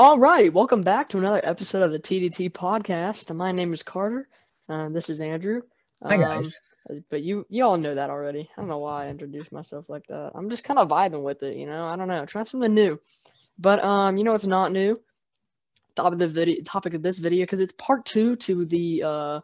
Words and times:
All 0.00 0.18
right, 0.18 0.50
welcome 0.50 0.80
back 0.80 1.10
to 1.10 1.18
another 1.18 1.42
episode 1.44 1.82
of 1.82 1.92
the 1.92 1.98
TDT 1.98 2.52
podcast. 2.52 3.36
My 3.36 3.52
name 3.52 3.74
is 3.74 3.82
Carter. 3.82 4.26
Uh, 4.66 4.88
this 4.88 5.10
is 5.10 5.20
Andrew. 5.20 5.60
Hi 6.02 6.16
guys. 6.16 6.56
Um, 6.88 7.04
but 7.10 7.20
you 7.20 7.44
you 7.50 7.64
all 7.64 7.76
know 7.76 7.94
that 7.94 8.08
already. 8.08 8.48
I 8.56 8.60
don't 8.62 8.70
know 8.70 8.78
why 8.78 9.04
I 9.04 9.08
introduced 9.10 9.52
myself 9.52 9.90
like 9.90 10.06
that. 10.08 10.30
I'm 10.34 10.48
just 10.48 10.64
kind 10.64 10.78
of 10.78 10.88
vibing 10.88 11.22
with 11.22 11.42
it, 11.42 11.54
you 11.54 11.66
know. 11.66 11.84
I 11.86 11.96
don't 11.96 12.08
know, 12.08 12.24
try 12.24 12.44
something 12.44 12.72
new. 12.72 12.98
But 13.58 13.84
um, 13.84 14.16
you 14.16 14.24
know 14.24 14.32
it's 14.34 14.46
not 14.46 14.72
new. 14.72 14.96
Topic 15.96 16.14
of 16.14 16.18
the 16.18 16.28
video, 16.28 16.62
topic 16.62 16.94
of 16.94 17.02
this 17.02 17.18
video, 17.18 17.42
because 17.42 17.60
it's 17.60 17.74
part 17.74 18.06
two 18.06 18.36
to 18.36 18.64
the 18.64 19.02
uh, 19.04 19.40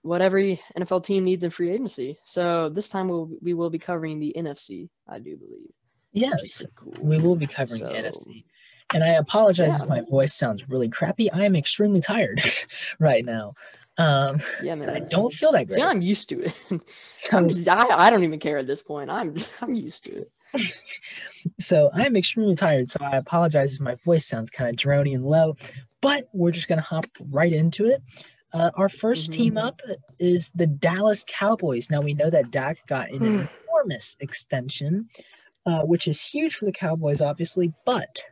what 0.00 0.22
every 0.22 0.58
NFL 0.78 1.04
team 1.04 1.24
needs 1.24 1.44
in 1.44 1.50
free 1.50 1.68
agency. 1.70 2.18
So 2.24 2.70
this 2.70 2.88
time 2.88 3.08
we'll 3.08 3.28
we 3.42 3.52
will 3.52 3.68
be 3.68 3.78
covering 3.78 4.20
the 4.20 4.32
NFC. 4.38 4.88
I 5.06 5.18
do 5.18 5.36
believe. 5.36 5.68
Yes, 6.12 6.64
Cool. 6.74 6.94
we 6.98 7.18
will 7.18 7.36
be 7.36 7.46
covering 7.46 7.80
So- 7.80 7.88
the 7.88 7.92
NFC. 7.92 8.44
And 8.94 9.02
I 9.02 9.08
apologize 9.14 9.74
Yeah. 9.76 9.82
if 9.82 9.88
my 9.88 10.00
voice 10.02 10.34
sounds 10.34 10.68
really 10.68 10.88
crappy. 10.88 11.30
I 11.32 11.44
am 11.44 11.56
extremely 11.56 12.00
tired 12.00 12.40
right 12.98 13.24
now. 13.24 13.54
Um, 13.98 14.40
Yeah, 14.62 14.74
and 14.74 14.90
I 14.90 15.00
don't 15.00 15.32
feel 15.32 15.52
that 15.52 15.66
great. 15.66 15.76
See. 15.76 15.82
I'm 15.82 16.02
used 16.02 16.28
to 16.28 16.40
it. 16.42 16.54
I'm 17.32 17.48
just, 17.48 17.66
I, 17.68 17.84
I 17.88 18.10
don't 18.10 18.24
even 18.24 18.38
care 18.38 18.58
at 18.58 18.66
this 18.66 18.82
point. 18.82 19.10
I'm 19.10 19.34
I'm 19.60 19.74
used 19.74 20.04
to 20.04 20.12
it. 20.22 20.30
so 21.58 21.90
I'm 21.94 22.14
extremely 22.16 22.54
tired. 22.54 22.90
So 22.90 22.98
I 23.00 23.16
apologize 23.16 23.74
if 23.74 23.80
my 23.80 23.94
voice 23.96 24.26
sounds 24.26 24.50
kind 24.50 24.70
of 24.70 24.76
drony 24.76 25.14
and 25.14 25.24
low, 25.24 25.56
but 26.00 26.28
we're 26.32 26.50
just 26.52 26.68
going 26.68 26.78
to 26.78 26.84
hop 26.86 27.06
right 27.30 27.52
into 27.52 27.86
it. 27.86 28.02
Uh, 28.52 28.70
our 28.76 28.88
1st 28.88 29.30
Mhm. 29.30 29.32
team 29.32 29.58
up 29.58 29.80
is 30.20 30.50
the 30.54 30.66
Dallas 30.66 31.24
Cowboys. 31.26 31.90
Now 31.90 32.00
we 32.00 32.14
know 32.14 32.30
that 32.30 32.50
Dak 32.52 32.86
got 32.86 33.10
an 33.10 33.48
enormous 33.72 34.16
extension, 34.20 35.08
uh, 35.66 35.82
which 35.82 36.06
is 36.06 36.24
huge 36.24 36.54
for 36.54 36.64
the 36.66 36.72
Cowboys, 36.72 37.20
obviously. 37.20 37.72
But 37.84 38.22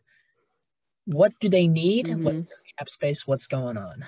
what 1.06 1.32
do 1.40 1.48
they 1.48 1.66
need? 1.66 2.08
What's 2.08 2.42
Mhm. 2.42 2.48
their 2.48 2.58
cap 2.78 2.88
space? 2.88 3.26
What's 3.26 3.46
going 3.46 3.76
on? 3.76 4.04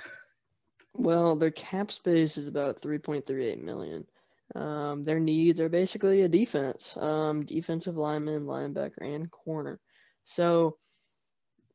Well, 0.95 1.37
their 1.37 1.51
cap 1.51 1.91
space 1.91 2.39
is 2.39 2.49
about 2.49 2.81
3.38 2.81 3.63
million. 3.63 4.07
Um, 4.55 5.03
their 5.03 5.21
needs 5.21 5.61
are 5.61 5.69
basically 5.69 6.23
a 6.23 6.29
defense, 6.29 6.97
um, 6.97 7.45
defensive 7.45 7.97
lineman, 7.97 8.47
linebacker, 8.47 9.03
and 9.03 9.31
corner. 9.31 9.81
So 10.25 10.79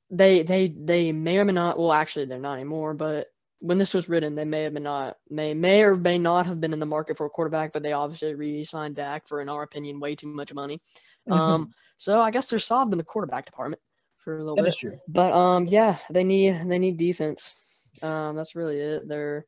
they 0.09 0.43
they 0.43 0.69
they 0.69 1.11
may 1.11 1.37
or 1.37 1.45
may 1.45 1.53
not. 1.53 1.77
Well, 1.77 1.91
actually, 1.91 2.25
they're 2.25 2.39
not 2.39 2.55
anymore. 2.55 2.93
But 2.93 3.27
when 3.59 3.77
this 3.77 3.93
was 3.93 4.09
written, 4.09 4.35
they 4.35 4.45
may 4.45 4.63
have 4.63 4.73
been 4.73 4.83
not 4.83 5.17
may 5.29 5.53
may 5.53 5.83
or 5.83 5.95
may 5.95 6.17
not 6.17 6.45
have 6.47 6.59
been 6.59 6.73
in 6.73 6.79
the 6.79 6.85
market 6.85 7.17
for 7.17 7.25
a 7.25 7.29
quarterback. 7.29 7.73
But 7.73 7.83
they 7.83 7.93
obviously 7.93 8.33
re-signed 8.33 8.95
Dak 8.95 9.27
for, 9.27 9.41
in 9.41 9.49
our 9.49 9.63
opinion, 9.63 9.99
way 9.99 10.15
too 10.15 10.27
much 10.27 10.53
money. 10.53 10.81
Um, 11.29 11.71
so 11.97 12.19
I 12.19 12.31
guess 12.31 12.49
they're 12.49 12.59
solved 12.59 12.93
in 12.93 12.97
the 12.97 13.03
quarterback 13.03 13.45
department 13.45 13.81
for 14.23 14.37
a 14.37 14.39
little 14.39 14.55
that 14.55 14.63
bit. 14.63 14.69
is 14.69 14.77
true. 14.77 14.97
But 15.07 15.33
um, 15.33 15.65
yeah, 15.65 15.97
they 16.09 16.23
need 16.23 16.61
they 16.65 16.79
need 16.79 16.97
defense. 16.97 17.53
Um, 18.01 18.35
that's 18.35 18.55
really 18.55 18.79
it. 18.79 19.07
Their 19.07 19.45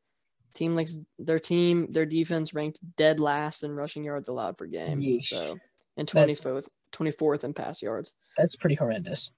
team 0.54 0.74
likes 0.74 0.98
their 1.18 1.40
team 1.40 1.88
their 1.90 2.06
defense 2.06 2.54
ranked 2.54 2.80
dead 2.96 3.20
last 3.20 3.62
in 3.62 3.74
rushing 3.74 4.04
yards 4.04 4.28
allowed 4.28 4.56
per 4.56 4.66
game. 4.66 5.00
Yeesh. 5.00 5.24
So 5.24 5.58
and 5.96 6.08
24th 6.08 6.68
24th 6.92 7.44
in 7.44 7.54
pass 7.54 7.82
yards. 7.82 8.14
That's 8.36 8.56
pretty 8.56 8.76
horrendous. 8.76 9.30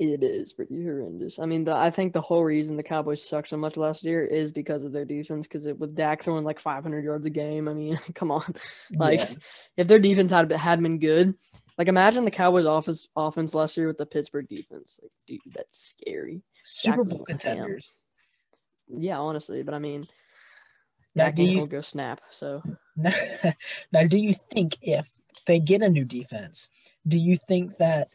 It 0.00 0.22
is 0.22 0.54
pretty 0.54 0.82
horrendous. 0.82 1.38
I 1.38 1.44
mean, 1.44 1.62
the, 1.64 1.76
I 1.76 1.90
think 1.90 2.14
the 2.14 2.22
whole 2.22 2.42
reason 2.42 2.74
the 2.74 2.82
Cowboys 2.82 3.22
sucked 3.22 3.48
so 3.48 3.58
much 3.58 3.76
last 3.76 4.02
year 4.02 4.24
is 4.24 4.50
because 4.50 4.82
of 4.82 4.92
their 4.92 5.04
defense. 5.04 5.46
Because 5.46 5.66
with 5.66 5.94
Dak 5.94 6.22
throwing 6.22 6.42
like 6.42 6.58
500 6.58 7.04
yards 7.04 7.26
a 7.26 7.30
game, 7.30 7.68
I 7.68 7.74
mean, 7.74 7.98
come 8.14 8.30
on, 8.30 8.42
like 8.96 9.20
Yeah. 9.20 9.34
if 9.76 9.88
their 9.88 9.98
defense 9.98 10.30
had 10.30 10.50
had 10.52 10.82
been 10.82 10.98
good, 11.00 11.34
like 11.76 11.88
imagine 11.88 12.24
the 12.24 12.30
Cowboys' 12.30 12.64
offense 12.64 13.08
offense 13.14 13.54
last 13.54 13.76
year 13.76 13.88
with 13.88 13.98
the 13.98 14.06
Pittsburgh 14.06 14.48
defense. 14.48 15.00
Like, 15.02 15.12
dude, 15.26 15.40
that's 15.54 15.94
scary. 15.98 16.40
Super 16.64 17.04
Dak 17.04 17.18
Bowl 17.18 17.24
contenders. 17.26 18.00
Yeah, 18.88 19.18
honestly, 19.18 19.62
but 19.62 19.74
I 19.74 19.80
mean, 19.80 20.06
Now, 21.14 21.26
Dak 21.26 21.34
do 21.34 21.42
ain't 21.42 21.50
you 21.50 21.58
gonna 21.58 21.68
go 21.68 21.80
snap. 21.82 22.22
So 22.30 22.62
now 22.96 24.04
do 24.08 24.16
you 24.16 24.32
think 24.32 24.78
if 24.80 25.10
they 25.46 25.60
get 25.60 25.82
a 25.82 25.90
new 25.90 26.06
defense, 26.06 26.70
do 27.06 27.18
you 27.18 27.36
think 27.36 27.76
that 27.76 28.08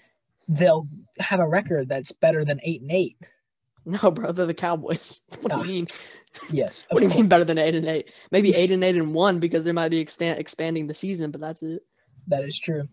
they'll 0.48 0.88
have 1.20 1.40
a 1.40 1.48
record 1.48 1.90
that's 1.90 2.12
better 2.12 2.44
than 2.46 2.60
eight 2.64 2.82
and 2.82 2.92
eight? 2.92 3.18
no, 3.86 4.12
bro, 4.12 4.32
they're 4.32 4.46
the 4.46 4.54
Cowboys. 4.54 5.22
What 5.42 5.52
do 5.52 5.58
Ah, 5.60 5.62
you 5.64 5.68
mean? 5.68 5.88
Yes. 6.52 6.86
What 6.90 7.02
do 7.02 7.08
you 7.08 7.14
mean 7.14 7.28
better 7.30 7.44
than 7.44 7.58
eight 7.58 7.76
and 7.76 7.88
eight? 7.88 8.12
Maybe 8.32 8.54
eight 8.56 8.72
and 8.72 8.84
eight 8.84 8.96
and 8.96 9.14
one 9.14 9.40
because 9.40 9.64
they 9.64 9.72
might 9.72 9.90
be 9.90 10.04
extan- 10.04 10.38
expanding 10.40 10.88
the 10.88 10.94
season, 10.94 11.32
but 11.32 11.40
that's 11.42 11.62
it. 11.64 11.82
That 12.28 12.44
is 12.44 12.58
true. 12.60 12.88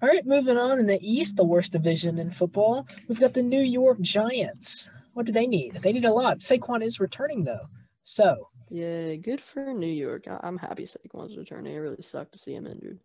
All 0.00 0.08
right, 0.08 0.24
moving 0.24 0.56
on 0.56 0.78
in 0.78 0.86
the 0.86 0.98
East, 1.02 1.36
the 1.36 1.44
worst 1.44 1.72
division 1.72 2.18
in 2.18 2.30
football, 2.30 2.86
we've 3.08 3.20
got 3.20 3.34
the 3.34 3.42
New 3.42 3.60
York 3.60 4.00
Giants. 4.00 4.88
What 5.12 5.26
do 5.26 5.32
they 5.32 5.46
need? 5.46 5.72
They 5.74 5.92
need 5.92 6.06
a 6.06 6.12
lot. 6.12 6.38
Saquon 6.38 6.82
is 6.82 6.98
returning 6.98 7.44
though, 7.44 7.66
so 8.04 8.48
Yeah, 8.70 9.16
good 9.16 9.40
for 9.42 9.74
New 9.74 9.86
York. 9.92 10.26
I- 10.28 10.40
I'm 10.42 10.56
happy 10.56 10.84
Saquon's 10.86 11.36
returning. 11.36 11.74
It 11.74 11.78
really 11.78 12.00
sucked 12.00 12.32
to 12.32 12.38
see 12.38 12.54
him 12.54 12.66
injured. 12.66 12.98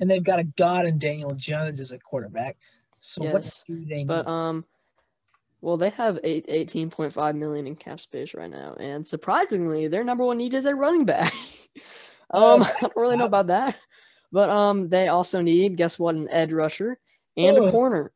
and 0.00 0.10
they've 0.10 0.24
got 0.24 0.40
a 0.40 0.44
god 0.44 0.86
in 0.86 0.98
Daniel 0.98 1.32
Jones 1.36 1.78
as 1.78 1.92
a 1.92 1.98
quarterback. 2.00 2.56
So 3.02 3.24
what 3.24 3.62
do 3.66 3.84
they 3.84 4.04
But 4.04 4.26
um, 4.26 4.64
well, 5.60 5.76
they 5.76 5.90
have 5.90 6.20
eight 6.24 6.46
eighteen 6.48 6.90
point 6.90 7.12
five 7.12 7.36
million 7.36 7.66
in 7.66 7.76
cap 7.76 8.00
space 8.00 8.34
right 8.34 8.50
now, 8.50 8.74
and 8.80 9.06
surprisingly, 9.06 9.88
their 9.88 10.04
number 10.04 10.24
one 10.24 10.38
need 10.38 10.54
is 10.54 10.66
a 10.66 10.74
running 10.74 11.04
back. 11.04 11.34
Oh, 12.34 12.56
um, 12.56 12.62
I 12.64 12.72
don't 12.80 12.96
really 12.96 13.16
know 13.16 13.26
about 13.26 13.48
that, 13.48 13.76
but 14.32 14.48
um, 14.50 14.88
they 14.88 15.08
also 15.08 15.42
need 15.42 15.76
guess 15.76 15.98
what, 15.98 16.14
an 16.16 16.28
edge 16.30 16.52
rusher 16.52 16.98
and 17.36 17.58
a 17.58 17.60
Oh. 17.60 17.70
corner. 17.70 18.12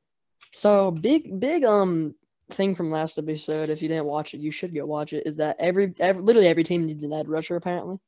So 0.52 0.90
big, 0.92 1.38
big 1.40 1.64
um 1.64 2.14
thing 2.50 2.74
from 2.74 2.90
last 2.90 3.18
episode. 3.18 3.70
If 3.70 3.82
you 3.82 3.88
didn't 3.88 4.06
watch 4.06 4.34
it, 4.34 4.40
you 4.40 4.50
should 4.52 4.74
go 4.74 4.86
watch 4.86 5.12
it. 5.14 5.26
Is 5.26 5.36
that 5.36 5.56
every, 5.58 5.94
every 6.00 6.22
literally 6.22 6.48
every 6.48 6.64
team 6.64 6.86
needs 6.86 7.04
an 7.04 7.12
edge 7.12 7.28
rusher 7.28 7.56
apparently. 7.56 7.98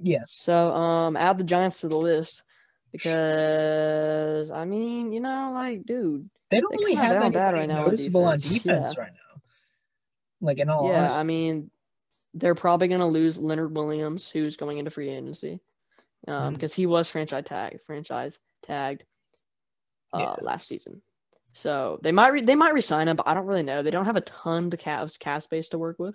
yes. 0.00 0.40
So 0.40 0.72
um, 0.74 1.16
add 1.16 1.38
the 1.38 1.44
Giants 1.44 1.80
to 1.82 1.88
the 1.88 1.98
list 1.98 2.43
because 2.94 4.50
I 4.50 4.64
mean, 4.64 5.12
you 5.12 5.20
know, 5.20 5.50
like, 5.52 5.84
dude. 5.84 6.28
They 6.50 6.60
don't 6.60 6.70
really 6.76 6.94
have 6.94 7.20
down 7.20 7.32
bad 7.32 7.54
anybody 7.54 7.58
right 7.58 7.68
now 7.68 7.78
on 7.80 7.84
noticeable 7.86 8.24
on 8.24 8.36
defense, 8.36 8.62
defense 8.64 8.98
right 8.98 9.10
now. 9.12 9.40
Like 10.40 10.58
in 10.58 10.68
all 10.68 10.86
yeah, 10.86 10.98
honesty. 11.00 11.18
I 11.18 11.22
mean, 11.24 11.70
they're 12.34 12.54
probably 12.54 12.88
gonna 12.88 13.08
lose 13.08 13.36
Leonard 13.36 13.76
Williams, 13.76 14.30
who's 14.30 14.56
going 14.56 14.78
into 14.78 14.90
free 14.90 15.08
agency, 15.08 15.60
um, 16.28 16.50
Mm. 16.50 16.54
because 16.54 16.74
he 16.74 16.86
was 16.86 17.08
franchise 17.08 17.44
tag 17.44 17.80
franchise 17.82 18.38
tagged, 18.62 19.04
uh, 20.12 20.20
Yeah. 20.20 20.34
last 20.42 20.68
season. 20.68 21.02
So 21.52 21.98
they 22.02 22.12
might 22.12 22.28
re- 22.28 22.42
they 22.42 22.54
might 22.56 22.74
resign 22.74 23.08
him, 23.08 23.16
but 23.16 23.26
I 23.26 23.34
don't 23.34 23.46
really 23.46 23.62
know. 23.62 23.82
They 23.82 23.90
don't 23.90 24.04
have 24.06 24.16
a 24.16 24.20
ton 24.22 24.70
to 24.70 24.76
cast 24.76 25.18
cast 25.18 25.44
space 25.44 25.68
to 25.70 25.78
work 25.78 25.98
with. 25.98 26.14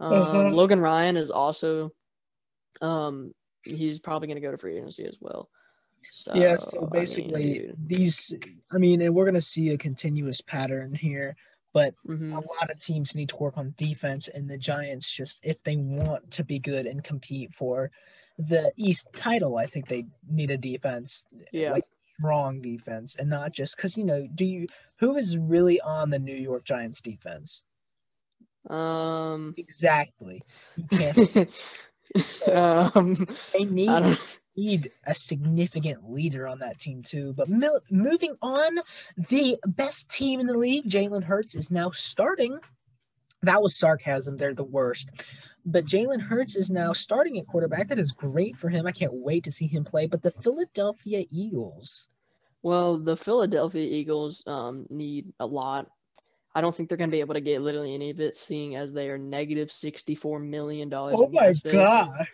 Um, 0.00 0.12
Uh-huh. 0.12 0.50
Logan 0.50 0.80
Ryan 0.80 1.16
is 1.16 1.30
also, 1.30 1.90
um, 2.82 3.32
he's 3.64 3.98
probably 3.98 4.28
gonna 4.28 4.40
go 4.40 4.50
to 4.50 4.58
free 4.58 4.76
agency 4.76 5.06
as 5.06 5.16
well. 5.20 5.48
So 6.10 6.34
yeah, 6.34 6.56
so 6.56 6.80
mean, 6.80 6.90
basically 6.90 7.58
dude, 7.58 7.76
these 7.86 8.32
I 8.72 8.78
mean, 8.78 9.02
and 9.02 9.14
we're 9.14 9.24
gonna 9.24 9.40
see 9.40 9.70
a 9.70 9.78
continuous 9.78 10.40
pattern 10.40 10.94
here, 10.94 11.36
but 11.72 11.94
mhm. 12.06 12.32
a 12.32 12.36
lot 12.36 12.70
of 12.70 12.78
teams 12.78 13.14
need 13.14 13.28
to 13.30 13.36
work 13.36 13.56
on 13.56 13.74
defense 13.76 14.28
and 14.28 14.48
the 14.48 14.58
Giants 14.58 15.10
just 15.10 15.44
if 15.44 15.62
they 15.64 15.76
want 15.76 16.30
to 16.32 16.44
be 16.44 16.58
good 16.58 16.86
and 16.86 17.02
compete 17.02 17.52
for 17.52 17.90
the 18.38 18.72
East 18.76 19.08
title, 19.14 19.58
I 19.58 19.66
think 19.66 19.86
they 19.86 20.06
need 20.28 20.50
a 20.50 20.56
defense, 20.56 21.24
yeah. 21.52 21.70
like 21.70 21.84
strong 22.18 22.60
defense 22.60 23.16
and 23.16 23.28
not 23.28 23.52
just 23.52 23.76
cuz 23.76 23.96
you 23.96 24.04
know, 24.04 24.26
do 24.34 24.44
you 24.44 24.66
who 24.98 25.16
is 25.16 25.36
really 25.36 25.80
on 25.80 26.10
the 26.10 26.18
New 26.18 26.36
York 26.36 26.64
Giants 26.64 27.00
defense? 27.00 27.62
um, 28.70 29.54
Exactly. 29.58 30.42
You 32.14 32.54
um, 32.54 33.16
they 33.52 33.64
need 33.64 34.18
need 34.56 34.90
a 35.04 35.14
significant 35.14 36.10
leader 36.10 36.46
on 36.46 36.58
that 36.60 36.78
team 36.78 37.02
too. 37.02 37.32
But 37.32 37.48
mil- 37.48 37.80
moving 37.90 38.36
on, 38.40 38.78
the 39.28 39.58
best 39.66 40.10
team 40.10 40.40
in 40.40 40.46
the 40.46 40.56
league, 40.56 40.88
Jalen 40.88 41.24
Hurts, 41.24 41.54
is 41.54 41.70
now 41.70 41.90
starting. 41.90 42.58
That 43.42 43.62
was 43.62 43.76
sarcasm. 43.76 44.36
They're 44.36 44.54
the 44.54 44.64
worst. 44.64 45.10
But 45.66 45.86
Jalen 45.86 46.20
Hurts 46.20 46.56
is 46.56 46.70
now 46.70 46.92
starting 46.92 47.38
at 47.38 47.46
quarterback. 47.46 47.88
That 47.88 47.98
is 47.98 48.12
great 48.12 48.56
for 48.56 48.68
him. 48.68 48.86
I 48.86 48.92
can't 48.92 49.14
wait 49.14 49.44
to 49.44 49.52
see 49.52 49.66
him 49.66 49.82
play. 49.84 50.06
But 50.06 50.22
the 50.22 50.30
Philadelphia 50.30 51.24
Eagles, 51.30 52.08
Well, 52.62 52.98
the 52.98 53.16
Philadelphia 53.16 53.82
Eagles 53.82 54.42
um, 54.46 54.86
need 54.90 55.32
a 55.40 55.46
lot. 55.46 55.88
I 56.54 56.60
don't 56.60 56.74
think 56.74 56.88
they're 56.88 56.98
going 56.98 57.10
to 57.10 57.14
be 57.16 57.20
able 57.20 57.34
to 57.34 57.40
get 57.40 57.62
literally 57.62 57.94
any 57.94 58.10
of 58.10 58.20
it, 58.20 58.36
seeing 58.36 58.76
as 58.76 58.92
they 58.92 59.10
are 59.10 59.18
negative 59.18 59.70
sixty-four 59.72 60.38
million 60.38 60.88
dollars. 60.88 61.16
oh 61.18 61.28
my 61.28 61.52
god, 61.70 62.26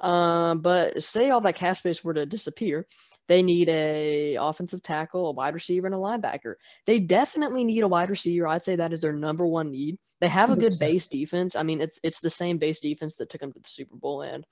Um, 0.00 0.60
but 0.60 1.00
say 1.02 1.30
all 1.30 1.40
that 1.42 1.54
cash 1.54 1.78
space 1.78 2.02
were 2.02 2.14
to 2.14 2.26
disappear, 2.26 2.86
they 3.28 3.40
need 3.42 3.68
a 3.68 4.34
offensive 4.34 4.82
tackle, 4.82 5.28
a 5.28 5.32
wide 5.32 5.54
receiver, 5.54 5.86
and 5.86 5.94
a 5.94 5.98
linebacker. 5.98 6.54
They 6.86 6.98
definitely 6.98 7.64
need 7.64 7.82
a 7.82 7.88
wide 7.88 8.10
receiver. 8.10 8.48
I'd 8.48 8.64
say 8.64 8.74
that 8.76 8.92
is 8.92 9.00
their 9.00 9.12
number 9.12 9.46
one 9.46 9.70
need. 9.70 9.98
They 10.20 10.28
have 10.28 10.50
a 10.50 10.56
good 10.56 10.78
base 10.78 11.06
defense. 11.06 11.54
I 11.54 11.62
mean, 11.62 11.80
it's 11.80 12.00
it's 12.02 12.20
the 12.20 12.30
same 12.30 12.58
base 12.58 12.80
defense 12.80 13.16
that 13.16 13.28
took 13.30 13.40
them 13.40 13.52
to 13.52 13.60
the 13.60 13.68
Super 13.68 13.96
Bowl 13.96 14.22
and 14.22 14.44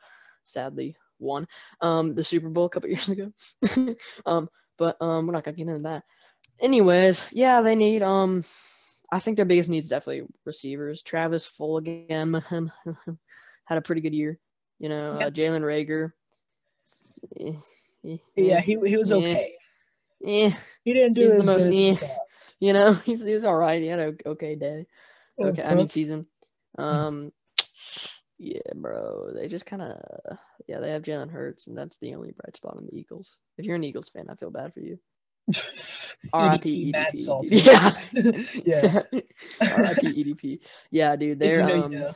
sadly 0.45 0.97
won 1.19 1.47
um 1.83 2.15
the 2.15 2.25
Super 2.25 2.49
Bowl 2.49 2.65
a 2.67 2.71
couple 2.71 2.89
years 2.89 3.09
ago. 3.09 3.33
um, 4.27 4.49
but 4.79 4.97
um, 5.03 5.27
we're 5.27 5.33
not 5.33 5.45
gonna 5.45 5.57
get 5.57 5.69
into 5.69 5.83
that. 5.83 6.05
Anyways, 6.61 7.25
yeah, 7.33 7.61
they 7.61 7.75
need 7.75 8.03
um. 8.03 8.45
I 9.13 9.19
think 9.19 9.37
their 9.37 9.47
biggest 9.47 9.71
needs 9.71 9.89
definitely 9.89 10.27
receivers. 10.45 11.03
Travis 11.03 11.47
Fulgham 11.49 12.21
had 13.45 13.61
a 13.61 13.65
pretty 13.65 13.85
good 13.85 13.97
year. 13.99 14.23
You 14.67 14.77
know, 14.89 15.07
Yeah. 15.11 15.27
uh, 15.27 15.31
Jalen 15.31 15.63
Reagor. 15.63 16.13
Yeah, 18.37 18.61
he 18.61 18.79
he 18.89 18.97
was 18.97 19.11
Yeah. 19.11 19.19
okay. 19.19 19.53
eh, 20.25 20.51
He 20.85 20.93
didn't 20.95 21.15
do 21.15 21.23
He's 21.23 21.35
the 21.37 21.45
most- 21.45 21.71
yeah. 21.71 21.95
you 22.61 22.73
know, 22.73 22.93
he's 23.05 23.23
he's 23.25 23.45
all 23.45 23.57
right. 23.57 23.81
He 23.83 23.89
had 23.89 24.01
a 24.01 24.15
okay 24.31 24.57
day. 24.57 24.87
Okay, 25.43 25.63
I 25.63 25.73
Uh-huh. 25.73 25.75
mean 25.75 25.89
season. 25.89 26.27
Um, 26.79 27.33
yeah, 28.39 28.61
bro. 28.75 29.33
They 29.35 29.49
just 29.49 29.67
kind 29.67 29.83
of 29.83 30.39
yeah. 30.69 30.81
They 30.81 30.91
have 30.93 31.03
Jalen 31.03 31.31
Hurts, 31.31 31.67
and 31.69 31.77
that's 31.77 31.99
the 31.99 32.15
only 32.15 32.33
bright 32.33 32.57
spot 32.57 32.77
on 32.77 32.87
the 32.87 32.97
Eagles. 32.97 33.39
If 33.59 33.67
you're 33.67 33.77
an 33.77 33.85
Eagles 33.85 34.09
fan, 34.09 34.27
I 34.31 34.35
feel 34.37 34.51
bad 34.51 34.73
for 34.75 34.81
you. 34.81 34.99
R.I.P. 36.33 36.93
EDP. 36.93 37.19
Salty. 37.19 37.57
Yeah. 37.57 37.93
yeah. 38.13 39.03
R.I.P. 39.61 40.25
EDP. 40.25 40.61
Yeah, 40.91 41.17
dude. 41.17 41.39
They're 41.39 41.61
you 41.61 41.67
know, 41.67 41.75
you 41.77 41.83
um. 41.83 41.93
know. 41.93 42.13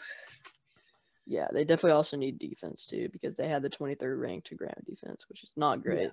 Yeah, 1.26 1.48
they 1.52 1.64
definitely 1.64 1.92
also 1.92 2.16
need 2.16 2.38
defense 2.38 2.84
too 2.84 3.08
because 3.10 3.34
they 3.34 3.48
had 3.48 3.62
the 3.62 3.70
23rd 3.70 4.20
ranked 4.20 4.48
to 4.48 4.56
ground 4.56 4.84
defense, 4.86 5.26
which 5.28 5.42
is 5.42 5.50
not 5.56 5.82
great. 5.82 6.10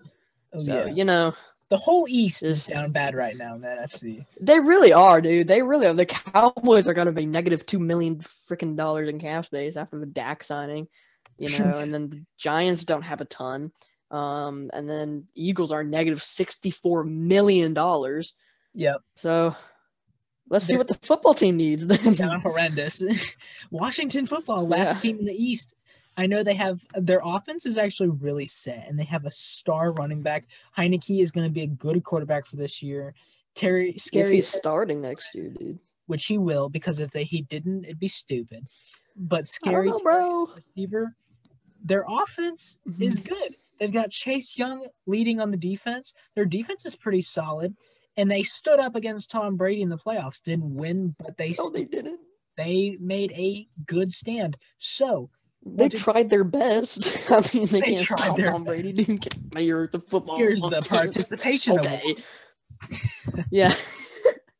Oh, 0.54 0.60
so 0.60 0.86
yeah. 0.86 0.86
you 0.86 1.04
know 1.04 1.34
The 1.70 1.78
whole 1.78 2.08
East 2.10 2.44
is 2.44 2.68
down 2.68 2.92
bad 2.92 3.16
right 3.16 3.36
now 3.36 3.56
in 3.56 3.62
the 3.62 3.68
NFC. 3.68 4.26
they 4.40 4.60
really 4.60 4.94
are, 4.94 5.22
dude. 5.22 5.48
They 5.48 5.62
really 5.62 5.88
are. 5.88 5.94
The 5.94 6.06
Cowboys 6.06 6.88
are 6.88 6.94
gonna 6.94 7.12
be 7.12 7.26
negative 7.26 7.66
two 7.66 7.80
million 7.80 8.20
freaking 8.20 8.76
dollars 8.76 9.10
in 9.10 9.20
cap 9.20 9.46
space 9.46 9.76
after 9.76 10.00
the 10.00 10.06
Dak 10.06 10.44
signing, 10.44 10.88
you 11.38 11.50
know, 11.60 11.80
and 11.80 11.94
then 11.94 12.10
the 12.10 12.26
Giants 12.38 12.86
don't 12.86 13.04
have 13.04 13.22
a 13.22 13.26
ton. 13.26 13.72
Um, 14.12 14.70
and 14.74 14.88
then 14.90 15.26
Eagles 15.36 15.72
are 15.72 15.84
negative 15.84 16.22
sixty-four 16.22 17.06
million 17.06 17.74
dollars. 17.74 18.36
Yep. 18.74 19.02
So 19.16 19.56
let's 20.50 20.66
see 20.66 20.78
what 20.78 20.88
the 20.90 21.00
football 21.02 21.34
team 21.34 21.58
needs 21.58 21.88
then. 21.88 22.40
Horrendous. 22.42 23.02
Washington 23.72 24.26
football, 24.26 24.68
last 24.68 24.96
Yeah. 24.96 25.00
team 25.02 25.20
in 25.20 25.26
the 25.26 25.34
East. 25.34 25.74
I 26.18 26.28
know 26.28 26.44
they 26.44 26.56
have 26.56 26.86
their 26.96 27.22
offense 27.24 27.66
is 27.66 27.78
actually 27.78 28.10
really 28.10 28.44
set, 28.46 28.86
and 28.90 29.00
they 29.00 29.06
have 29.06 29.26
a 29.26 29.32
star 29.32 29.94
running 29.94 30.22
back. 30.22 30.44
Heinicke 30.78 31.22
is 31.22 31.32
going 31.32 31.48
to 31.48 31.54
be 31.54 31.62
a 31.62 31.68
good 31.68 32.04
quarterback 32.04 32.46
for 32.46 32.58
this 32.58 32.84
year. 32.84 33.14
Terry 33.56 33.96
if 34.14 34.30
he's 34.30 34.48
starting 34.48 35.02
next 35.02 35.34
year, 35.34 35.50
dude. 35.50 35.80
which 36.08 36.26
he 36.26 36.38
will, 36.38 36.68
because 36.70 37.00
if 37.00 37.12
they 37.12 37.24
he 37.24 37.42
didn't, 37.44 37.86
it'd 37.86 38.00
be 38.00 38.08
stupid. 38.10 38.66
But 39.16 39.48
scary 39.48 39.90
know, 39.90 40.00
bro. 40.00 40.50
receiver. 40.56 41.16
Their 41.84 42.06
offense 42.08 42.78
is 43.00 43.18
good. 43.20 43.56
They've 43.82 43.92
got 43.92 44.12
Chase 44.12 44.60
Young 44.60 44.86
leading 45.08 45.42
on 45.42 45.50
the 45.50 45.58
defense. 45.58 46.14
Their 46.36 46.46
defense 46.46 46.86
is 46.86 46.96
pretty 46.96 47.24
solid, 47.24 47.76
and 48.16 48.30
they 48.30 48.44
stood 48.44 48.80
up 48.80 48.96
against 48.96 49.32
Tom 49.32 49.58
Brady 49.58 49.82
in 49.82 49.90
the 49.90 49.98
playoffs. 49.98 50.40
Didn't 50.44 50.76
win, 50.76 51.16
but 51.18 51.36
they 51.36 51.56
No, 51.58 51.72
they 51.72 51.86
didn't. 51.86 52.20
they 52.58 52.98
made 53.02 53.32
a 53.32 53.68
good 53.88 54.14
stand. 54.14 54.56
So 54.78 55.32
They 55.66 55.90
tried 55.90 56.30
their 56.30 56.44
best. 56.44 57.32
I 57.32 57.42
mean, 57.56 57.66
they, 57.66 57.80
They 57.80 57.96
can't 57.96 58.06
tried 58.06 58.20
stop 58.20 58.38
Tom 58.38 58.64
Brady. 58.66 58.94
Didn't 58.94 59.22
get 59.22 59.36
mayor 59.56 59.90
the 59.92 60.00
football. 60.00 60.38
here's 60.38 60.62
the 60.62 60.82
participation. 60.88 61.80
Okay. 61.80 62.16
yeah, 63.52 63.74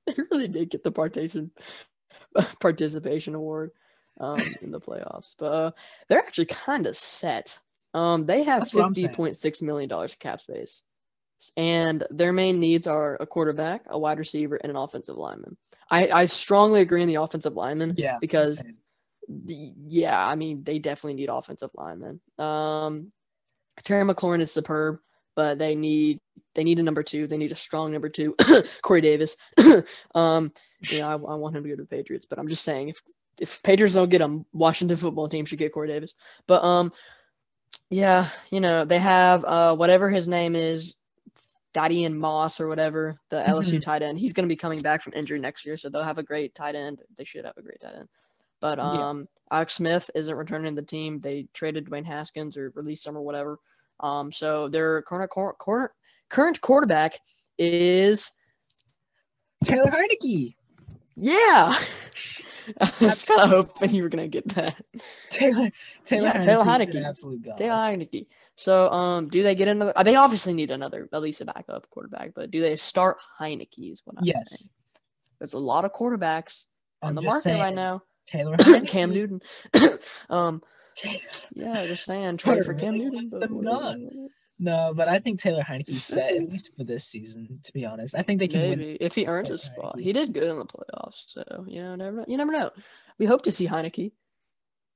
they 0.08 0.16
really 0.32 0.48
did 0.48 0.72
get 0.72 0.84
the 0.84 0.92
participation 0.92 1.52
participation 2.60 3.36
award 3.36 3.70
um, 4.20 4.42
in 4.64 4.72
the 4.72 4.80
playoffs, 4.82 5.36
but 5.38 5.46
uh, 5.52 5.72
they're 6.08 6.18
actually 6.18 6.46
kind 6.48 6.88
of 6.88 6.98
set. 6.98 7.60
Um, 7.94 8.26
they 8.26 8.44
have 8.44 8.62
That's 8.62 8.74
what 8.74 8.86
I'm 8.86 8.96
saying. 8.96 9.08
fifty 9.08 9.16
point 9.16 9.38
six 9.38 9.62
million 9.62 9.90
dollars 9.90 10.16
cap 10.16 10.42
space, 10.42 10.82
and 11.58 12.04
their 12.10 12.32
main 12.34 12.60
needs 12.60 12.88
are 12.88 13.18
a 13.20 13.26
quarterback, 13.26 13.84
a 13.88 14.00
wide 14.00 14.20
receiver, 14.20 14.56
and 14.56 14.70
an 14.70 14.76
offensive 14.78 15.18
lineman. 15.18 15.58
I, 15.90 16.08
I 16.10 16.26
strongly 16.26 16.82
agree 16.82 17.02
in 17.02 17.08
the 17.08 17.16
offensive 17.16 17.56
lineman 17.56 17.96
Yeah, 17.98 18.18
because 18.22 18.64
the- 19.28 19.74
yeah, 19.86 20.26
I 20.26 20.36
mean 20.36 20.64
they 20.64 20.80
definitely 20.80 21.16
need 21.16 21.30
offensive 21.30 21.72
linemen. 21.76 22.20
Um, 22.38 23.12
Terry 23.84 24.06
McLaurin 24.06 24.42
is 24.42 24.52
superb, 24.52 25.00
but 25.36 25.58
they 25.58 25.76
need 25.76 26.20
they 26.56 26.64
need 26.64 26.80
a 26.80 26.84
number 26.84 27.04
two. 27.04 27.28
They 27.28 27.38
need 27.38 27.52
a 27.52 27.56
strong 27.56 27.92
number 27.92 28.10
two. 28.10 28.36
Corey 28.82 29.02
Davis. 29.02 29.38
um, 30.16 30.52
you 30.90 31.00
know, 31.00 31.08
I, 31.08 31.14
I 31.14 31.36
want 31.36 31.56
him 31.56 31.64
to 31.64 31.70
go 31.70 31.76
to 31.76 31.82
the 31.84 31.88
Patriots, 31.88 32.26
but 32.26 32.40
I'm 32.40 32.48
just 32.48 32.64
saying 32.64 32.90
if 32.90 33.02
if 33.40 33.64
Patriots 33.64 33.96
don't 33.96 34.10
get 34.10 34.22
him, 34.22 34.46
Washington 34.54 34.98
football 34.98 35.30
team 35.30 35.46
should 35.46 35.60
get 35.60 35.72
Corey 35.72 35.88
Davis. 35.88 36.14
But 36.48 36.64
um, 36.64 36.92
yeah, 37.92 38.30
you 38.50 38.60
know 38.60 38.84
they 38.86 38.98
have 39.00 39.44
uh 39.46 39.76
whatever 39.76 40.10
his 40.10 40.28
name 40.28 40.56
is. 40.56 40.96
Dadian 41.74 42.16
Moss 42.16 42.60
or 42.60 42.68
whatever, 42.68 43.18
the 43.30 43.38
LSU 43.48 43.78
Mhm. 43.78 43.82
tight 43.82 44.02
end. 44.02 44.20
He's 44.20 44.34
going 44.34 44.46
to 44.46 44.52
be 44.52 44.58
coming 44.58 44.82
back 44.82 45.02
from 45.02 45.14
injury 45.14 45.40
next 45.40 45.66
year, 45.66 45.78
so 45.78 45.88
they'll 45.88 46.04
have 46.04 46.18
a 46.18 46.24
great 46.24 46.54
tight 46.54 46.76
end. 46.76 47.02
They 47.16 47.24
should 47.24 47.46
have 47.46 47.56
a 47.56 47.62
great 47.62 47.80
tight 47.80 47.96
end. 47.96 48.10
But 48.60 48.78
Yeah. 48.78 48.84
um, 49.10 49.28
Alex 49.52 49.76
Smith 49.76 50.10
isn't 50.14 50.36
returning 50.36 50.76
to 50.76 50.82
the 50.82 50.86
team. 50.86 51.22
They 51.22 51.48
traded 51.54 51.86
Dwayne 51.86 52.04
Haskins 52.06 52.58
or 52.58 52.72
released 52.76 53.08
him 53.08 53.16
or 53.18 53.22
whatever. 53.22 53.58
Um, 54.02 54.34
so 54.34 54.68
their 54.68 55.02
current 55.04 55.32
cor- 55.32 55.54
cor- 55.54 55.94
current 56.28 56.60
quarterback 56.60 57.18
is 57.58 58.32
Taylor 59.64 59.90
Heinicke. 59.90 60.56
yeah. 61.16 61.74
I 62.82 62.92
was 63.02 63.26
kind 63.26 63.42
of 63.42 63.50
hoping 63.50 63.92
you 63.96 64.04
were 64.04 64.10
gonna 64.10 64.28
get 64.28 64.48
that. 64.50 64.82
Taylor 65.30 65.72
Taylor 66.06 66.28
Yeah, 66.28 66.40
Heinicke. 66.40 66.44
Taylor 66.44 66.64
Heinicke. 66.64 67.06
Absolute 67.06 67.42
god. 67.44 67.58
Taylor 67.58 67.76
Heinicke. 67.76 68.28
So 68.56 68.90
um, 68.92 69.28
do 69.30 69.42
they 69.44 69.56
get 69.56 69.68
another? 69.68 69.94
uh, 69.96 70.04
They 70.04 70.16
obviously 70.16 70.54
need 70.54 70.72
another, 70.72 71.10
at 71.14 71.22
least 71.22 71.42
a 71.42 71.46
backup 71.46 71.90
quarterback. 71.90 72.34
But 72.36 72.52
do 72.52 72.62
they 72.62 72.76
start 72.76 73.18
Heinicke? 73.40 73.92
Is 73.92 74.02
what 74.06 74.18
I'm 74.18 74.26
Yes. 74.26 74.60
saying. 74.60 74.70
There's 75.40 75.54
a 75.54 75.58
lot 75.60 75.86
of 75.86 75.94
quarterbacks 75.94 76.66
on 77.02 77.10
I'm 77.10 77.16
the 77.16 77.22
just 77.22 77.46
market 77.46 77.60
right 77.60 77.74
now. 77.74 78.04
Taylor 78.28 78.58
Cam 78.88 79.10
Newton. 79.12 79.42
um, 80.30 80.62
Taylor- 80.96 81.18
yeah, 81.54 81.86
just 81.88 82.04
saying, 82.06 82.38
trade 82.38 82.64
for 82.66 82.74
Cam 82.76 82.94
really 82.94 83.10
Newton. 83.10 84.30
Wants 84.66 84.70
but 84.70 84.76
them 84.76 84.82
whatever. 84.82 84.82
gone. 84.82 84.88
No, 84.88 84.94
but 84.94 85.08
I 85.10 85.20
think 85.20 85.40
Taylor 85.40 85.62
Heinicke's 85.64 86.04
set 86.04 86.36
at 86.36 86.50
least 86.50 86.72
for 86.76 86.84
this 86.84 87.06
season. 87.06 87.60
To 87.64 87.74
be 87.74 87.86
honest, 87.86 88.16
I 88.16 88.22
think 88.22 88.40
they 88.40 88.48
can 88.48 88.70
win. 88.70 88.98
If 89.00 89.16
he 89.16 89.26
earns 89.26 89.50
a 89.50 89.58
spot, 89.58 89.96
Heinicke. 89.98 90.02
he 90.04 90.14
did 90.14 90.34
good 90.34 90.44
in 90.44 90.58
the 90.60 90.66
playoffs. 90.66 91.24
So 91.28 91.44
you 91.68 91.82
know, 91.82 91.96
never. 91.96 92.24
You 92.28 92.38
never 92.38 92.52
know. 92.52 92.72
We 93.18 93.26
hope 93.26 93.44
to 93.44 93.52
see 93.52 93.68
Heinicke. 93.68 94.12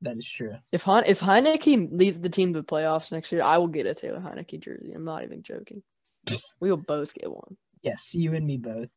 That 0.02 0.18
is 0.18 0.30
true. 0.30 0.56
If 0.72 0.84
Hein- 0.84 1.06
if 1.08 1.20
Heinicke 1.20 1.90
leads 1.92 2.20
the 2.20 2.30
team 2.30 2.54
to 2.54 2.62
the 2.62 2.66
playoffs 2.66 3.12
next 3.12 3.32
year, 3.32 3.42
I 3.42 3.58
will 3.58 3.68
get 3.68 3.88
a 3.88 3.94
Taylor 3.96 4.20
Heinicke 4.20 4.60
jersey. 4.60 4.92
I'm 4.94 5.06
not 5.06 5.24
even 5.24 5.42
joking. 5.42 5.82
We 6.60 6.70
will 6.70 6.78
both 6.78 7.14
get 7.14 7.32
one. 7.32 7.58
Yes, 7.82 8.14
you 8.16 8.34
and 8.34 8.46
me 8.46 8.58
both. 8.58 8.90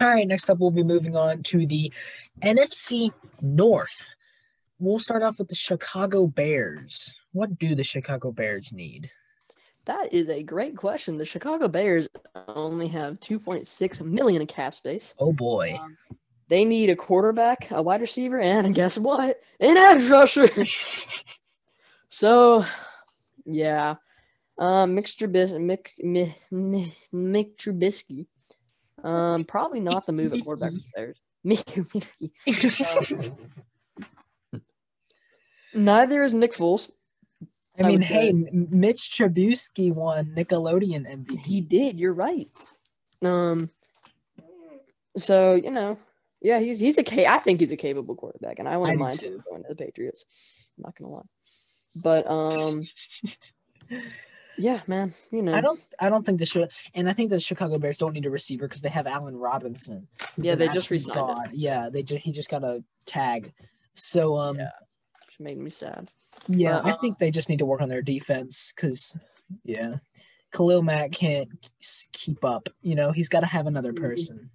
All 0.00 0.08
right, 0.08 0.26
next 0.26 0.48
up, 0.48 0.58
we'll 0.58 0.70
be 0.70 0.82
moving 0.82 1.16
on 1.16 1.42
to 1.44 1.66
the 1.66 1.92
NFC 2.42 3.12
North. 3.40 4.08
We'll 4.78 4.98
start 4.98 5.22
off 5.22 5.38
with 5.38 5.48
the 5.48 5.54
Chicago 5.54 6.26
Bears. 6.26 7.12
What 7.32 7.58
do 7.58 7.74
the 7.74 7.84
Chicago 7.84 8.32
Bears 8.32 8.72
need? 8.72 9.10
That 9.86 10.12
is 10.12 10.28
a 10.28 10.42
great 10.42 10.76
question. 10.76 11.16
The 11.16 11.24
Chicago 11.24 11.66
Bears 11.68 12.08
only 12.48 12.86
have 12.88 13.18
2.6 13.18 14.00
million 14.02 14.40
in 14.40 14.46
cap 14.46 14.74
space. 14.74 15.14
Oh 15.18 15.32
boy. 15.32 15.76
Um, 15.80 15.96
they 16.48 16.64
need 16.64 16.90
a 16.90 16.96
quarterback, 16.96 17.70
a 17.70 17.82
wide 17.82 18.00
receiver, 18.00 18.38
and 18.38 18.74
guess 18.74 18.96
what? 18.98 19.40
An 19.58 19.76
edge 19.76 20.08
rusher. 20.08 20.48
so, 22.10 22.64
yeah, 23.44 23.94
um, 24.58 24.94
Mick 24.96 25.04
Trubis- 25.06 25.54
Mick 25.54 25.88
Mi- 25.98 26.34
Mi- 26.50 26.92
Mick 27.12 27.56
Trubisky. 27.56 28.26
Um, 29.02 29.44
probably 29.44 29.80
not 29.80 30.06
the 30.06 30.12
move 30.12 30.32
at 30.32 30.44
quarterback 30.44 30.72
for 30.72 30.78
the 30.78 30.84
Bears. 30.94 31.20
Mick 31.46 31.64
Trubisky. 31.64 33.34
Neither 35.74 36.22
is 36.22 36.34
Nick 36.34 36.52
Foles. 36.52 36.90
I 37.82 37.88
I 37.88 37.90
mean, 37.90 38.00
hey, 38.00 38.30
M- 38.30 38.68
Mitch 38.70 39.10
Trubisky 39.12 39.92
won 39.92 40.26
Nickelodeon 40.36 41.06
MVP. 41.06 41.38
He 41.38 41.60
did. 41.60 41.98
You're 41.98 42.14
right. 42.14 42.48
Um. 43.22 43.70
So 45.16 45.54
you 45.54 45.70
know, 45.70 45.98
yeah, 46.40 46.58
he's 46.58 46.80
he's 46.80 46.98
a 46.98 47.26
I 47.30 47.38
think 47.38 47.60
he's 47.60 47.72
a 47.72 47.76
capable 47.76 48.14
quarterback, 48.14 48.58
and 48.58 48.68
I 48.68 48.72
I 48.72 48.76
wouldn't 48.76 48.98
do 48.98 49.04
mind 49.04 49.20
too. 49.20 49.26
him 49.26 49.44
going 49.48 49.62
to 49.62 49.68
the 49.68 49.74
Patriots. 49.76 50.70
I'm 50.78 50.82
not 50.82 50.96
gonna 50.96 51.12
lie, 51.12 51.22
but 52.02 52.26
um, 52.26 52.82
yeah, 54.58 54.80
man, 54.86 55.12
you 55.30 55.42
know, 55.42 55.54
I 55.54 55.60
don't. 55.60 55.80
I 56.00 56.08
don't 56.08 56.24
think 56.24 56.38
the 56.38 56.46
should. 56.46 56.70
And 56.94 57.08
I 57.08 57.12
think 57.12 57.30
the 57.30 57.40
Chicago 57.40 57.78
Bears 57.78 57.98
don't 57.98 58.14
need 58.14 58.26
a 58.26 58.30
receiver 58.30 58.66
because 58.66 58.80
they 58.80 58.88
have 58.88 59.06
Allen 59.06 59.36
Robinson. 59.36 60.08
Yeah, 60.36 60.54
they 60.54 60.68
just 60.68 60.90
re-signed. 60.90 61.52
Yeah, 61.52 61.88
they 61.90 62.02
just 62.02 62.24
he 62.24 62.32
just 62.32 62.48
got 62.48 62.64
a 62.64 62.82
tag. 63.06 63.52
So 63.94 64.36
um, 64.36 64.56
Yeah. 64.58 64.70
Made 65.42 65.58
me 65.58 65.70
sad. 65.70 66.10
Yeah, 66.48 66.80
But, 66.82 66.92
I 66.92 66.96
think 66.98 67.18
they 67.18 67.30
just 67.30 67.48
need 67.48 67.58
to 67.58 67.66
work 67.66 67.80
on 67.80 67.88
their 67.88 68.02
defense 68.02 68.72
because, 68.74 69.16
yeah, 69.64 69.96
Khalil 70.52 70.82
Mack 70.82 71.12
can't 71.12 71.48
keep 72.12 72.44
up. 72.44 72.68
You 72.82 72.94
know, 72.94 73.12
he's 73.12 73.28
got 73.28 73.40
to 73.40 73.46
have 73.46 73.66
another 73.66 73.92
Mhm. 73.92 74.00
person. 74.00 74.50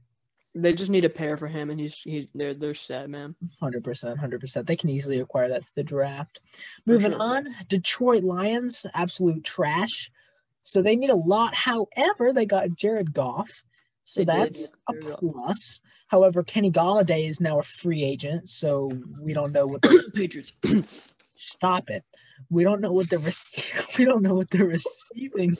They 0.55 0.73
just 0.73 0.89
need 0.89 1.05
a 1.05 1.09
pair 1.09 1.37
for 1.37 1.47
him, 1.47 1.69
and 1.69 1.79
he's 1.79 1.97
he's 1.99 2.31
they're 2.33 2.55
they're 2.55 2.73
set, 2.73 3.09
man. 3.11 3.35
Hundred 3.59 3.83
percent, 3.83 4.17
hundred 4.19 4.41
percent. 4.41 4.65
They 4.65 4.75
can 4.75 4.89
easily 4.89 5.19
acquire 5.19 5.49
that 5.49 5.63
through 5.63 5.73
the 5.75 5.83
draft. 5.83 6.41
Moving 6.87 7.11
sure. 7.11 7.21
on, 7.21 7.55
Detroit 7.67 8.23
Lions, 8.23 8.83
absolute 8.95 9.43
trash. 9.43 10.09
So 10.63 10.81
they 10.81 10.95
need 10.95 11.11
a 11.11 11.15
lot. 11.15 11.53
However, 11.53 12.33
they 12.33 12.45
got 12.45 12.73
Jared 12.75 13.13
Goff. 13.13 13.63
So 14.07 14.21
They 14.21 14.25
did 14.25 14.37
that's 14.37 14.71
a 14.89 14.93
plus. 15.17 15.81
However, 16.07 16.41
Kenny 16.41 16.71
Golladay 16.71 17.27
is 17.27 17.41
now 17.41 17.59
a 17.59 17.63
free 17.63 18.05
agent, 18.05 18.47
so 18.47 18.89
we 19.21 19.33
don't 19.33 19.51
know 19.51 19.67
what 19.67 19.81
the 19.81 20.09
Patriots. 20.15 20.53
stop 21.37 21.89
it. 21.89 22.05
We 22.49 22.63
don't 22.63 22.79
know 22.79 22.93
what 22.93 23.09
the 23.09 23.19
rec- 23.19 23.65
we 23.97 24.05
don't 24.05 24.21
know 24.21 24.33
what 24.33 24.49
the 24.49 24.63
receiving 24.65 25.51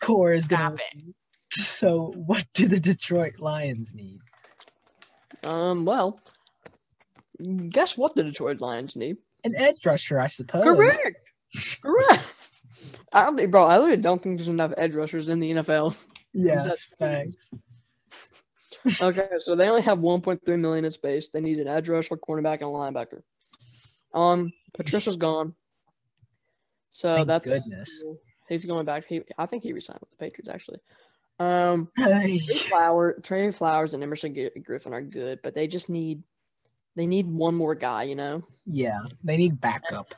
core 0.00 0.32
is 0.32 0.48
going 0.48 0.76
to 0.76 0.82
be. 0.96 1.14
So, 1.50 2.12
what 2.16 2.44
do 2.52 2.66
the 2.66 2.80
Detroit 2.80 3.34
Lions 3.38 3.92
need? 3.94 4.18
um. 5.44 5.84
Well, 5.84 6.18
guess 7.68 7.96
what 7.96 8.16
the 8.16 8.24
Detroit 8.24 8.60
Lions 8.60 8.96
need? 8.96 9.18
An 9.44 9.54
edge 9.54 9.86
rusher, 9.86 10.18
I 10.18 10.26
suppose. 10.26 10.64
Correct. 10.64 11.28
Correct. 11.80 12.50
I 13.12 13.24
don't 13.24 13.36
think, 13.36 13.52
bro. 13.52 13.62
I 13.66 13.78
literally 13.78 14.02
don't 14.02 14.20
think 14.20 14.34
there's 14.36 14.48
enough 14.48 14.72
edge 14.76 14.96
rushers 14.96 15.28
in 15.28 15.38
the 15.38 15.52
NFL. 15.52 15.96
Yes, 16.32 16.56
That's- 16.64 16.86
facts. 16.98 17.48
Okay, 19.00 19.28
so 19.38 19.54
they 19.54 19.68
only 19.68 19.82
have 19.82 19.98
1.3 19.98 20.58
million 20.58 20.84
in 20.84 20.90
space. 20.90 21.30
They 21.30 21.40
need 21.40 21.58
an 21.58 21.68
edge 21.68 21.88
rusher, 21.88 22.16
cornerback, 22.16 22.60
and 22.60 22.68
linebacker. 22.68 23.22
Um, 24.12 24.52
Patricia's 24.74 25.16
gone, 25.16 25.54
so 26.92 27.14
Thank 27.16 27.26
that's 27.28 27.50
goodness. 27.50 28.04
he's 28.48 28.64
going 28.64 28.84
back. 28.86 29.06
He, 29.06 29.22
I 29.38 29.46
think 29.46 29.62
he 29.62 29.72
resigned 29.72 30.00
with 30.00 30.10
the 30.10 30.16
Patriots 30.16 30.48
actually. 30.48 30.78
Um, 31.40 31.88
Hey, 31.96 32.38
Trey 32.38 32.58
Flower, 32.58 33.18
Trey 33.22 33.50
Flowers, 33.50 33.94
and 33.94 34.02
Everson 34.02 34.34
Griffen 34.34 34.92
are 34.92 35.02
good, 35.02 35.40
but 35.42 35.54
they 35.54 35.66
just 35.66 35.90
need 35.90 36.22
they 36.94 37.06
need 37.06 37.26
one 37.26 37.54
more 37.56 37.74
guy. 37.74 38.04
You 38.04 38.14
know? 38.14 38.44
yeah, 38.66 39.00
they 39.24 39.36
need 39.36 39.60
backup. 39.60 40.14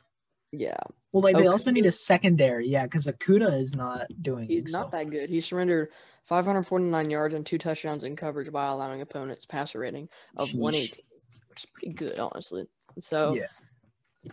Yeah, 0.52 0.76
Well, 1.12 1.22
like 1.22 1.36
they 1.36 1.48
also 1.48 1.70
need 1.70 1.86
a 1.86 1.92
secondary, 1.92 2.68
yeah, 2.68 2.84
because 2.84 3.06
Okudah 3.06 3.60
is 3.60 3.74
not 3.74 4.06
doing. 4.22 4.46
he's 4.46 4.72
not 4.72 4.90
that 4.92 5.10
good. 5.10 5.28
He 5.28 5.40
surrendered 5.40 5.88
549 6.26 7.10
yards 7.10 7.34
and 7.34 7.46
two 7.46 7.58
touchdowns 7.58 8.04
in 8.04 8.16
coverage 8.16 8.52
by 8.52 8.66
allowing 8.66 9.00
opponents 9.00 9.46
passer 9.46 9.78
rating 9.78 10.08
of 10.36 10.48
Sheesh. 10.48 10.54
118, 10.58 11.04
which 11.48 11.64
is 11.64 11.66
pretty 11.66 11.92
good, 11.94 12.18
honestly. 12.18 12.66
So. 13.00 13.34
Yeah, 13.34 13.46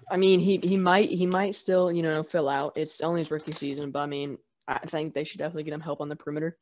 I 0.10 0.18
mean, 0.18 0.40
he 0.40 0.58
he 0.64 0.76
might 0.76 1.10
he 1.10 1.26
might 1.28 1.54
still 1.54 1.92
you 1.92 2.02
know 2.02 2.24
fill 2.24 2.50
out. 2.50 2.74
It's 2.76 3.02
only 3.02 3.22
his 3.22 3.30
rookie 3.30 3.52
season, 3.52 3.92
but 3.92 4.00
I 4.00 4.06
mean, 4.08 4.40
I 4.68 4.80
think 4.80 5.14
they 5.14 5.24
should 5.24 5.38
definitely 5.38 5.64
get 5.64 5.74
him 5.74 5.82
help 5.82 6.02
on 6.02 6.10
the 6.10 6.16
perimeter. 6.16 6.58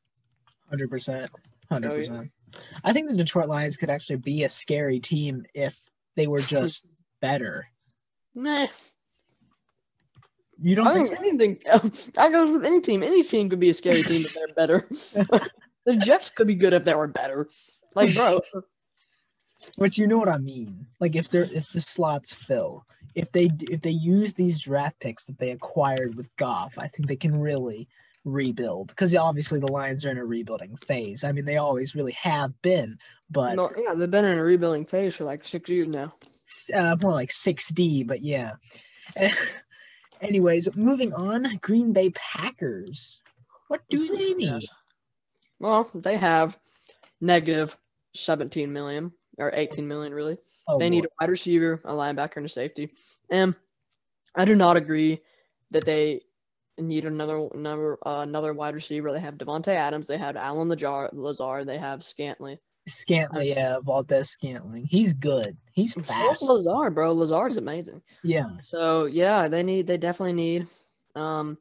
hundred 0.70 0.90
percent, 0.90 1.32
hundred 1.70 1.92
Oh, 1.92 1.96
percent. 1.96 2.32
I 2.84 2.92
think 2.92 3.08
the 3.08 3.16
Detroit 3.16 3.48
Lions 3.48 3.78
could 3.78 3.90
actually 3.90 4.18
be 4.18 4.44
a 4.44 4.50
scary 4.50 5.00
team 5.00 5.46
if 5.54 5.80
they 6.18 6.28
were 6.28 6.42
just 6.42 6.88
better. 7.22 7.68
Meh. 8.36 8.68
You 10.62 10.76
don't 10.76 10.88
I 10.88 10.94
think 10.94 11.10
think 11.10 11.20
so? 11.20 11.28
anything. 11.28 12.12
that 12.16 12.32
goes 12.32 12.52
with 12.52 12.66
any 12.66 12.82
team. 12.82 13.04
Any 13.04 13.24
team 13.24 13.50
could 13.50 13.60
be 13.60 13.70
a 13.70 13.74
scary 13.74 14.04
team 14.04 14.22
if 14.26 14.34
they're 14.34 14.48
better. 14.56 14.88
the 15.86 15.98
Jets 15.98 16.30
could 16.30 16.48
be 16.48 16.56
good 16.56 16.74
if 16.74 16.84
they 16.84 16.94
were 16.94 17.08
better. 17.08 17.48
Like, 17.96 18.14
bro, 18.14 18.42
But 19.78 19.98
you 19.98 20.08
know 20.08 20.18
what 20.18 20.30
I 20.30 20.38
mean. 20.38 20.88
Like 21.00 21.16
if 21.16 21.30
they're 21.30 21.44
if 21.44 21.70
the 21.72 21.82
slots 21.82 22.34
fill, 22.34 22.86
if 23.16 23.32
they 23.32 23.50
if 23.62 23.82
they 23.82 23.92
use 23.92 24.34
these 24.34 24.60
draft 24.60 25.00
picks 25.00 25.26
that 25.26 25.38
they 25.40 25.52
acquired 25.52 26.16
with 26.16 26.36
Goff, 26.38 26.78
I 26.78 26.88
think 26.88 27.08
they 27.08 27.16
can 27.16 27.40
really 27.40 27.88
rebuild. 28.24 28.90
Because 28.90 29.16
obviously 29.16 29.60
the 29.60 29.72
Lions 29.72 30.06
are 30.06 30.12
in 30.12 30.18
a 30.18 30.26
rebuilding 30.26 30.76
phase. 30.78 31.24
I 31.24 31.32
mean, 31.32 31.46
they 31.46 31.58
always 31.58 31.96
really 31.96 32.14
have 32.14 32.60
been, 32.62 32.98
but 33.30 33.56
no, 33.56 33.72
yeah, 33.78 33.94
they've 33.94 34.10
been 34.10 34.26
in 34.26 34.38
a 34.38 34.44
rebuilding 34.44 34.86
phase 34.86 35.16
for 35.16 35.26
like 35.26 35.44
six 35.44 35.70
years 35.70 35.88
now. 35.88 36.14
uh, 36.74 36.96
more 37.02 37.14
like 37.14 37.30
6D, 37.30 38.08
but 38.08 38.22
yeah. 38.22 38.54
Anyways, 40.22 40.76
moving 40.76 41.14
on, 41.14 41.48
Green 41.62 41.94
Bay 41.94 42.12
Packers. 42.12 43.22
What 43.68 43.82
do 43.90 44.16
they 44.16 44.34
need? 44.34 44.64
Well, 45.60 45.90
they 45.94 46.18
have 46.18 46.58
negative 47.20 47.78
17 48.16 48.72
million 48.72 49.12
or 49.38 49.52
18 49.54 49.88
million, 49.88 50.14
really. 50.14 50.38
Oh, 50.68 50.78
they 50.78 50.90
need 50.90 51.06
a 51.06 51.10
wide 51.20 51.30
receiver, 51.30 51.82
a 51.86 51.94
linebacker, 51.94 52.38
and 52.38 52.46
a 52.46 52.50
safety. 52.50 52.94
And 53.30 53.56
I 54.36 54.46
do 54.46 54.56
not 54.56 54.78
agree 54.78 55.22
that 55.72 55.86
they 55.86 56.22
need 56.80 57.06
another 57.06 57.48
number 57.54 57.98
uh, 58.06 58.22
another 58.22 58.54
wide 58.54 58.76
receiver. 58.76 59.12
They 59.12 59.20
have 59.20 59.38
Davante 59.38 59.70
Adams, 59.70 60.08
they 60.08 60.18
have 60.18 60.36
Allen 60.36 60.70
Lazard, 60.70 61.68
they 61.68 61.78
have 61.78 62.00
Scantley. 62.02 62.60
Scantling, 62.88 63.48
yeah, 63.48 63.78
Valdes-Scantling. 63.84 64.86
He's 64.90 65.14
good. 65.14 65.58
He's 65.74 65.94
fast. 65.94 66.42
Lazard, 66.42 66.96
bro. 66.96 67.12
Lazard 67.14 67.52
is 67.52 67.58
amazing. 67.58 68.02
Yeah. 68.24 68.50
So 68.64 69.06
yeah, 69.06 69.48
they 69.48 69.64
need 69.64 69.88
they 69.88 69.98
definitely 69.98 70.34
need 70.34 70.68
um 71.16 71.58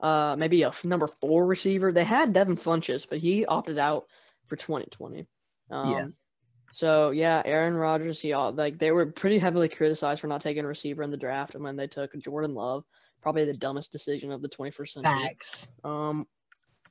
uh 0.00 0.36
maybe 0.38 0.62
a 0.62 0.68
f- 0.68 0.84
number 0.84 1.06
four 1.06 1.46
receiver. 1.46 1.92
They 1.92 2.04
had 2.04 2.32
Devin 2.32 2.56
Funchess, 2.56 3.08
but 3.08 3.18
he 3.18 3.44
opted 3.46 3.78
out 3.78 4.06
for 4.46 4.56
2020. 4.56 5.26
Um, 5.70 5.90
Yeah. 5.90 6.06
So 6.72 7.10
yeah, 7.10 7.40
Aaron 7.44 7.74
Rodgers, 7.74 8.20
he 8.20 8.32
all 8.32 8.52
like 8.52 8.78
they 8.78 8.90
were 8.90 9.06
pretty 9.06 9.38
heavily 9.38 9.68
criticized 9.68 10.20
for 10.20 10.26
not 10.26 10.40
taking 10.40 10.64
a 10.64 10.68
receiver 10.68 11.02
in 11.02 11.10
the 11.10 11.16
draft, 11.16 11.54
and 11.54 11.62
when 11.62 11.76
they 11.76 11.86
took 11.86 12.12
Jordan 12.18 12.54
Love, 12.54 12.84
probably 13.20 13.44
the 13.44 13.54
dumbest 13.54 13.92
decision 13.92 14.32
of 14.32 14.42
the 14.42 14.48
21st 14.48 14.88
century. 14.88 15.12
Facts. 15.12 15.68
Um, 15.84 16.26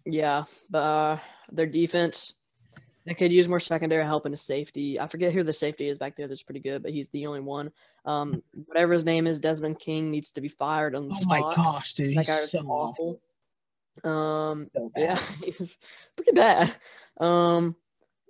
yeah, 0.06 0.44
but 0.70 0.78
uh, 0.80 1.18
their 1.52 1.66
defense, 1.68 2.34
they 3.06 3.14
could 3.14 3.32
use 3.32 3.48
more 3.50 3.60
secondary 3.60 4.04
help 4.06 4.26
and 4.26 4.34
a 4.34 4.38
safety. 4.38 5.00
I 5.00 5.08
forget 5.08 5.34
who 5.34 5.44
the 5.44 5.52
safety 5.54 5.88
is 5.90 5.98
back 5.98 6.16
there. 6.16 6.28
That's 6.28 6.44
pretty 6.44 6.60
good, 6.62 6.84
but 6.84 6.92
he's 6.92 7.10
the 7.10 7.26
only 7.28 7.42
one. 7.42 7.72
Um, 8.06 8.42
whatever 8.66 8.94
his 8.94 9.04
name 9.06 9.28
is, 9.28 9.40
Desmond 9.40 9.80
King 9.80 10.10
needs 10.12 10.32
to 10.34 10.42
be 10.42 10.48
fired 10.48 10.96
on 10.96 11.08
the 11.08 11.14
Oh 11.14 11.18
spot. 11.18 11.58
my 11.58 11.64
gosh, 11.64 11.94
dude. 11.94 12.16
that 12.18 12.26
He's 12.26 12.50
so 12.52 12.60
awful. 12.60 13.20
awful. 14.04 14.10
Um, 14.10 14.70
So 14.74 14.92
yeah, 14.98 15.20
he's 15.44 15.62
pretty 16.16 16.32
bad. 16.34 16.74
Um, 17.20 17.76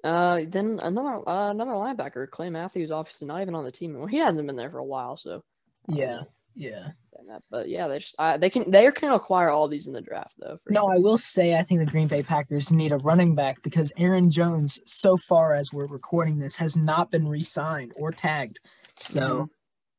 uh, 0.03 0.41
then 0.47 0.79
another 0.83 1.27
uh, 1.29 1.51
another 1.51 1.71
linebacker, 1.71 2.29
Clay 2.29 2.49
Matthews, 2.49 2.91
obviously 2.91 3.27
not 3.27 3.41
even 3.41 3.55
on 3.55 3.63
the 3.63 3.71
team. 3.71 3.97
Well, 3.97 4.07
he 4.07 4.17
hasn't 4.17 4.45
been 4.47 4.55
there 4.57 4.69
for 4.69 4.79
a 4.79 4.83
while, 4.85 5.15
so 5.17 5.43
Yeah. 5.87 6.23
Yeah. 6.55 6.89
That. 7.27 7.43
But 7.49 7.69
yeah, 7.69 7.87
they 7.87 7.99
just 7.99 8.15
uh, 8.19 8.37
they 8.37 8.49
can 8.49 8.69
they 8.69 8.89
can 8.91 9.11
acquire 9.11 9.49
all 9.49 9.67
these 9.67 9.87
in 9.87 9.93
the 9.93 10.01
draft 10.01 10.35
though. 10.37 10.57
For 10.63 10.71
No, 10.71 10.81
sure. 10.81 10.93
I 10.95 10.97
will 10.97 11.17
say 11.17 11.55
I 11.55 11.63
think 11.63 11.79
the 11.79 11.85
Green 11.91 12.07
Bay 12.07 12.23
Packers 12.23 12.71
need 12.71 12.91
a 12.91 12.97
running 12.97 13.35
back 13.35 13.61
because 13.63 13.91
Aaron 13.97 14.29
Jones, 14.29 14.79
so 14.85 15.17
far 15.17 15.53
as 15.53 15.71
we're 15.73 15.87
recording 15.87 16.39
this, 16.39 16.55
has 16.57 16.75
not 16.75 17.11
been 17.11 17.27
re-signed 17.27 17.93
or 17.95 18.11
tagged. 18.11 18.59
So 18.97 19.19
Mhm. 19.19 19.49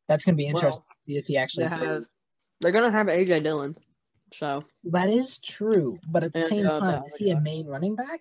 that's 0.08 0.24
gonna 0.24 0.36
be 0.36 0.46
interesting 0.46 0.82
Well, 0.82 0.96
to 1.06 1.12
see 1.12 1.18
if 1.18 1.26
he 1.26 1.36
actually 1.36 1.64
They 1.64 1.70
have, 1.70 2.04
they're 2.60 2.72
gonna 2.72 2.90
have 2.90 3.08
AJ 3.08 3.40
Dillon, 3.40 3.74
so 4.32 4.64
That 4.84 5.10
is 5.10 5.38
true, 5.38 5.98
but 6.08 6.24
at 6.24 6.32
the 6.32 6.40
And, 6.40 6.48
same 6.48 6.66
uh, 6.66 6.78
time, 6.78 7.04
is 7.04 7.16
he 7.16 7.30
a 7.30 7.40
main 7.40 7.66
running 7.66 7.94
back? 7.94 8.20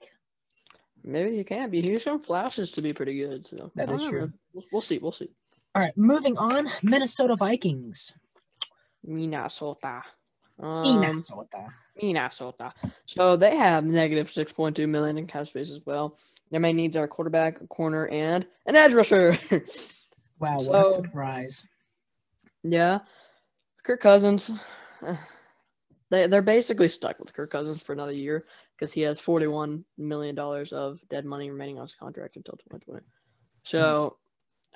maybe 1.04 1.36
he 1.36 1.44
can 1.44 1.70
be. 1.70 1.82
He's 1.82 2.02
shown 2.02 2.20
flashes 2.20 2.72
to 2.72 2.82
be 2.82 2.94
pretty 2.94 3.18
good. 3.18 3.46
So 3.46 3.72
That 3.76 3.90
I 3.90 3.98
true. 3.98 4.32
We'll 4.72 4.82
see. 4.82 5.00
We'll 5.00 5.12
see. 5.12 5.30
All 5.76 5.82
right, 5.82 5.96
moving 5.98 6.38
on. 6.38 6.68
Minnesota 6.82 7.36
Vikings. 7.36 8.14
Minnesota. 9.04 10.02
Um, 10.60 11.00
Minnesota. 11.02 11.68
Minnesota. 12.02 12.74
So 13.06 13.36
they 13.36 13.56
have 13.56 13.86
negative 13.86 14.28
6.2 14.28 14.88
million 14.88 15.18
in 15.18 15.28
cap 15.28 15.48
space 15.48 15.72
as 15.72 15.82
well. 15.86 16.18
Their 16.52 16.60
main 16.60 16.76
needs 16.76 16.96
are 16.96 17.06
a 17.06 17.08
quarterback, 17.08 17.62
a 17.62 17.68
corner, 17.68 18.08
and 18.08 18.46
an 18.66 18.76
edge 18.76 18.94
rusher. 18.94 19.38
Wow, 20.40 20.58
what 20.60 20.86
a 20.86 20.92
surprise. 20.92 21.64
yeah. 22.64 23.00
Kirk 23.84 24.02
Cousins. 24.02 24.52
They, 26.10 26.28
they're 26.28 26.44
basically 26.44 26.90
stuck 26.90 27.18
with 27.18 27.34
Kirk 27.34 27.50
Cousins 27.50 27.82
for 27.82 27.92
another 27.92 28.12
year 28.12 28.46
because 28.76 28.94
he 28.94 29.02
has 29.02 29.20
$41 29.20 29.84
million 29.98 30.38
of 30.38 31.00
dead 31.10 31.26
money 31.26 31.50
remaining 31.50 31.78
on 31.78 31.86
his 31.86 31.96
contract 31.96 32.36
until 32.36 32.54
2020. 32.54 33.04
So 33.64 34.18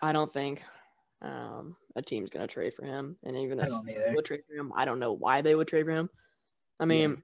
I 0.01 0.13
don't 0.13 0.33
think 0.33 0.63
um, 1.21 1.75
a 1.97 2.01
team's 2.01 2.29
going 2.29 2.47
to 2.47 2.53
trade 2.53 2.73
for 2.73 2.85
him. 2.85 3.17
And 3.23 3.35
even 3.35 3.59
I 3.59 3.65
if 3.65 3.71
they 3.85 4.13
would 4.13 4.23
trade 4.25 4.43
for 4.47 4.53
him, 4.55 4.71
I 4.75 4.85
don't 4.85 4.99
know 4.99 5.13
why 5.13 5.41
they 5.41 5.55
would 5.55 5.67
trade 5.67 5.85
for 5.85 5.91
him. 5.91 6.09
I 6.79 6.85
mean, 6.85 7.23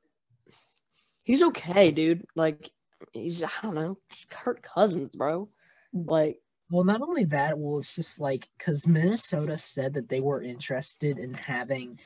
he's 1.23 1.43
okay, 1.43 1.91
dude. 1.91 2.25
Like, 2.35 2.71
he's, 3.13 3.43
I 3.43 3.49
don't 3.61 3.75
know, 3.75 3.97
he's 4.09 4.25
Kirk 4.25 4.61
Cousins, 4.63 5.11
bro. 5.11 5.47
Like, 5.93 6.39
Well, 6.71 6.83
not 6.83 7.01
only 7.01 7.23
that, 7.25 7.57
well, 7.57 7.79
it's 7.79 7.95
just 7.95 8.19
like 8.19 8.49
because 8.57 8.87
Minnesota 8.87 9.57
said 9.57 9.93
that 9.93 10.09
they 10.09 10.21
were 10.21 10.41
interested 10.41 11.19
in 11.19 11.33
having 11.35 11.99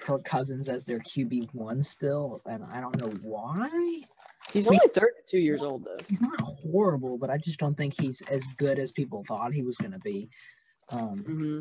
Kirk 0.00 0.24
Cousins 0.24 0.68
as 0.70 0.84
their 0.86 0.98
QB 1.00 1.50
one 1.54 1.82
still, 1.82 2.40
and 2.46 2.64
I 2.72 2.80
don't 2.80 2.98
know 3.00 3.12
why. 3.22 4.00
he's 4.50 4.66
We- 4.66 4.76
only 4.76 4.88
32 4.94 5.38
years 5.38 5.62
old, 5.62 5.84
though. 5.84 5.98
He's 6.08 6.22
not 6.22 6.40
horrible, 6.40 7.18
but 7.18 7.28
I 7.28 7.36
just 7.36 7.60
don't 7.60 7.76
think 7.76 8.00
he's 8.00 8.22
as 8.22 8.46
good 8.56 8.78
as 8.78 8.90
people 8.92 9.24
thought 9.28 9.52
he 9.52 9.62
was 9.62 9.76
going 9.76 9.92
to 9.92 9.98
be. 10.00 10.30
Um, 10.90 11.18
hmm 11.24 11.60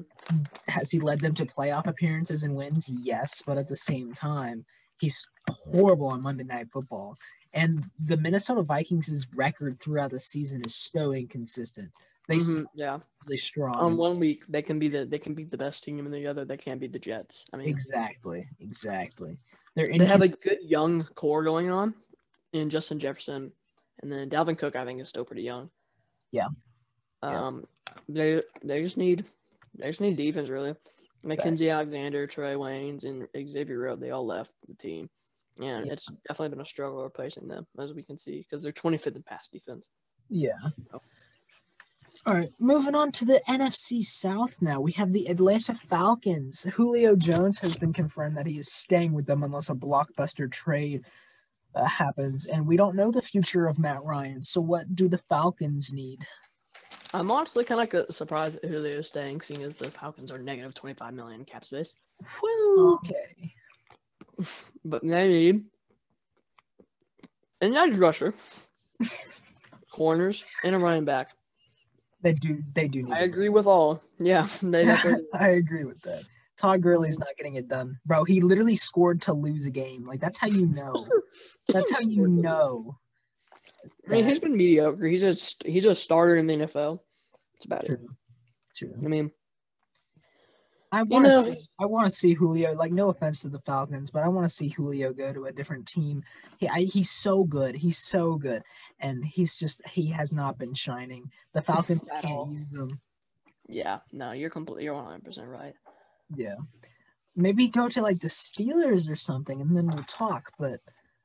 has 0.67 0.89
he 0.89 0.99
led 0.99 1.19
them 1.19 1.33
to 1.35 1.45
playoff 1.45 1.85
appearances 1.85 2.43
and 2.43 2.55
wins? 2.55 2.89
Yes, 2.89 3.41
but 3.45 3.57
at 3.57 3.67
the 3.67 3.75
same 3.75 4.13
time, 4.13 4.65
he's 4.99 5.25
horrible 5.49 6.07
on 6.07 6.21
Monday 6.21 6.45
Night 6.45 6.67
Football. 6.71 7.17
And 7.53 7.85
the 8.05 8.17
Minnesota 8.17 8.63
Vikings' 8.63 9.27
record 9.35 9.79
throughout 9.79 10.11
the 10.11 10.19
season 10.19 10.61
is 10.65 10.75
so 10.75 11.13
inconsistent. 11.13 11.91
They 12.27 12.37
Mhm, 12.37 12.65
Yeah. 12.73 12.99
really 13.25 13.37
strong. 13.37 13.75
On 13.75 13.97
one 13.97 14.19
week, 14.19 14.45
they 14.47 14.61
can 14.61 14.79
be 14.79 14.87
the 14.87 15.05
they 15.05 15.19
can 15.19 15.33
beat 15.35 15.51
the 15.51 15.57
best 15.57 15.83
team, 15.83 16.05
and 16.05 16.13
the 16.13 16.25
other 16.25 16.45
they 16.45 16.57
can't 16.57 16.79
beat 16.79 16.93
the 16.93 16.99
Jets. 16.99 17.45
I 17.53 17.57
mean, 17.57 17.67
Exactly, 17.67 18.47
exactly. 18.59 19.37
They're 19.75 19.97
they 19.97 20.05
have 20.05 20.21
a 20.21 20.29
good 20.29 20.59
young 20.61 21.03
core 21.15 21.43
going 21.43 21.69
on 21.69 21.93
in 22.53 22.69
Justin 22.69 22.99
Jefferson, 22.99 23.51
and 24.01 24.11
then 24.11 24.29
Dalvin 24.29 24.57
Cook 24.57 24.75
I 24.75 24.85
think 24.85 25.01
is 25.01 25.09
still 25.09 25.25
pretty 25.25 25.43
young. 25.43 25.69
Yeah. 26.31 26.47
Um, 27.23 27.65
they 28.09 28.41
they 28.63 28.81
just 28.81 28.97
need 28.97 29.25
they 29.77 29.87
just 29.87 30.01
need 30.01 30.17
defense 30.17 30.49
really. 30.49 30.75
Mackensie 31.23 31.71
Alexander, 31.71 32.27
Trae 32.27 32.57
Waynes, 32.57 33.05
and 33.05 33.27
Xavier 33.49 33.79
Rhodes, 33.79 34.01
they 34.01 34.11
all 34.11 34.25
left 34.25 34.51
the 34.67 34.75
team. 34.75 35.09
And 35.61 35.85
Yeah. 35.85 35.93
it's 35.93 36.07
definitely 36.27 36.49
been 36.49 36.61
a 36.61 36.65
struggle 36.65 37.01
replacing 37.01 37.47
them, 37.47 37.65
as 37.79 37.93
we 37.93 38.03
can 38.03 38.17
see, 38.17 38.39
because 38.39 38.61
they're 38.61 38.73
25th 38.73 39.15
in 39.15 39.23
pass 39.23 39.47
defense. 39.47 39.87
Yeah. 40.29 40.57
All 42.25 42.33
right, 42.33 42.51
moving 42.59 42.95
on 42.95 43.11
to 43.13 43.25
the 43.25 43.41
NFC 43.49 44.01
South 44.01 44.61
now. 44.61 44.79
We 44.79 44.93
have 44.93 45.11
the 45.11 45.27
Atlanta 45.27 45.75
Falcons. 45.75 46.63
Julio 46.73 47.15
Jones 47.15 47.59
has 47.59 47.75
been 47.77 47.91
confirmed 47.91 48.37
that 48.37 48.45
he 48.47 48.57
is 48.57 48.71
staying 48.71 49.11
with 49.13 49.25
them 49.25 49.43
unless 49.43 49.69
a 49.69 49.75
blockbuster 49.75 50.49
trade 50.49 51.05
uh, 51.75 51.85
happens. 51.85 52.45
And 52.45 52.65
we 52.65 52.77
don't 52.77 52.95
know 52.95 53.11
the 53.11 53.21
future 53.21 53.67
of 53.67 53.77
Matt 53.77 54.03
Ryan. 54.03 54.41
So, 54.41 54.61
what 54.61 54.95
do 54.95 55.09
the 55.09 55.17
Falcons 55.17 55.91
need? 55.91 56.25
I'm 57.13 57.29
honestly 57.29 57.63
kind 57.63 57.81
of 57.81 57.93
uh, 57.93 58.11
surprised 58.11 58.59
that 58.61 58.67
Julio's 58.67 59.07
staying, 59.07 59.41
seeing 59.41 59.63
as 59.63 59.75
the 59.75 59.89
Falcons 59.89 60.31
are 60.31 60.39
negative 60.39 60.73
25 60.73 61.13
million 61.13 61.45
cap 61.45 61.63
space. 61.63 61.95
Woo, 62.41 62.87
um, 62.87 62.99
okay. 63.03 63.53
But 64.85 65.03
they 65.03 65.27
need 65.27 65.65
an 67.61 67.75
edge 67.75 67.97
rusher, 67.97 68.33
corners, 69.91 70.45
and 70.63 70.75
a 70.75 70.79
running 70.79 71.05
back. 71.05 71.29
They 72.21 72.33
do. 72.33 72.63
They 72.73 72.87
do 72.87 73.03
need. 73.03 73.13
I 73.13 73.21
agree 73.21 73.49
with 73.49 73.67
all. 73.67 74.01
Yeah, 74.17 74.47
they. 74.63 74.89
I 75.33 75.49
agree 75.49 75.85
with 75.85 76.01
that. 76.01 76.23
Todd 76.57 76.81
Gurley's 76.81 77.19
not 77.19 77.29
getting 77.37 77.55
it 77.55 77.67
done, 77.67 77.99
bro. 78.05 78.23
He 78.23 78.41
literally 78.41 78.75
scored 78.75 79.21
to 79.23 79.33
lose 79.33 79.65
a 79.65 79.69
game. 79.69 80.05
Like 80.05 80.19
that's 80.19 80.37
how 80.37 80.47
you 80.47 80.67
know. 80.67 81.07
That's 81.67 81.91
how 81.91 81.99
you 81.99 82.27
know. 82.27 82.97
I 84.07 84.11
mean, 84.11 84.25
he's 84.25 84.39
been 84.39 84.55
mediocre. 84.55 85.07
He's 85.07 85.23
a 85.23 85.35
he's 85.69 85.85
a 85.85 85.95
starter 85.95 86.37
in 86.37 86.47
the 86.47 86.55
NFL. 86.55 86.99
That's 87.53 87.65
about 87.65 87.83
it. 87.83 87.87
True. 87.87 88.07
True. 88.75 88.93
I 89.03 89.07
mean, 89.07 89.31
I 90.93 91.01
want 91.01 91.25
to 91.25 91.31
know, 91.31 91.43
see. 91.43 91.67
I 91.79 91.85
want 91.87 92.05
to 92.05 92.11
see 92.11 92.35
Julio. 92.35 92.73
Like, 92.73 92.91
no 92.91 93.09
offense 93.09 93.41
to 93.41 93.49
the 93.49 93.59
Falcons, 93.61 94.11
but 94.11 94.21
I 94.21 94.27
want 94.27 94.47
to 94.47 94.55
see 94.55 94.69
Julio 94.69 95.11
go 95.11 95.33
to 95.33 95.45
a 95.45 95.51
different 95.51 95.87
team. 95.87 96.23
He, 96.59 96.67
I, 96.67 96.81
he's 96.81 97.09
so 97.09 97.43
good. 97.43 97.75
He's 97.75 97.97
so 97.97 98.35
good, 98.35 98.61
and 98.99 99.25
he's 99.25 99.55
just 99.55 99.81
he 99.87 100.07
has 100.11 100.31
not 100.31 100.59
been 100.59 100.75
shining. 100.75 101.31
The 101.53 101.61
Falcons 101.63 102.07
can't 102.11 102.25
all. 102.25 102.53
use 102.53 102.71
him. 102.71 103.01
yeah, 103.67 103.99
no, 104.11 104.33
you're 104.33 104.51
completely, 104.51 104.83
you're 104.83 104.93
100 104.93 105.23
percent 105.23 105.47
right. 105.47 105.73
Yeah, 106.35 106.55
maybe 107.35 107.69
go 107.69 107.89
to 107.89 108.01
like 108.01 108.19
the 108.19 108.27
Steelers 108.27 109.09
or 109.09 109.15
something, 109.15 109.61
and 109.61 109.75
then 109.75 109.87
we'll 109.87 110.03
talk. 110.03 110.51
But 110.59 110.79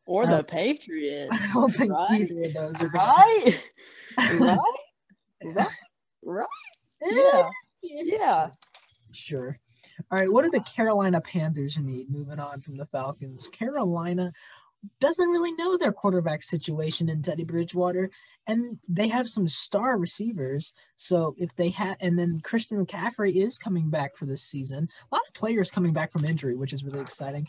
Or 0.09 0.25
Uh, 0.25 0.39
the 0.39 0.45
Patriots, 0.49 1.31
I 1.33 1.53
don't 1.53 1.75
think 1.77 1.93
right? 1.93 2.09
either 2.23 2.45
of 2.45 2.55
those 2.55 2.83
are 2.83 2.89
right, 2.95 3.71
right, 4.41 4.59
right, 5.45 5.67
right. 6.23 6.47
Yeah, 7.03 7.51
yeah. 7.83 8.49
Sure. 9.13 9.59
All 10.11 10.19
right. 10.19 10.33
What 10.33 10.45
do 10.45 10.51
the 10.51 10.61
Carolina 10.61 11.21
Panthers 11.21 11.79
need? 11.79 12.11
Moving 12.11 12.41
on 12.41 12.63
from 12.63 12.79
the 12.79 12.87
Falcons. 12.87 13.49
Carolina 13.49 14.33
doesn't 15.01 15.29
really 15.29 15.53
know 15.53 15.77
their 15.77 15.93
quarterback 15.93 16.43
situation 16.43 17.09
in 17.11 17.21
Teddy 17.21 17.45
Bridgewater, 17.45 18.11
and 18.47 18.79
they 18.89 19.09
have 19.09 19.29
some 19.29 19.47
star 19.47 19.99
receivers. 19.99 20.73
So 20.97 21.35
if 21.37 21.55
they 21.57 21.69
have, 21.71 21.97
and 22.01 22.19
then 22.19 22.41
Christian 22.43 22.85
McCaffrey 22.85 23.35
is 23.35 23.59
coming 23.59 23.91
back 23.91 24.17
for 24.17 24.25
this 24.25 24.43
season. 24.43 24.89
A 25.11 25.15
lot 25.15 25.23
of 25.29 25.35
players 25.35 25.71
coming 25.71 25.93
back 25.93 26.13
from 26.13 26.25
injury, 26.25 26.55
which 26.57 26.73
is 26.73 26.85
really 26.85 27.01
exciting. 27.01 27.47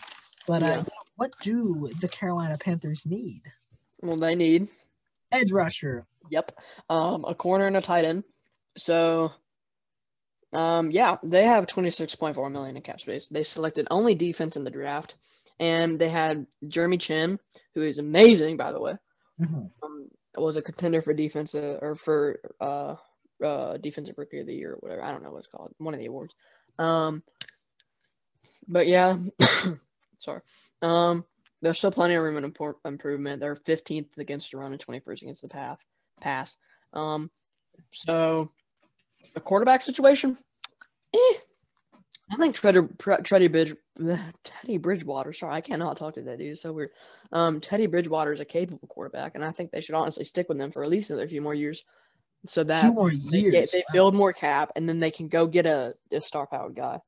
But 0.48 0.62
Yeah. 0.62 0.80
uh, 0.80 0.84
what 1.16 1.32
do 1.42 1.90
the 2.00 2.08
Carolina 2.08 2.58
Panthers 2.58 3.06
need? 3.06 3.44
Well, 4.02 4.18
they 4.18 4.36
need 4.36 4.70
Edge 5.32 5.52
rusher. 5.52 6.08
Yep. 6.32 6.52
Um, 6.90 7.26
a 7.26 7.36
corner 7.36 7.68
and 7.68 7.78
a 7.78 7.82
tight 7.82 8.06
end. 8.06 8.24
So, 8.78 9.32
um, 10.54 10.90
yeah, 10.92 11.18
they 11.24 11.46
have 11.46 11.68
26.4 11.68 12.52
million 12.52 12.76
in 12.76 12.82
cap 12.82 13.00
space. 13.00 13.28
They 13.28 13.44
selected 13.44 13.88
only 13.92 14.16
defense 14.16 14.56
in 14.58 14.64
the 14.64 14.72
draft, 14.72 15.16
and 15.60 16.00
they 16.00 16.10
had 16.10 16.48
Jeremy 16.68 16.98
Chinn, 16.98 17.40
who 17.76 17.82
is 17.84 18.00
amazing, 18.00 18.58
by 18.58 18.72
the 18.72 18.82
way. 18.82 18.96
Mhm. 19.40 19.72
Um, 19.84 20.10
was 20.36 20.58
a 20.58 20.62
contender 20.62 21.02
for 21.02 21.14
defense 21.14 21.54
uh, 21.56 21.78
or 21.82 21.96
for 21.96 22.40
uh, 22.62 22.96
uh, 23.44 23.78
defensive 23.78 24.18
rookie 24.18 24.40
of 24.40 24.48
the 24.48 24.56
year 24.56 24.74
or 24.74 24.78
whatever. 24.78 25.04
I 25.04 25.12
don't 25.12 25.24
know 25.24 25.32
what 25.32 25.40
it's 25.40 25.48
called. 25.48 25.74
One 25.78 25.94
of 25.94 26.00
the 26.00 26.06
awards. 26.08 26.34
Um, 26.78 27.24
but 28.68 28.88
yeah, 28.88 29.18
sorry. 30.20 30.42
Um, 30.82 31.26
there's 31.62 31.78
still 31.78 31.92
plenty 31.92 32.16
of 32.16 32.24
room 32.24 32.38
in 32.38 32.52
impor- 32.52 32.76
improvement. 32.86 33.42
They're 33.42 33.56
15th 33.56 34.18
against 34.18 34.52
the 34.52 34.58
run 34.58 34.72
and 34.72 34.86
21st 34.86 35.24
against 35.24 35.42
the 35.42 35.50
path 35.50 35.84
pass. 36.22 36.58
Um, 36.94 37.30
so 37.92 38.52
the 39.34 39.40
quarterback 39.40 39.82
situation, 39.82 40.38
eh, 41.14 41.34
I 42.32 42.36
think 42.38 42.60
Teddy, 42.60 42.82
Teddy 43.24 43.48
Bridge, 43.48 43.76
Teddy 44.44 44.78
Bridgewater. 44.78 45.34
Sorry, 45.34 45.56
I 45.56 45.62
cannot 45.62 45.98
talk 45.98 46.14
to 46.16 46.22
that 46.22 46.38
dude. 46.38 46.52
It's 46.52 46.62
so 46.62 46.72
weird. 46.72 46.92
Um, 47.32 47.60
Teddy 47.60 47.88
Bridgewater 47.88 48.34
is 48.34 48.42
a 48.42 48.46
capable 48.46 48.88
quarterback, 48.88 49.36
and 49.36 49.44
I 49.44 49.52
think 49.52 49.72
they 49.72 49.82
should 49.82 49.96
honestly 49.96 50.26
stick 50.26 50.48
with 50.50 50.60
him 50.60 50.72
for 50.72 50.84
at 50.84 50.90
least 50.90 51.10
another 51.10 51.28
few 51.28 51.42
more 51.42 51.56
years, 51.56 51.86
so 52.46 52.64
that 52.64 52.94
they, 53.32 53.50
get, 53.50 53.72
they 53.72 53.84
build 53.92 54.16
more 54.16 54.32
cap, 54.32 54.72
and 54.76 54.88
then 54.88 55.00
they 55.00 55.12
can 55.12 55.28
go 55.28 55.48
get 55.48 55.66
a, 55.66 55.94
a 56.12 56.22
star 56.22 56.48
powered 56.48 56.76
guy 56.76 57.00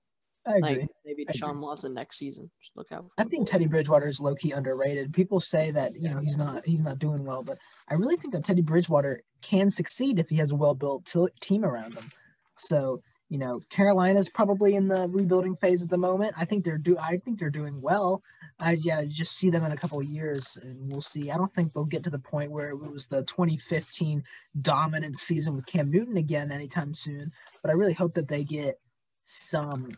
I 0.46 0.58
agree. 0.58 0.62
like 0.62 0.90
maybe. 1.06 1.26
Deshaun 1.26 1.60
Watson 1.60 1.94
next 1.94 2.18
season. 2.18 2.50
Just 2.60 2.76
look 2.76 2.92
out. 2.92 3.06
I 3.18 3.24
think 3.24 3.48
Teddy 3.48 3.68
Bridgewater 3.68 4.08
is 4.08 4.20
low 4.20 4.34
key 4.34 4.52
underrated. 4.52 5.14
People 5.14 5.40
say 5.40 5.72
that 5.72 5.96
you 5.96 6.10
know 6.10 6.20
he's 6.20 6.38
not 6.38 6.66
he's 6.66 6.82
not 6.82 7.00
doing 7.00 7.24
well, 7.24 7.44
but 7.44 7.60
I 7.90 7.94
really 7.94 8.18
think 8.18 8.34
that 8.34 8.44
Teddy 8.44 8.62
Bridgewater 8.62 9.22
can 9.42 9.70
succeed 9.70 10.18
if 10.20 10.30
he 10.30 10.38
has 10.38 10.52
a 10.52 10.56
well 10.56 10.74
built 10.74 11.14
team 11.42 11.64
around 11.64 11.94
him. 11.94 12.06
So 12.56 13.02
you 13.30 13.38
know 13.38 13.60
Carolina's 13.70 14.30
probably 14.30 14.76
in 14.76 14.88
the 14.88 15.08
rebuilding 15.10 15.56
phase 15.58 15.84
at 15.84 15.90
the 15.90 15.98
moment. 15.98 16.34
I 16.36 16.46
think 16.46 16.66
they're 16.66 16.80
do 16.80 16.98
I 16.98 17.18
think 17.18 17.40
they're 17.40 17.52
doing 17.52 17.80
well. 17.80 18.24
I 18.60 18.74
yeah 18.82 19.04
just 19.08 19.38
see 19.38 19.52
them 19.52 19.64
in 19.64 19.72
a 19.72 19.78
couple 19.78 20.00
of 20.00 20.08
years 20.08 20.58
and 20.64 20.92
we'll 20.92 21.02
see. 21.02 21.30
I 21.30 21.38
don't 21.38 21.54
think 21.54 21.72
they'll 21.72 21.86
get 21.86 22.04
to 22.06 22.10
the 22.10 22.20
point 22.20 22.52
where 22.52 22.70
it 22.70 22.78
was 22.78 23.08
the 23.08 23.22
2015 23.24 24.24
dominant 24.62 25.20
season 25.20 25.56
with 25.56 25.68
Cam 25.68 25.92
Newton 25.92 26.18
again 26.18 26.52
anytime 26.52 26.96
soon. 26.96 27.32
But 27.62 27.70
I 27.70 27.76
really 27.76 27.94
hope 27.94 28.16
that 28.16 28.28
they 28.28 28.44
get 28.44 28.80
some 29.24 29.92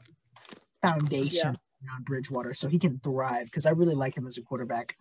foundation 0.83 1.57
on 1.91 2.03
Bridgewater 2.03 2.53
so 2.53 2.67
he 2.67 2.77
can 2.77 2.99
thrive 2.99 3.45
because 3.45 3.65
I 3.65 3.71
really 3.71 3.95
like 3.95 4.15
him 4.15 4.27
as 4.27 4.37
a 4.37 4.41
quarterback. 4.41 4.95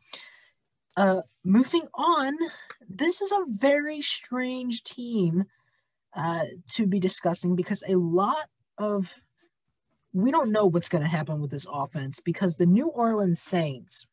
Uh, 0.97 1.23
moving 1.45 1.87
on, 1.95 2.37
this 2.89 3.21
is 3.21 3.33
a 3.33 3.45
very 3.49 4.01
strange 4.01 4.85
team 4.85 5.45
uh, 6.15 6.45
to 6.69 6.87
be 6.87 7.01
discussing 7.01 7.57
because 7.57 7.83
a 7.89 7.95
lot 7.95 8.49
of 8.79 9.15
we 10.13 10.31
don't 10.31 10.53
know 10.53 10.67
what's 10.67 10.91
going 10.91 11.03
to 11.03 11.09
happen 11.09 11.41
with 11.41 11.51
this 11.51 11.67
offense 11.73 12.21
because 12.21 12.57
the 12.57 12.67
New 12.67 12.89
Orleans 12.89 13.41
Saints, 13.41 14.07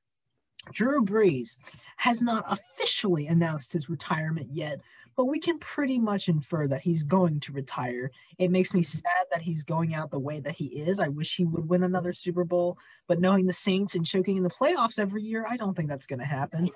Drew 0.72 1.04
Brees, 1.04 1.56
has 1.98 2.22
not 2.22 2.46
officially 2.48 3.28
announced 3.28 3.74
his 3.74 3.90
retirement 3.90 4.48
yet, 4.54 4.80
but 5.18 5.26
we 5.26 5.38
can 5.38 5.60
pretty 5.60 6.00
much 6.00 6.30
infer 6.30 6.66
that 6.66 6.82
he's 6.82 7.04
going 7.04 7.42
to 7.42 7.52
retire. 7.52 8.10
It 8.38 8.52
makes 8.52 8.74
me 8.74 8.82
sad 8.82 9.26
that 9.32 9.42
he's 9.42 9.66
going 9.66 9.94
out 9.94 10.12
the 10.12 10.18
way 10.20 10.40
that 10.40 10.56
he 10.56 10.68
is. 10.68 11.02
I 11.02 11.10
wish 11.10 11.36
he 11.36 11.44
would 11.44 11.68
win 11.68 11.84
another 11.84 12.14
Super 12.14 12.46
Bowl, 12.46 12.78
but 13.08 13.20
knowing 13.20 13.46
the 13.46 13.54
Saints 13.54 13.96
and 13.96 14.06
choking 14.06 14.38
in 14.38 14.44
the 14.44 14.50
playoffs 14.50 14.98
every 14.98 15.22
year, 15.22 15.46
I 15.50 15.58
don't 15.58 15.76
think 15.76 15.90
that's 15.90 16.08
going 16.08 16.20
to 16.20 16.26
happen. 16.26 16.70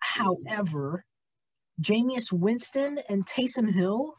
However, 0.00 1.04
Jameis 1.80 2.32
Winston 2.32 2.98
and 3.08 3.24
Taysom 3.24 3.72
Hill 3.72 4.16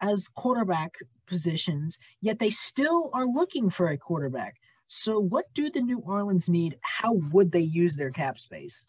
as 0.00 0.26
quarterback 0.26 0.96
positions, 1.26 1.98
yet 2.20 2.40
they 2.40 2.50
still 2.50 3.10
are 3.14 3.26
looking 3.26 3.70
for 3.70 3.88
a 3.88 3.96
quarterback. 3.96 4.56
So, 4.88 5.20
what 5.20 5.46
do 5.54 5.70
the 5.70 5.80
New 5.80 5.98
Orleans 5.98 6.48
need? 6.48 6.78
How 6.80 7.12
would 7.12 7.52
they 7.52 7.60
use 7.60 7.94
their 7.94 8.10
cap 8.10 8.38
space? 8.38 8.86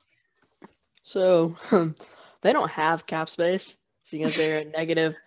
So 1.04 1.56
they 2.42 2.54
don't 2.54 2.70
have 2.70 3.06
cap 3.06 3.30
space, 3.30 3.78
seeing 4.04 4.24
as 4.24 4.36
they're 4.36 4.60
at 4.60 4.72
negative 4.72 5.18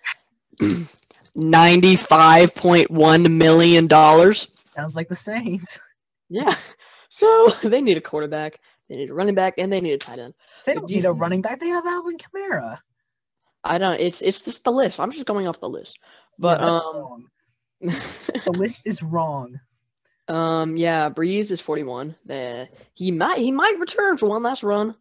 ninety-five 1.37 2.55
point 2.55 2.91
one 2.91 3.39
million 3.39 3.87
dollars. 3.87 4.47
Sounds 4.75 4.97
like 4.97 5.09
the 5.09 5.15
Saints. 5.15 5.79
Yeah. 6.35 6.55
So 7.11 7.49
they 7.63 7.83
need 7.83 7.99
a 7.99 8.01
quarterback, 8.01 8.59
they 8.89 8.97
need 8.97 9.11
a 9.11 9.15
running 9.15 9.35
back, 9.35 9.55
and 9.59 9.71
they 9.71 9.83
need 9.83 9.93
a 9.93 9.99
tight 9.99 10.19
end. 10.19 10.33
They 10.65 10.73
don't 10.73 10.89
need 10.89 11.05
a 11.05 11.13
running 11.13 11.43
back. 11.43 11.61
They 11.61 11.69
have 11.69 11.85
Alvin 11.85 12.17
Kamara. 12.17 12.79
I 13.63 13.77
don't. 13.77 14.01
It's 14.01 14.23
it's 14.23 14.41
just 14.41 14.65
the 14.65 14.73
list. 14.73 14.99
I'm 14.99 15.11
just 15.11 15.27
going 15.27 15.47
off 15.47 15.61
the 15.61 15.69
list. 15.69 15.99
But 16.39 16.61
Yeah, 16.61 16.67
um, 16.69 17.31
the 17.81 18.55
list 18.57 18.81
is 18.87 19.03
wrong. 19.03 19.61
Um, 20.29 20.77
yeah, 20.77 21.11
Brees 21.11 21.51
is 21.51 21.61
41. 21.61 22.15
The 22.25 22.69
he 22.95 23.11
might 23.11 23.39
he 23.39 23.53
might 23.53 23.79
return 23.79 24.17
for 24.17 24.29
one 24.29 24.43
last 24.43 24.63
run, 24.63 24.95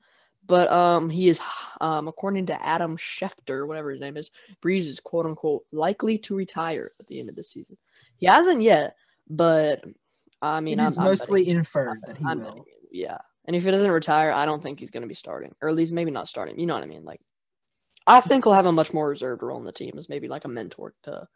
but 0.48 0.72
um, 0.72 1.10
he 1.10 1.30
is 1.30 1.40
um 1.80 2.08
according 2.08 2.48
to 2.48 2.66
Adam 2.66 2.98
Schefter, 2.98 3.68
whatever 3.68 3.92
his 3.92 4.02
name 4.02 4.18
is, 4.18 4.32
Brees 4.64 4.88
is 4.88 5.00
quote 5.00 5.26
unquote 5.26 5.64
likely 5.72 6.18
to 6.20 6.36
retire 6.36 6.90
at 7.00 7.08
the 7.08 7.20
end 7.20 7.30
of 7.30 7.36
the 7.36 7.44
season. 7.44 7.78
He 8.18 8.26
hasn't 8.26 8.62
yet, 8.62 8.96
but 9.30 9.84
I 10.42 10.60
mean, 10.60 10.80
it 10.80 10.84
I'm, 10.84 10.88
is 10.90 10.98
I'm 10.98 11.06
mostly 11.06 11.42
betting- 11.42 11.58
inferred 11.58 12.02
that 12.08 12.18
he 12.18 12.26
I'm 12.26 12.40
will. 12.40 12.46
betting 12.46 12.64
yeah. 12.92 13.18
And 13.46 13.56
if 13.56 13.64
he 13.64 13.72
doesn't 13.72 13.90
retire, 13.90 14.32
I 14.32 14.46
don't 14.46 14.62
think 14.62 14.80
he's 14.80 14.92
going 14.92 15.02
to 15.02 15.08
be 15.08 15.16
starting, 15.16 15.56
or 15.62 15.70
at 15.70 15.76
least 15.76 15.94
maybe 15.94 16.12
not 16.12 16.28
starting. 16.28 16.60
You 16.60 16.68
know 16.68 16.76
what 16.76 16.84
I 16.84 16.88
mean? 16.88 17.04
Like, 17.04 17.22
I 18.06 18.22
think 18.22 18.44
he'll 18.44 18.54
have 18.54 18.68
a 18.68 18.72
much 18.72 18.94
more 18.94 19.10
reserved 19.10 19.42
role 19.42 19.58
in 19.58 19.66
the 19.66 19.72
team 19.72 19.96
as 19.98 20.10
maybe 20.10 20.28
like 20.28 20.46
a 20.46 20.48
mentor 20.48 20.94
to 21.04 21.28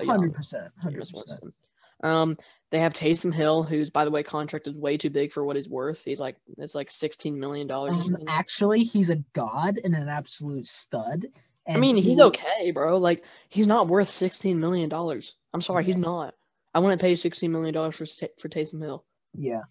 Hundred 0.00 0.34
percent, 0.34 0.72
hundred 0.82 1.00
percent. 1.08 1.54
Um, 2.02 2.36
they 2.70 2.78
have 2.78 2.94
Taysom 2.94 3.32
Hill, 3.34 3.62
who's 3.62 3.90
by 3.90 4.04
the 4.04 4.10
way 4.10 4.22
contracted 4.22 4.74
way 4.80 4.96
too 4.96 5.10
big 5.10 5.32
for 5.32 5.44
what 5.44 5.56
he's 5.56 5.68
worth. 5.68 6.02
He's 6.04 6.20
like 6.20 6.36
it's 6.58 6.74
like 6.74 6.90
sixteen 6.90 7.38
million 7.38 7.66
dollars. 7.66 7.92
Um, 7.92 8.16
actually, 8.28 8.80
he's 8.80 9.10
a 9.10 9.16
god 9.34 9.78
and 9.82 9.94
an 9.94 10.08
absolute 10.08 10.66
stud. 10.66 11.26
I 11.68 11.76
mean, 11.78 11.96
he's 11.96 12.16
will- 12.16 12.28
okay, 12.28 12.70
bro. 12.72 12.98
Like 12.98 13.24
he's 13.48 13.66
not 13.66 13.88
worth 13.88 14.08
sixteen 14.08 14.58
million 14.58 14.88
dollars. 14.88 15.36
I'm 15.52 15.62
sorry, 15.62 15.84
he's 15.84 15.96
not. 15.98 16.34
I 16.74 16.78
wouldn't 16.78 17.00
pay 17.00 17.14
sixteen 17.14 17.52
million 17.52 17.74
dollars 17.74 17.94
for 17.94 18.06
for 18.38 18.48
Taysom 18.48 18.80
Hill. 18.80 19.04
Yeah, 19.34 19.62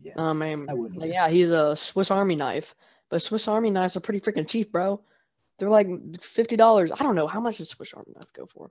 yeah. 0.00 0.12
Um, 0.16 0.40
and, 0.42 0.70
I 0.70 0.74
wouldn't 0.74 1.00
like, 1.00 1.12
yeah, 1.12 1.28
he's 1.28 1.50
a 1.50 1.74
Swiss 1.74 2.10
Army 2.12 2.36
knife, 2.36 2.74
but 3.10 3.20
Swiss 3.20 3.48
Army 3.48 3.70
knives 3.70 3.96
are 3.96 4.00
pretty 4.00 4.20
freaking 4.20 4.48
cheap, 4.48 4.70
bro. 4.70 5.00
They're 5.58 5.68
like 5.68 5.88
fifty 6.22 6.56
dollars. 6.56 6.92
I 6.92 7.02
don't 7.02 7.16
know 7.16 7.26
how 7.26 7.40
much 7.40 7.58
does 7.58 7.68
Swiss 7.70 7.92
Army 7.94 8.12
knife 8.14 8.32
go 8.32 8.46
for. 8.46 8.70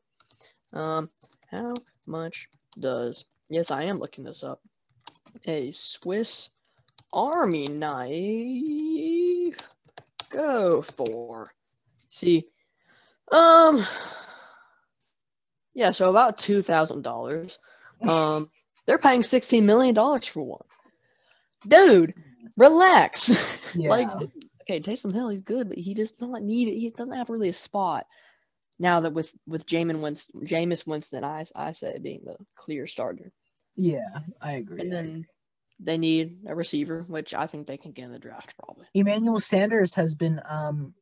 Um, 0.71 1.09
how 1.47 1.73
much 2.05 2.49
does? 2.79 3.25
Yes, 3.49 3.71
I 3.71 3.83
am 3.83 3.99
looking 3.99 4.23
this 4.23 4.43
up. 4.43 4.61
A 5.45 5.71
Swiss 5.71 6.49
Army 7.13 7.65
knife 7.67 9.57
go 10.29 10.81
for? 10.81 11.53
See, 12.09 12.45
um, 13.31 13.85
yeah, 15.73 15.91
so 15.91 16.09
about 16.09 16.37
two 16.37 16.61
thousand 16.61 17.03
dollars. 17.03 17.59
Um, 18.07 18.49
they're 18.85 18.97
paying 18.97 19.23
sixteen 19.23 19.65
million 19.65 19.93
dollars 19.93 20.25
for 20.27 20.43
one. 20.43 20.65
Dude, 21.67 22.13
relax. 22.55 23.57
Yeah. 23.75 23.89
like, 23.89 24.07
okay, 24.61 24.79
Taysom 24.79 25.13
Hill, 25.13 25.27
he's 25.27 25.41
good, 25.41 25.67
but 25.67 25.77
he 25.77 25.93
does 25.93 26.19
not 26.21 26.41
need 26.41 26.69
it. 26.69 26.79
He 26.79 26.89
doesn't 26.89 27.13
have 27.13 27.29
really 27.29 27.49
a 27.49 27.53
spot. 27.53 28.07
Now 28.79 28.99
that 29.01 29.13
with 29.13 29.33
with 29.47 29.65
Jamin 29.65 30.01
Winston, 30.01 30.41
Jameis 30.45 30.85
Winston, 30.85 31.23
I 31.23 31.45
I 31.55 31.71
say 31.71 31.97
being 31.99 32.21
the 32.25 32.35
clear 32.55 32.85
starter, 32.87 33.31
yeah, 33.75 34.19
I 34.41 34.53
agree. 34.53 34.81
and 34.81 34.91
then 34.91 35.25
they 35.79 35.97
need 35.97 36.39
a 36.47 36.55
receiver, 36.55 37.03
which 37.07 37.33
I 37.33 37.47
think 37.47 37.67
they 37.67 37.77
can 37.77 37.91
get 37.91 38.05
in 38.05 38.11
the 38.11 38.19
draft 38.19 38.55
probably. 38.57 38.85
Emmanuel 38.93 39.39
Sanders 39.39 39.93
has 39.95 40.13
been 40.15 40.41
um 40.49 40.93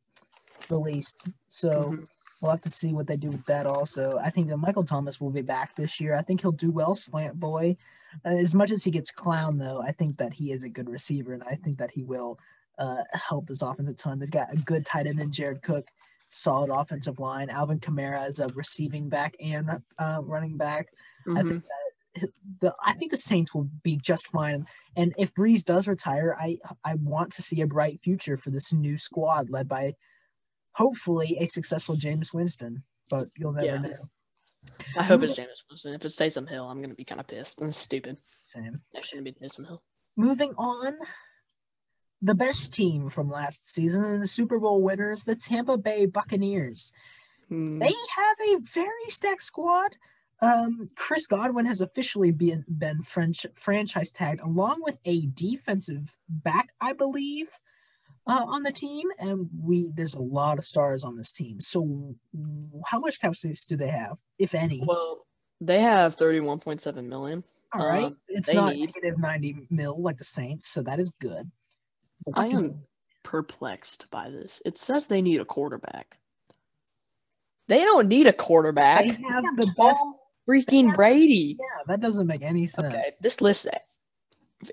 released, 0.70 1.26
so 1.48 1.68
Mhm. 1.70 2.08
we'll 2.40 2.50
have 2.50 2.60
to 2.62 2.70
see 2.70 2.92
what 2.92 3.06
they 3.06 3.16
do 3.16 3.30
with 3.30 3.44
that. 3.46 3.66
Also, 3.66 4.18
I 4.18 4.30
think 4.30 4.48
that 4.48 4.56
Michael 4.56 4.84
Thomas 4.84 5.20
will 5.20 5.30
be 5.30 5.42
back 5.42 5.74
this 5.74 6.00
year. 6.00 6.14
I 6.14 6.22
think 6.22 6.40
he'll 6.40 6.52
do 6.52 6.70
well, 6.70 6.94
slant 6.94 7.38
boy. 7.38 7.76
Uh, 8.24 8.30
as 8.30 8.54
much 8.54 8.70
as 8.70 8.82
he 8.84 8.90
gets 8.90 9.10
clown, 9.10 9.58
though, 9.58 9.80
I 9.82 9.92
think 9.92 10.16
that 10.18 10.32
he 10.32 10.52
is 10.52 10.62
a 10.62 10.68
good 10.68 10.88
receiver, 10.88 11.34
and 11.34 11.42
I 11.42 11.56
think 11.56 11.78
that 11.78 11.90
he 11.90 12.02
will 12.02 12.38
uh, 12.78 13.02
help 13.12 13.46
this 13.46 13.62
offense 13.62 13.88
a 13.88 13.94
ton. 13.94 14.18
They've 14.18 14.30
got 14.30 14.52
a 14.52 14.56
good 14.58 14.84
tight 14.84 15.06
end 15.06 15.18
in 15.20 15.32
Jared 15.32 15.62
Cook, 15.62 15.88
solid 16.28 16.70
offensive 16.70 17.18
line. 17.18 17.50
Alvin 17.50 17.78
Kamara 17.78 18.28
is 18.28 18.38
a 18.38 18.48
receiving 18.48 19.08
back 19.08 19.34
and 19.40 19.70
uh, 19.98 20.20
running 20.22 20.56
back. 20.56 20.88
I 21.28 21.42
Mhm. 21.42 21.48
think 21.48 21.64
that 21.64 22.30
the 22.60 22.74
I 22.82 22.94
think 22.94 23.10
the 23.10 23.16
Saints 23.18 23.54
will 23.54 23.68
be 23.82 23.96
just 23.96 24.28
fine. 24.28 24.66
And 24.96 25.12
if 25.18 25.34
Brees 25.34 25.62
does 25.64 25.86
retire, 25.86 26.36
I 26.40 26.58
I 26.84 26.94
want 26.94 27.32
to 27.34 27.42
see 27.42 27.60
a 27.60 27.66
bright 27.66 28.00
future 28.00 28.36
for 28.38 28.50
this 28.50 28.72
new 28.72 28.96
squad 28.98 29.50
led 29.50 29.68
by 29.68 29.94
hopefully 30.72 31.36
a 31.40 31.46
successful 31.46 31.94
Jameis 31.96 32.32
Winston. 32.32 32.82
But 33.10 33.28
you'll 33.36 33.52
never 33.52 33.66
Yeah. 33.66 33.78
know. 33.80 34.10
I 34.96 35.02
hope 35.04 35.22
it's 35.22 35.34
Jameis 35.38 35.62
Winston. 35.70 35.94
If 35.94 36.04
it's 36.04 36.16
Taysom 36.16 36.48
Hill, 36.48 36.68
I'm 36.68 36.80
gonna 36.82 36.94
be 36.94 37.04
kind 37.04 37.20
of 37.20 37.26
pissed. 37.26 37.58
That's 37.60 37.76
stupid. 37.76 38.20
Same. 38.48 38.80
That 38.94 39.04
shouldn't 39.04 39.24
be 39.26 39.32
Taysom 39.32 39.66
Hill. 39.66 39.82
Moving 40.16 40.52
on, 40.56 40.96
the 42.22 42.34
best 42.34 42.72
team 42.72 43.08
from 43.10 43.30
last 43.30 43.72
season 43.72 44.04
and 44.04 44.22
the 44.22 44.26
Super 44.26 44.58
Bowl 44.58 44.82
winners, 44.82 45.24
the 45.24 45.36
Tampa 45.36 45.76
Bay 45.76 46.06
Buccaneers. 46.06 46.92
Hmm. 47.48 47.78
They 47.78 47.86
have 47.86 48.36
a 48.48 48.58
very 48.60 49.06
stacked 49.08 49.42
squad. 49.42 49.96
Um, 50.42 50.90
Chris 50.96 51.26
Godwin 51.26 51.64
has 51.66 51.80
officially 51.80 52.30
been 52.30 52.64
been 52.68 53.02
French 53.02 53.46
franchise 53.54 54.10
tagged 54.10 54.40
along 54.40 54.82
with 54.82 54.98
a 55.04 55.26
defensive 55.28 56.14
back, 56.28 56.74
I 56.80 56.92
believe, 56.92 57.48
uh, 58.26 58.44
on 58.46 58.62
the 58.62 58.72
team. 58.72 59.08
And 59.18 59.48
we 59.62 59.88
there's 59.94 60.14
a 60.14 60.20
lot 60.20 60.58
of 60.58 60.64
stars 60.64 61.04
on 61.04 61.16
this 61.16 61.32
team. 61.32 61.60
So, 61.60 62.14
how 62.84 62.98
much 62.98 63.20
cap 63.20 63.34
space 63.36 63.64
do 63.64 63.76
they 63.76 63.88
have, 63.88 64.18
if 64.38 64.54
any? 64.54 64.82
Well, 64.84 65.26
they 65.60 65.80
have 65.80 66.16
31.7 66.16 67.06
million. 67.06 67.42
All 67.72 67.88
right, 67.88 68.04
um, 68.04 68.16
it's 68.28 68.52
not 68.52 68.74
need- 68.74 68.86
negative 68.86 69.18
ninety 69.18 69.66
mil 69.70 70.00
like 70.00 70.18
the 70.18 70.24
Saints, 70.24 70.66
so 70.66 70.82
that 70.82 71.00
is 71.00 71.10
good. 71.18 71.50
But 72.24 72.38
I 72.38 72.46
am 72.48 72.82
perplexed 73.22 74.06
by 74.10 74.30
this. 74.30 74.62
It 74.64 74.78
says 74.78 75.06
they 75.06 75.22
need 75.22 75.40
a 75.40 75.44
quarterback. 75.44 76.18
They 77.68 77.80
don't 77.80 78.08
need 78.08 78.26
a 78.26 78.32
quarterback. 78.32 79.04
They 79.04 79.08
have 79.28 79.44
the 79.56 79.72
best. 79.76 80.06
freaking 80.48 80.94
Brady. 80.94 81.56
Yeah, 81.58 81.82
that 81.88 82.00
doesn't 82.00 82.26
make 82.26 82.42
any 82.42 82.66
sense. 82.66 82.94
Okay, 82.94 83.12
this 83.20 83.40
list. 83.40 83.68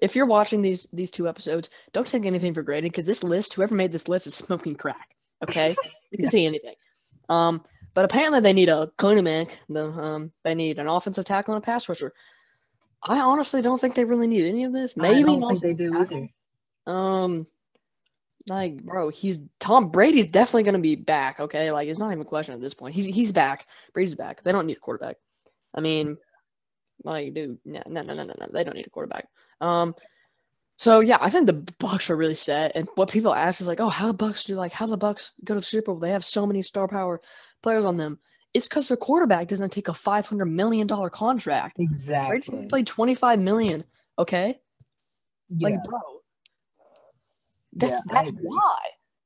If 0.01 0.15
you're 0.15 0.27
watching 0.27 0.61
these 0.61 0.87
these 0.93 1.11
two 1.11 1.27
episodes, 1.27 1.69
don't 1.91 2.07
take 2.07 2.25
anything 2.25 2.53
for 2.53 2.61
granted 2.63 2.91
because 2.91 3.05
this 3.05 3.23
list, 3.23 3.53
whoever 3.53 3.75
made 3.75 3.91
this 3.91 4.07
list, 4.07 4.27
is 4.27 4.35
smoking 4.35 4.75
crack. 4.75 5.15
Okay, 5.43 5.69
you 6.11 6.17
can 6.17 6.23
Yeah. 6.25 6.29
see 6.29 6.45
anything. 6.45 6.75
Um, 7.29 7.63
but 7.95 8.05
apparently 8.05 8.39
they 8.39 8.53
need 8.53 8.69
a 8.69 8.91
quarterback. 8.97 9.57
The 9.69 9.85
um, 9.87 10.31
they 10.43 10.55
need 10.55 10.77
an 10.79 10.87
offensive 10.87 11.25
tackle 11.25 11.55
and 11.55 11.63
a 11.63 11.65
pass 11.65 11.89
rusher. 11.89 12.13
I 13.01 13.19
honestly 13.19 13.61
don't 13.61 13.81
think 13.81 13.95
they 13.95 14.05
really 14.05 14.27
need 14.27 14.45
any 14.45 14.63
of 14.63 14.71
this. 14.71 14.93
I 14.97 15.01
Maybe 15.01 15.23
don't 15.23 15.43
an 15.43 15.49
think 15.59 15.61
they 15.61 15.73
do 15.73 15.99
either. 15.99 16.29
Um, 16.85 17.47
like, 18.47 18.83
bro, 18.83 19.09
he's 19.09 19.39
Tom 19.59 19.89
Brady's 19.89 20.27
definitely 20.27 20.63
gonna 20.63 20.79
be 20.79 20.95
back. 20.95 21.39
Okay, 21.39 21.71
like 21.71 21.87
it's 21.87 21.99
not 21.99 22.11
even 22.11 22.21
a 22.21 22.25
question 22.25 22.53
at 22.53 22.61
this 22.61 22.73
point. 22.73 22.95
He's 22.95 23.05
he's 23.05 23.31
back. 23.31 23.67
Brady's 23.93 24.15
back. 24.15 24.43
They 24.43 24.51
don't 24.51 24.65
need 24.65 24.77
a 24.77 24.81
quarterback. 24.81 25.17
I 25.73 25.81
mean, 25.81 26.17
like, 27.03 27.33
dude, 27.33 27.57
no, 27.65 27.81
no, 27.87 28.01
no, 28.01 28.13
no, 28.13 28.23
no, 28.23 28.33
no. 28.39 28.47
They 28.51 28.63
don't 28.63 28.75
need 28.75 28.87
a 28.87 28.89
quarterback. 28.89 29.27
Um, 29.61 29.95
so 30.77 30.99
yeah, 30.99 31.17
I 31.21 31.29
think 31.29 31.45
the 31.45 31.53
Bucks 31.79 32.09
are 32.09 32.17
really 32.17 32.35
set. 32.35 32.73
And 32.75 32.89
what 32.95 33.11
people 33.11 33.33
ask 33.33 33.61
is 33.61 33.67
like, 33.67 33.79
oh, 33.79 33.89
how 33.89 34.07
the 34.07 34.13
Bucks 34.13 34.45
do 34.45 34.55
like 34.55 34.71
how 34.71 34.85
the 34.85 34.97
Bucks 34.97 35.31
go 35.43 35.53
to 35.53 35.59
the 35.59 35.65
Super 35.65 35.91
Bowl? 35.91 35.99
They 35.99 36.11
have 36.11 36.25
so 36.25 36.45
many 36.45 36.61
star 36.61 36.87
power 36.87 37.21
players 37.61 37.85
on 37.85 37.97
them. 37.97 38.19
It's 38.53 38.67
because 38.67 38.87
their 38.87 38.97
quarterback 38.97 39.47
doesn't 39.47 39.71
take 39.71 39.87
a 39.87 39.93
five 39.93 40.27
hundred 40.27 40.45
million 40.45 40.87
dollar 40.87 41.09
contract. 41.09 41.79
Exactly. 41.79 42.41
gonna 42.57 42.67
play 42.67 42.83
twenty 42.83 43.15
five 43.15 43.39
million. 43.39 43.83
Okay. 44.19 44.59
Yeah. 45.49 45.69
Like, 45.69 45.83
bro, 45.83 45.99
that's 47.75 48.01
Yeah, 48.07 48.13
that's 48.13 48.31
why 48.31 48.77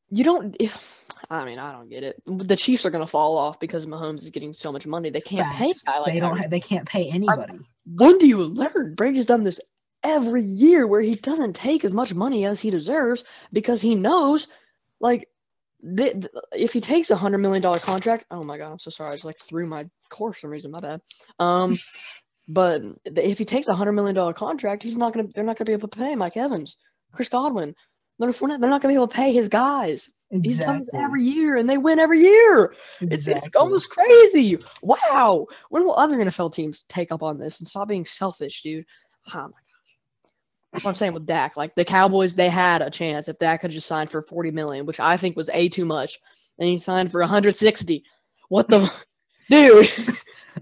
you 0.09 0.23
don't. 0.23 0.55
If 0.59 1.05
I 1.29 1.45
mean, 1.45 1.59
I 1.59 1.73
don't 1.73 1.89
get 1.89 2.03
it. 2.03 2.21
The 2.25 2.55
Chiefs 2.55 2.85
are 2.85 2.89
gonna 2.89 3.07
fall 3.07 3.37
off 3.37 3.59
because 3.59 3.85
Mahomes 3.85 4.23
is 4.23 4.29
getting 4.29 4.53
so 4.53 4.71
much 4.71 4.87
money. 4.87 5.09
They 5.09 5.21
can't 5.21 5.51
pay 5.51 5.67
Facts. 5.67 5.83
guy 5.83 5.99
like 5.99 6.13
they 6.13 6.19
don't. 6.19 6.37
Ha- 6.37 6.47
they 6.49 6.59
can't 6.59 6.87
pay 6.87 7.09
anybody. 7.09 7.59
when 7.85 8.17
do 8.17 8.27
you 8.27 8.43
learn? 8.43 8.95
Brady's 8.95 9.25
done 9.25 9.43
this 9.43 9.59
every 10.03 10.43
year 10.43 10.87
where 10.87 11.01
he 11.01 11.15
doesn't 11.15 11.55
take 11.55 11.83
as 11.83 11.93
much 11.93 12.13
money 12.13 12.45
as 12.45 12.61
he 12.61 12.69
deserves 12.69 13.25
because 13.51 13.81
he 13.81 13.95
knows, 13.95 14.47
like, 15.01 15.27
th- 15.81 16.13
th- 16.13 16.27
if 16.53 16.71
he 16.71 16.79
takes 16.79 17.11
a 17.11 17.15
hundred 17.15 17.39
million 17.39 17.61
dollar 17.61 17.79
contract. 17.79 18.25
Oh 18.31 18.43
my 18.43 18.57
god, 18.57 18.71
I'm 18.71 18.79
so 18.79 18.91
sorry. 18.91 19.09
I 19.09 19.13
just 19.13 19.25
like 19.25 19.39
threw 19.39 19.67
my 19.67 19.89
core 20.09 20.31
for 20.31 20.39
some 20.39 20.51
reason. 20.51 20.71
My 20.71 20.79
bad. 20.79 21.01
Um, 21.39 21.77
but 22.47 22.81
if 23.05 23.37
he 23.37 23.45
takes 23.45 23.67
a 23.67 23.75
hundred 23.75 23.93
million 23.93 24.15
dollar 24.15 24.33
contract, 24.33 24.83
he's 24.83 24.95
not 24.95 25.13
gonna. 25.13 25.27
They're 25.33 25.43
not 25.43 25.57
gonna 25.57 25.65
be 25.65 25.73
able 25.73 25.89
to 25.89 25.97
pay 25.97 26.15
Mike 26.15 26.37
Evans, 26.37 26.77
Chris 27.11 27.27
Godwin. 27.29 27.75
Leonard 28.19 28.35
Fournette, 28.35 28.59
they're 28.59 28.69
not 28.69 28.81
gonna 28.81 28.93
be 28.93 28.95
able 28.95 29.07
to 29.07 29.15
pay 29.15 29.31
his 29.31 29.49
guys. 29.49 30.09
He's 30.29 30.59
done 30.59 30.79
this 30.79 30.89
every 30.93 31.23
year, 31.23 31.55
and 31.55 31.69
they 31.69 31.77
win 31.77 31.99
every 31.99 32.19
year. 32.19 32.73
It's, 32.99 33.27
Exactly. 33.27 33.47
it's 33.47 33.55
almost 33.55 33.89
crazy. 33.89 34.57
Wow. 34.81 35.47
When 35.69 35.85
will 35.85 35.95
other 35.97 36.17
NFL 36.17 36.53
teams 36.53 36.83
take 36.83 37.13
up 37.13 37.23
on 37.23 37.37
this 37.37 37.59
and 37.59 37.67
stop 37.67 37.87
being 37.87 38.05
selfish, 38.05 38.61
dude? 38.61 38.85
Oh 39.33 39.37
my 39.37 39.43
gosh. 39.43 40.31
That's 40.73 40.83
what 40.83 40.91
I'm 40.91 40.95
saying 40.95 41.13
with 41.13 41.25
Dak. 41.25 41.55
Like 41.55 41.75
the 41.75 41.85
Cowboys, 41.85 42.33
they 42.35 42.49
had 42.49 42.81
a 42.81 42.89
chance 42.89 43.29
if 43.29 43.37
Dak 43.37 43.61
had 43.61 43.71
just 43.71 43.87
signed 43.87 44.09
for 44.11 44.21
40 44.21 44.51
million, 44.51 44.85
which 44.85 44.99
I 44.99 45.15
think 45.15 45.37
was 45.37 45.49
a 45.53 45.69
too 45.69 45.85
much, 45.85 46.19
and 46.59 46.67
he 46.67 46.77
signed 46.77 47.09
for 47.09 47.21
160. 47.21 48.03
What 48.49 48.67
the 48.69 48.91
dude? 49.49 49.87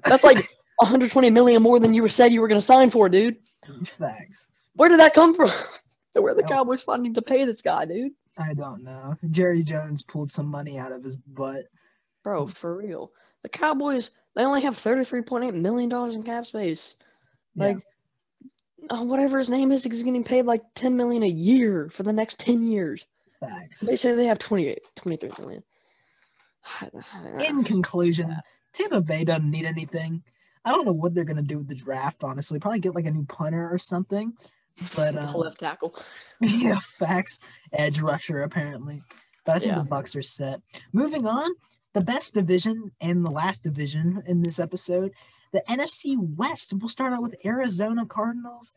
That's 0.04 0.24
like 0.24 0.38
120 0.78 1.32
million 1.32 1.64
more 1.64 1.80
than 1.80 1.94
you 1.96 2.04
were 2.04 2.10
said 2.10 2.32
you 2.32 2.42
were 2.42 2.48
gonna 2.48 2.62
sign 2.62 2.92
for, 2.92 3.10
dude. 3.10 3.38
Facts. 3.84 4.48
Where 4.76 4.90
did 4.90 5.00
that 5.00 5.16
come 5.16 5.34
from? 5.34 5.50
Where 6.22 6.34
are 6.34 6.36
the. 6.36 6.44
Cowboys 6.44 6.82
finding 6.82 7.14
to 7.14 7.22
pay 7.22 7.46
this 7.46 7.62
guy, 7.62 7.86
dude? 7.86 8.14
I 8.38 8.54
don't 8.54 8.84
know. 8.84 9.16
Jerry 9.32 9.64
Jones 9.64 10.04
pulled 10.04 10.30
some 10.30 10.48
money 10.48 10.78
out 10.78 10.92
of 10.92 11.04
his 11.04 11.16
butt. 11.16 11.66
Bro, 12.24 12.48
for 12.48 12.76
real. 12.76 13.12
The 13.44 13.50
Cowboys, 13.50 14.12
they 14.36 14.44
only 14.44 14.62
have 14.62 14.76
$33.8 14.76 15.54
million 15.54 15.92
in 16.12 16.24
cap 16.24 16.46
space. 16.46 16.96
Yeah. 17.56 17.66
Like, 17.66 17.78
uh, 18.90 19.04
whatever 19.04 19.38
his 19.38 19.50
name 19.50 19.72
is, 19.72 19.84
he's 19.84 20.04
getting 20.04 20.24
paid 20.24 20.46
like 20.46 20.62
10 20.76 20.98
million 20.98 21.24
a 21.24 21.28
year 21.28 21.90
for 21.90 22.04
the 22.04 22.14
next 22.14 22.40
10 22.40 22.64
years. 22.64 23.06
Facts. 23.40 23.82
They 23.82 23.96
say 23.96 24.14
they 24.14 24.26
have 24.26 24.40
28, 24.40 24.80
23 24.96 25.30
million. 25.40 25.64
In 27.46 27.64
conclusion, 27.64 28.36
Tampa 28.74 29.02
Bay 29.02 29.24
doesn't 29.24 29.50
need 29.50 29.66
anything. 29.66 30.24
I 30.64 30.72
don't 30.72 30.86
know 30.86 30.94
what 30.94 31.14
they're 31.14 31.24
gonna 31.24 31.44
do 31.44 31.60
with 31.60 31.68
the 31.68 31.76
draft. 31.76 32.24
Honestly, 32.24 32.60
probably 32.60 32.80
get 32.80 32.96
like 32.96 33.06
a 33.06 33.12
new 33.12 33.26
punter 33.26 33.70
or 33.72 33.78
something. 33.78 34.34
But 34.96 35.16
um, 35.18 35.34
left 35.36 35.60
tackle. 35.60 35.96
yeah, 36.42 36.80
facts. 36.84 37.42
Edge 37.74 38.02
rusher 38.02 38.44
apparently. 38.44 39.02
But 39.46 39.56
I 39.58 39.60
think 39.60 39.72
Yeah. 39.72 39.80
the 39.80 39.86
Bucks 39.86 40.16
are 40.16 40.22
set. 40.22 40.62
Moving 40.94 41.26
on, 41.26 41.52
the 41.94 42.02
best 42.02 42.34
division 42.34 42.92
and 43.02 43.26
the 43.26 43.32
last 43.32 43.64
division 43.64 44.24
in 44.26 44.42
this 44.42 44.60
episode, 44.60 45.12
the 45.54 45.64
NFC 45.70 46.16
West. 46.18 46.74
We'll 46.74 46.90
start 46.90 47.14
out 47.14 47.22
with 47.22 47.36
Arizona 47.46 48.06
Cardinals. 48.06 48.74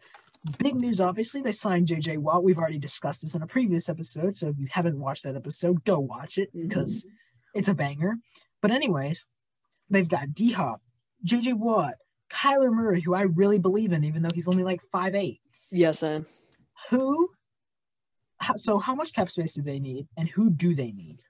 Big 0.59 0.77
news, 0.77 1.01
obviously, 1.01 1.43
they 1.43 1.51
signed 1.53 1.89
JJ 1.89 2.19
Watt. 2.19 2.45
We've 2.45 2.59
already 2.59 2.79
discussed 2.79 3.23
this 3.23 3.35
in 3.35 3.43
a 3.43 3.47
previous 3.47 3.89
episode, 3.89 4.37
so 4.37 4.49
if 4.49 4.59
you 4.59 4.69
haven't 4.71 4.99
watched 4.99 5.25
that 5.25 5.35
episode, 5.35 5.85
go 5.85 5.99
watch 5.99 6.39
it 6.39 6.51
because 6.55 7.05
it's 7.55 7.69
a 7.69 7.75
banger. 7.75 8.15
But 8.61 8.71
anyways, 8.71 9.27
they've 9.91 10.09
got 10.09 10.33
D 10.35 10.53
Hop, 10.53 10.81
JJ 11.27 11.55
Watt, 11.55 11.95
Kyler 12.31 12.73
Murray, 12.73 13.01
who 13.01 13.15
I 13.15 13.23
really 13.23 13.59
believe 13.59 13.93
in, 13.93 14.05
even 14.05 14.23
though 14.23 14.29
he's 14.33 14.49
only 14.49 14.63
like 14.63 14.81
5'8. 14.95 15.41
Yes, 15.71 15.99
Sam. 16.01 16.27
Who? 16.91 17.31
How, 18.41 18.55
so 18.57 18.79
how 18.79 18.95
much 18.95 19.13
cap 19.13 19.31
space 19.31 19.53
do 19.53 19.63
they 19.63 19.79
need, 19.81 20.07
and 20.17 20.29
who 20.29 20.49
do 20.51 20.75
they 20.75 20.93
need? 20.93 21.21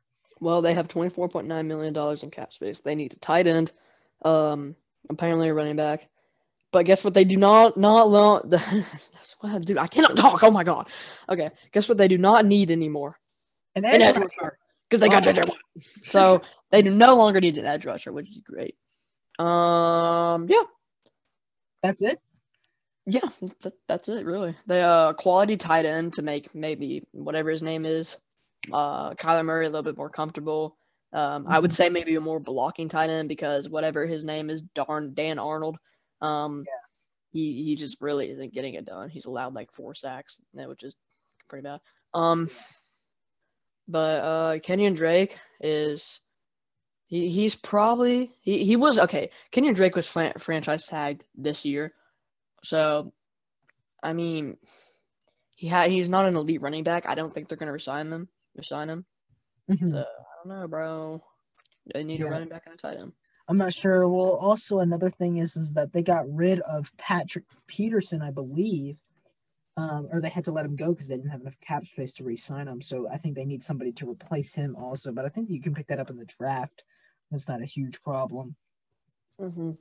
Well, 0.40 0.62
they 0.62 0.74
have 0.74 0.88
twenty 0.88 1.10
four 1.10 1.28
point 1.28 1.46
nine 1.46 1.66
million 1.66 1.92
dollars 1.94 2.22
in 2.22 2.30
cap 2.30 2.52
space. 2.52 2.80
They 2.80 2.94
need 2.94 3.14
a 3.14 3.18
tight 3.18 3.46
end, 3.46 3.72
um, 4.24 4.76
apparently 5.10 5.48
a 5.48 5.54
running 5.54 5.76
back. 5.76 6.08
But 6.70 6.84
guess 6.84 7.02
what? 7.02 7.14
They 7.14 7.24
do 7.24 7.36
not 7.36 7.76
not 7.78 8.10
lo- 8.10 8.42
the 8.44 9.62
dude. 9.64 9.78
I 9.78 9.86
cannot 9.86 10.16
talk. 10.16 10.44
Oh 10.44 10.50
my 10.50 10.64
god. 10.64 10.88
Okay. 11.28 11.50
Guess 11.72 11.88
what? 11.88 11.96
They 11.98 12.08
do 12.08 12.18
not 12.18 12.44
need 12.44 12.70
anymore 12.70 13.18
An 13.74 13.84
an 13.86 14.02
edge 14.02 14.02
edge 14.02 14.16
rusher. 14.18 14.58
because 14.88 15.00
they 15.00 15.08
got 15.08 15.26
Oh. 15.26 15.32
Watt. 15.48 15.58
So 16.04 16.42
they 16.70 16.82
do 16.82 16.90
no 16.90 17.16
longer 17.16 17.40
need 17.40 17.56
an 17.56 17.64
edge 17.64 17.86
rusher, 17.86 18.12
which 18.12 18.28
is 18.28 18.42
great. 18.42 18.76
Um. 19.38 20.46
Yeah. 20.50 20.62
That's 21.82 22.02
it. 22.02 22.20
Yeah. 23.08 23.28
That, 23.62 23.72
that's 23.88 24.08
it. 24.08 24.26
Really. 24.26 24.54
The 24.66 24.80
uh 24.80 25.12
quality 25.14 25.56
tight 25.56 25.86
end 25.86 26.12
to 26.14 26.22
make 26.22 26.54
maybe 26.54 27.02
whatever 27.12 27.50
his 27.50 27.62
name 27.62 27.86
is, 27.86 28.18
uh, 28.72 29.14
Kyler 29.14 29.44
Murray 29.44 29.64
a 29.66 29.70
little 29.70 29.82
bit 29.82 29.96
more 29.96 30.10
comfortable. 30.10 30.76
Um, 31.14 31.46
I 31.48 31.58
would 31.58 31.70
Mhm. 31.70 31.74
say 31.74 31.88
maybe 31.88 32.16
a 32.16 32.20
more 32.20 32.38
blocking 32.40 32.88
tight 32.90 33.08
end 33.10 33.28
because 33.30 33.68
whatever 33.68 34.04
his 34.06 34.26
name 34.26 34.50
is, 34.50 34.60
darn 34.74 35.14
Dan 35.14 35.38
Arnold. 35.38 35.78
Um, 36.20 36.64
he 37.30 37.62
he 37.64 37.76
just 37.76 38.00
really 38.02 38.28
isn't 38.30 38.52
getting 38.52 38.74
it 38.74 38.84
done. 38.84 39.08
He's 39.08 39.26
allowed 39.26 39.54
like 39.54 39.72
four 39.72 39.94
sacks, 39.94 40.40
which 40.52 40.82
is 40.82 40.94
pretty 41.48 41.62
bad. 41.62 41.80
Um, 42.14 42.48
but 43.88 44.20
uh, 44.22 44.58
Kenyan 44.58 44.94
Drake 44.94 45.38
is 45.60 46.20
he 47.06 47.30
he's 47.30 47.56
probably 47.56 48.32
he 48.42 48.64
he 48.64 48.76
was 48.76 48.98
okay. 48.98 49.30
Kenyan 49.52 49.74
Drake 49.74 49.96
was 49.96 50.06
fran- 50.06 50.34
franchise 50.38 50.86
tagged 50.86 51.24
this 51.34 51.64
year, 51.64 51.92
so 52.64 53.12
I 54.02 54.12
mean, 54.12 54.56
he 55.56 55.66
had 55.66 55.90
he's 55.90 56.08
not 56.08 56.26
an 56.26 56.36
elite 56.36 56.62
running 56.62 56.84
back. 56.84 57.08
I 57.08 57.14
don't 57.14 57.32
think 57.32 57.48
they're 57.48 57.58
gonna 57.58 57.72
resign 57.72 58.12
him. 58.12 58.28
Resign 58.56 58.88
him. 58.88 59.06
Mhm. 59.68 59.88
So 59.88 59.98
I 59.98 60.48
don't 60.48 60.60
know, 60.60 60.68
bro. 60.68 61.22
They 61.94 62.04
need 62.04 62.20
Yeah. 62.20 62.26
a 62.26 62.30
running 62.30 62.48
back 62.48 62.64
and 62.66 62.74
a 62.74 62.76
tight 62.76 62.98
end. 62.98 63.12
I'm 63.48 63.56
not 63.56 63.72
sure. 63.72 64.06
Well, 64.08 64.36
also 64.36 64.80
another 64.80 65.10
thing 65.10 65.38
is 65.38 65.56
is 65.56 65.72
that 65.72 65.92
they 65.92 66.02
got 66.02 66.30
rid 66.32 66.60
of 66.60 66.94
Patrick 66.98 67.44
Peterson, 67.66 68.20
I 68.20 68.30
believe, 68.30 68.98
um, 69.76 70.08
or 70.12 70.20
they 70.20 70.28
had 70.28 70.44
to 70.44 70.52
let 70.52 70.66
him 70.66 70.76
go 70.76 70.88
because 70.92 71.08
they 71.08 71.16
didn't 71.16 71.30
have 71.30 71.40
enough 71.40 71.58
cap 71.60 71.86
space 71.86 72.12
to 72.14 72.24
re-sign 72.24 72.68
him. 72.68 72.82
So 72.82 73.08
I 73.08 73.16
think 73.16 73.34
they 73.34 73.46
need 73.46 73.64
somebody 73.64 73.92
to 73.92 74.10
replace 74.10 74.52
him 74.52 74.76
also. 74.76 75.12
But 75.12 75.24
I 75.24 75.30
think 75.30 75.48
you 75.48 75.62
can 75.62 75.74
pick 75.74 75.86
that 75.86 75.98
up 75.98 76.10
in 76.10 76.16
the 76.16 76.26
draft. 76.26 76.84
That's 77.30 77.48
not 77.48 77.62
a 77.62 77.66
huge 77.66 78.02
problem. 78.02 78.54
Mm-hmm. 79.40 79.72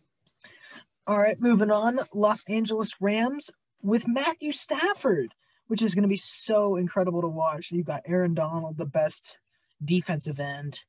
All 1.08 1.18
right, 1.18 1.40
moving 1.40 1.72
on. 1.72 2.00
Los 2.14 2.44
Angeles 2.50 2.94
Rams 3.00 3.50
with 3.82 4.08
Matthew 4.10 4.52
Stafford, 4.52 5.34
which 5.68 5.82
is 5.82 5.96
going 5.96 6.04
to 6.04 6.10
be 6.10 6.18
so 6.18 6.76
incredible 6.76 7.22
to 7.22 7.30
watch. 7.30 7.72
You've 7.72 7.86
got 7.86 8.04
Aaron 8.06 8.34
Donald, 8.34 8.78
the 8.78 8.86
best 8.86 9.38
defensive 9.86 10.42
end 10.42 10.82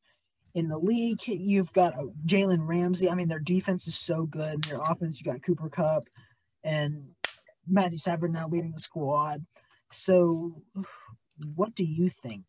in 0.54 0.66
the 0.66 0.78
league. 0.78 1.20
You've 1.24 1.72
got 1.72 1.94
uh, 1.94 2.06
Jalen 2.26 2.66
Ramsey. 2.66 3.08
I 3.08 3.14
mean, 3.14 3.28
their 3.28 3.38
defense 3.38 3.86
is 3.86 3.96
so 3.96 4.26
good. 4.26 4.64
Their 4.64 4.80
offense, 4.80 5.20
you 5.20 5.30
got 5.30 5.42
Cooper 5.44 5.68
Kupp 5.68 6.08
and 6.64 7.10
Matthew 7.68 8.00
Stafford 8.00 8.32
now 8.32 8.48
leading 8.48 8.72
the 8.72 8.80
squad. 8.80 9.46
So, 9.92 10.62
what 11.54 11.76
do 11.76 11.84
you 11.84 12.08
think 12.08 12.44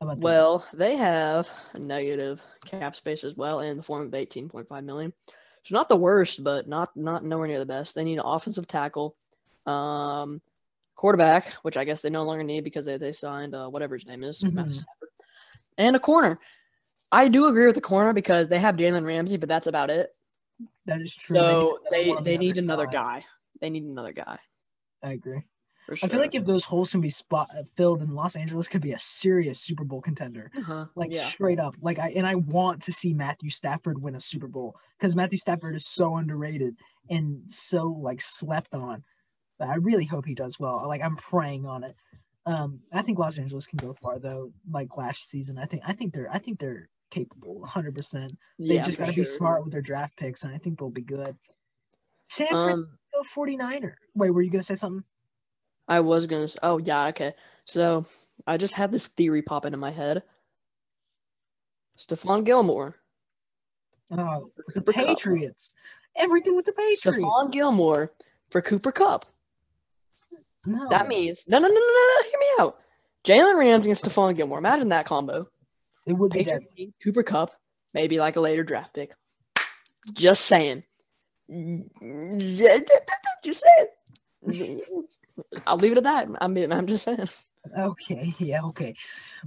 about 0.00 0.16
that? 0.16 0.24
Well, 0.24 0.66
they 0.72 0.96
have 0.96 1.50
negative 1.78 2.42
cap 2.64 2.96
space 2.96 3.24
as 3.24 3.36
well 3.36 3.60
in 3.60 3.76
the 3.76 3.82
form 3.82 4.06
of 4.06 4.12
18.5 4.12 4.84
million. 4.84 5.12
It's 5.62 5.72
not 5.72 5.88
the 5.88 5.96
worst, 5.96 6.42
but 6.42 6.68
not 6.68 6.96
not 6.96 7.24
nowhere 7.24 7.46
near 7.46 7.58
the 7.60 7.66
best. 7.66 7.94
They 7.94 8.04
need 8.04 8.18
an 8.18 8.24
offensive 8.26 8.66
tackle, 8.66 9.16
um, 9.66 10.40
quarterback, 10.96 11.48
which 11.62 11.76
I 11.76 11.84
guess 11.84 12.02
they 12.02 12.10
no 12.10 12.22
longer 12.24 12.42
need 12.44 12.64
because 12.64 12.84
they, 12.84 12.96
they 12.96 13.12
signed 13.12 13.54
uh, 13.54 13.68
whatever 13.68 13.94
his 13.94 14.06
name 14.06 14.24
is, 14.24 14.42
Matthew 14.42 14.72
Mhm. 14.72 14.74
Stafford, 14.74 15.08
and 15.78 15.96
a 15.96 16.00
corner. 16.00 16.38
I 17.12 17.28
do 17.28 17.46
agree 17.46 17.66
with 17.66 17.74
the 17.74 17.80
corner 17.80 18.12
because 18.12 18.48
they 18.48 18.58
have 18.58 18.76
Jalen 18.76 19.06
Ramsey, 19.06 19.36
but 19.36 19.48
that's 19.48 19.66
about 19.66 19.90
it. 19.90 20.10
that 20.86 21.00
is 21.00 21.14
true. 21.14 21.36
So 21.36 21.78
they 21.90 22.02
another 22.02 22.08
one 22.08 22.18
on 22.18 22.24
they 22.24 22.36
the 22.36 22.38
need 22.38 22.52
other 22.52 22.62
another 22.62 22.84
side. 22.86 22.92
guy. 22.92 23.24
They 23.60 23.70
need 23.70 23.84
another 23.84 24.12
guy 24.12 24.38
I 25.02 25.12
agree. 25.12 25.42
Sure. 25.96 26.06
I 26.06 26.10
feel 26.10 26.20
like 26.20 26.34
if 26.34 26.44
those 26.44 26.64
holes 26.64 26.90
can 26.90 27.00
be 27.00 27.08
spot 27.10 27.50
filled 27.76 28.02
in 28.02 28.14
Los 28.14 28.36
Angeles, 28.36 28.68
could 28.68 28.82
be 28.82 28.92
a 28.92 28.98
serious 28.98 29.60
Super 29.60 29.84
Bowl 29.84 30.00
contender. 30.00 30.50
uh-huh. 30.56 30.86
Like 30.94 31.14
yeah. 31.14 31.24
straight 31.24 31.58
up. 31.58 31.74
Like 31.80 31.98
I 31.98 32.10
and 32.10 32.26
I 32.26 32.34
want 32.36 32.82
to 32.82 32.92
see 32.92 33.14
Matthew 33.14 33.50
Stafford 33.50 34.00
win 34.00 34.14
a 34.14 34.20
Super 34.20 34.48
Bowl 34.48 34.76
because 34.98 35.16
Matthew 35.16 35.38
Stafford 35.38 35.76
is 35.76 35.86
so 35.86 36.16
underrated 36.16 36.76
and 37.10 37.42
so 37.48 37.88
like 38.00 38.20
slept 38.20 38.74
on. 38.74 39.04
But 39.58 39.68
I 39.68 39.74
really 39.74 40.04
hope 40.04 40.26
he 40.26 40.34
does 40.34 40.58
well. 40.58 40.84
Like 40.86 41.02
I'm 41.02 41.16
praying 41.16 41.66
on 41.66 41.84
it. 41.84 41.94
Um, 42.44 42.80
I 42.92 43.02
think 43.02 43.18
Los 43.18 43.38
Angeles 43.38 43.66
can 43.66 43.76
go 43.76 43.94
far 44.02 44.18
though. 44.18 44.50
Like 44.70 44.96
last 44.96 45.28
season, 45.28 45.58
I 45.58 45.66
think 45.66 45.82
I 45.86 45.92
think 45.92 46.12
they're 46.12 46.30
I 46.32 46.38
think 46.38 46.58
they're 46.58 46.88
capable 47.10 47.60
100. 47.60 47.94
percent 47.94 48.32
They 48.58 48.74
yeah, 48.76 48.82
just 48.82 48.98
got 48.98 49.08
to 49.08 49.12
be 49.12 49.24
smart 49.24 49.62
with 49.62 49.72
their 49.72 49.82
draft 49.82 50.16
picks, 50.16 50.42
and 50.42 50.52
I 50.54 50.58
think 50.58 50.78
they'll 50.78 50.90
be 50.90 51.02
good. 51.02 51.36
San 52.22 52.48
Um, 52.52 52.88
Francisco 53.12 53.40
49er. 53.40 53.92
Wait, 54.14 54.30
were 54.30 54.42
you 54.42 54.50
gonna 54.50 54.62
say 54.62 54.74
something? 54.74 55.04
I 55.88 56.00
was 56.00 56.26
gonna. 56.26 56.48
Oh 56.62 56.78
yeah, 56.78 57.06
okay. 57.08 57.32
So 57.64 58.04
I 58.46 58.56
just 58.56 58.74
had 58.74 58.92
this 58.92 59.08
theory 59.08 59.42
pop 59.42 59.66
into 59.66 59.78
my 59.78 59.90
head. 59.90 60.22
Stephon 61.98 62.44
Gilmore. 62.44 62.94
Oh, 64.10 64.50
the 64.56 64.62
Cooper. 64.74 64.92
Patriots. 64.92 65.74
Everything 66.16 66.56
with 66.56 66.64
the 66.64 66.72
Patriots. 66.72 67.18
Stephon 67.18 67.50
Gilmore 67.50 68.12
for 68.50 68.60
Cooper 68.60 68.92
Kupp. 68.92 69.26
No, 70.66 70.88
That 70.90 71.08
means 71.08 71.46
no, 71.48 71.58
no, 71.58 71.66
no, 71.66 71.74
no, 71.74 71.80
no. 71.80 71.80
No 71.80 72.22
Hear 72.30 72.38
me 72.38 72.46
out. 72.60 72.78
Jalen 73.24 73.58
Ramsey 73.58 73.90
and 73.90 73.98
Stephon 73.98 74.36
Gilmore. 74.36 74.58
Imagine 74.58 74.88
that 74.90 75.06
combo. 75.06 75.44
it 76.06 76.12
would 76.12 76.32
be 76.32 76.44
Patriots 76.44 76.66
dead. 76.76 76.92
Cooper 77.02 77.22
Kupp, 77.22 77.54
maybe 77.94 78.18
like 78.18 78.36
a 78.36 78.40
later 78.40 78.64
draft 78.64 78.94
pick. 78.94 79.12
Just 80.12 80.46
saying. 80.46 80.82
Just 81.48 82.90
saying. 83.44 83.86
I'll 85.66 85.76
leave 85.78 85.92
it 85.92 85.98
at 85.98 86.04
that. 86.04 86.28
I 86.40 86.48
mean, 86.48 86.72
I'm 86.72 86.86
just 86.86 87.04
saying. 87.04 87.28
Okay, 87.78 88.34
yeah, 88.38 88.62
okay. 88.62 88.94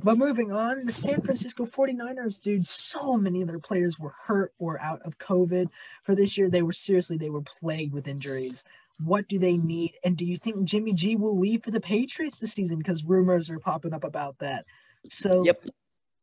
But 0.04 0.18
moving 0.18 0.52
on, 0.52 0.86
the 0.86 0.92
San 0.92 1.22
Francisco 1.22 1.66
49ers, 1.66 2.42
dude, 2.42 2.66
so 2.66 3.18
many 3.18 3.42
of 3.42 3.48
their 3.48 3.60
players 3.60 4.00
were 4.00 4.14
hurt 4.26 4.54
or 4.58 4.82
out 4.82 5.02
of 5.04 5.18
COVID 5.18 5.68
for 6.04 6.16
this 6.16 6.38
year. 6.38 6.50
They 6.50 6.64
were 6.64 6.72
seriously, 6.72 7.18
they 7.18 7.30
were 7.30 7.42
plagued 7.42 7.94
with 7.94 8.08
injuries. 8.08 8.64
What 9.04 9.28
do 9.28 9.38
they 9.38 9.58
need? 9.58 9.96
And 10.06 10.16
do 10.16 10.26
you 10.26 10.38
think 10.38 10.64
Jimmy 10.64 10.94
G 10.94 11.18
will 11.18 11.38
leave 11.38 11.64
for 11.64 11.72
the 11.72 11.82
Patriots 11.82 12.40
this 12.40 12.54
season? 12.54 12.78
Because 12.78 13.04
rumors 13.04 13.50
are 13.50 13.60
popping 13.60 13.94
up 13.94 14.06
about 14.06 14.38
that. 14.40 14.66
So, 15.10 15.44
Yep. 15.44 15.66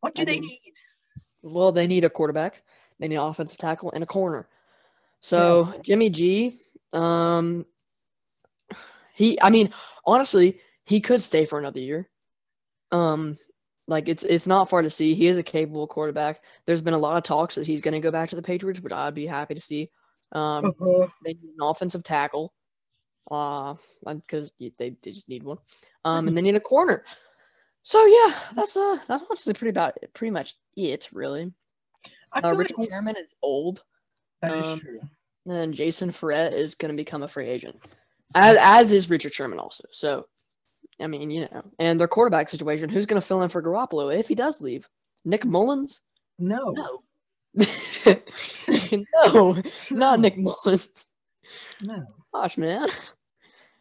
what 0.00 0.14
do 0.14 0.22
I 0.22 0.24
they 0.24 0.40
do. 0.40 0.46
need? 0.46 0.72
Well, 1.42 1.72
they 1.72 1.86
need 1.86 2.04
a 2.04 2.10
quarterback. 2.10 2.62
They 2.98 3.08
need 3.08 3.16
an 3.16 3.22
offensive 3.22 3.58
tackle 3.58 3.92
and 3.92 4.02
a 4.02 4.06
corner. 4.06 4.48
So 5.20 5.72
Jimmy 5.82 6.08
G, 6.10 6.54
um, 6.92 7.66
he, 9.14 9.40
I 9.40 9.50
mean, 9.50 9.72
honestly, 10.04 10.60
he 10.84 11.00
could 11.00 11.22
stay 11.22 11.44
for 11.44 11.58
another 11.58 11.80
year. 11.80 12.08
Um, 12.90 13.36
like 13.88 14.08
it's 14.08 14.22
it's 14.24 14.46
not 14.46 14.70
far 14.70 14.82
to 14.82 14.90
see. 14.90 15.14
He 15.14 15.26
is 15.26 15.38
a 15.38 15.42
capable 15.42 15.86
quarterback. 15.86 16.44
There's 16.66 16.82
been 16.82 16.94
a 16.94 16.98
lot 16.98 17.16
of 17.16 17.24
talks 17.24 17.54
that 17.56 17.66
he's 17.66 17.80
going 17.80 17.94
to 17.94 18.00
go 18.00 18.10
back 18.10 18.30
to 18.30 18.36
the 18.36 18.42
Patriots, 18.42 18.80
but 18.80 18.92
I'd 18.92 19.14
be 19.14 19.26
happy 19.26 19.54
to 19.54 19.60
see. 19.60 19.90
Um, 20.32 20.72
Uh, 20.80 21.06
they 21.24 21.34
need 21.34 21.54
an 21.58 21.62
offensive 21.62 22.02
tackle, 22.02 22.54
uh, 23.30 23.74
because 24.04 24.52
they, 24.58 24.72
they 24.78 24.96
just 25.02 25.28
need 25.28 25.42
one. 25.42 25.58
Um, 26.04 26.28
and 26.28 26.36
they 26.36 26.42
need 26.42 26.56
a 26.56 26.60
corner. 26.60 27.04
So 27.82 28.06
yeah, 28.06 28.34
that's 28.54 28.76
uh 28.76 28.98
that's 29.08 29.24
honestly 29.28 29.54
pretty 29.54 29.70
about 29.70 29.98
it, 30.02 30.14
pretty 30.14 30.30
much 30.30 30.54
it 30.76 31.08
really. 31.12 31.52
I 32.32 32.40
Uh, 32.40 32.54
Richard 32.54 32.78
like 32.78 32.90
Sherman 32.90 33.16
is 33.16 33.34
old, 33.42 33.82
that 34.40 34.56
is 34.56 34.66
um, 34.66 34.78
true. 34.78 35.00
and 35.46 35.74
Jason 35.74 36.10
Verrett 36.10 36.52
is 36.52 36.76
going 36.76 36.92
to 36.92 36.96
become 36.96 37.24
a 37.24 37.28
free 37.28 37.48
agent, 37.48 37.76
as 38.34 38.56
as 38.60 38.92
is 38.92 39.10
Richard 39.10 39.32
Sherman 39.32 39.58
also. 39.58 39.84
So, 39.90 40.26
I 41.00 41.06
mean, 41.06 41.30
you 41.30 41.42
know, 41.42 41.62
and 41.78 41.98
their 41.98 42.08
quarterback 42.08 42.48
situation, 42.48 42.88
who's 42.88 43.06
going 43.06 43.20
to 43.20 43.26
fill 43.26 43.42
in 43.42 43.48
for 43.48 43.62
Garoppolo 43.62 44.16
if 44.16 44.28
he 44.28 44.34
does 44.34 44.60
leave? 44.60 44.88
Nick 45.24 45.44
Mullens? 45.44 46.00
No, 46.38 46.72
No, 46.72 47.02
no, 49.32 49.62
not 49.90 50.20
Nick 50.20 50.36
Mullens. 50.36 51.06
no. 51.82 52.04
Gosh, 52.32 52.56
man. 52.56 52.88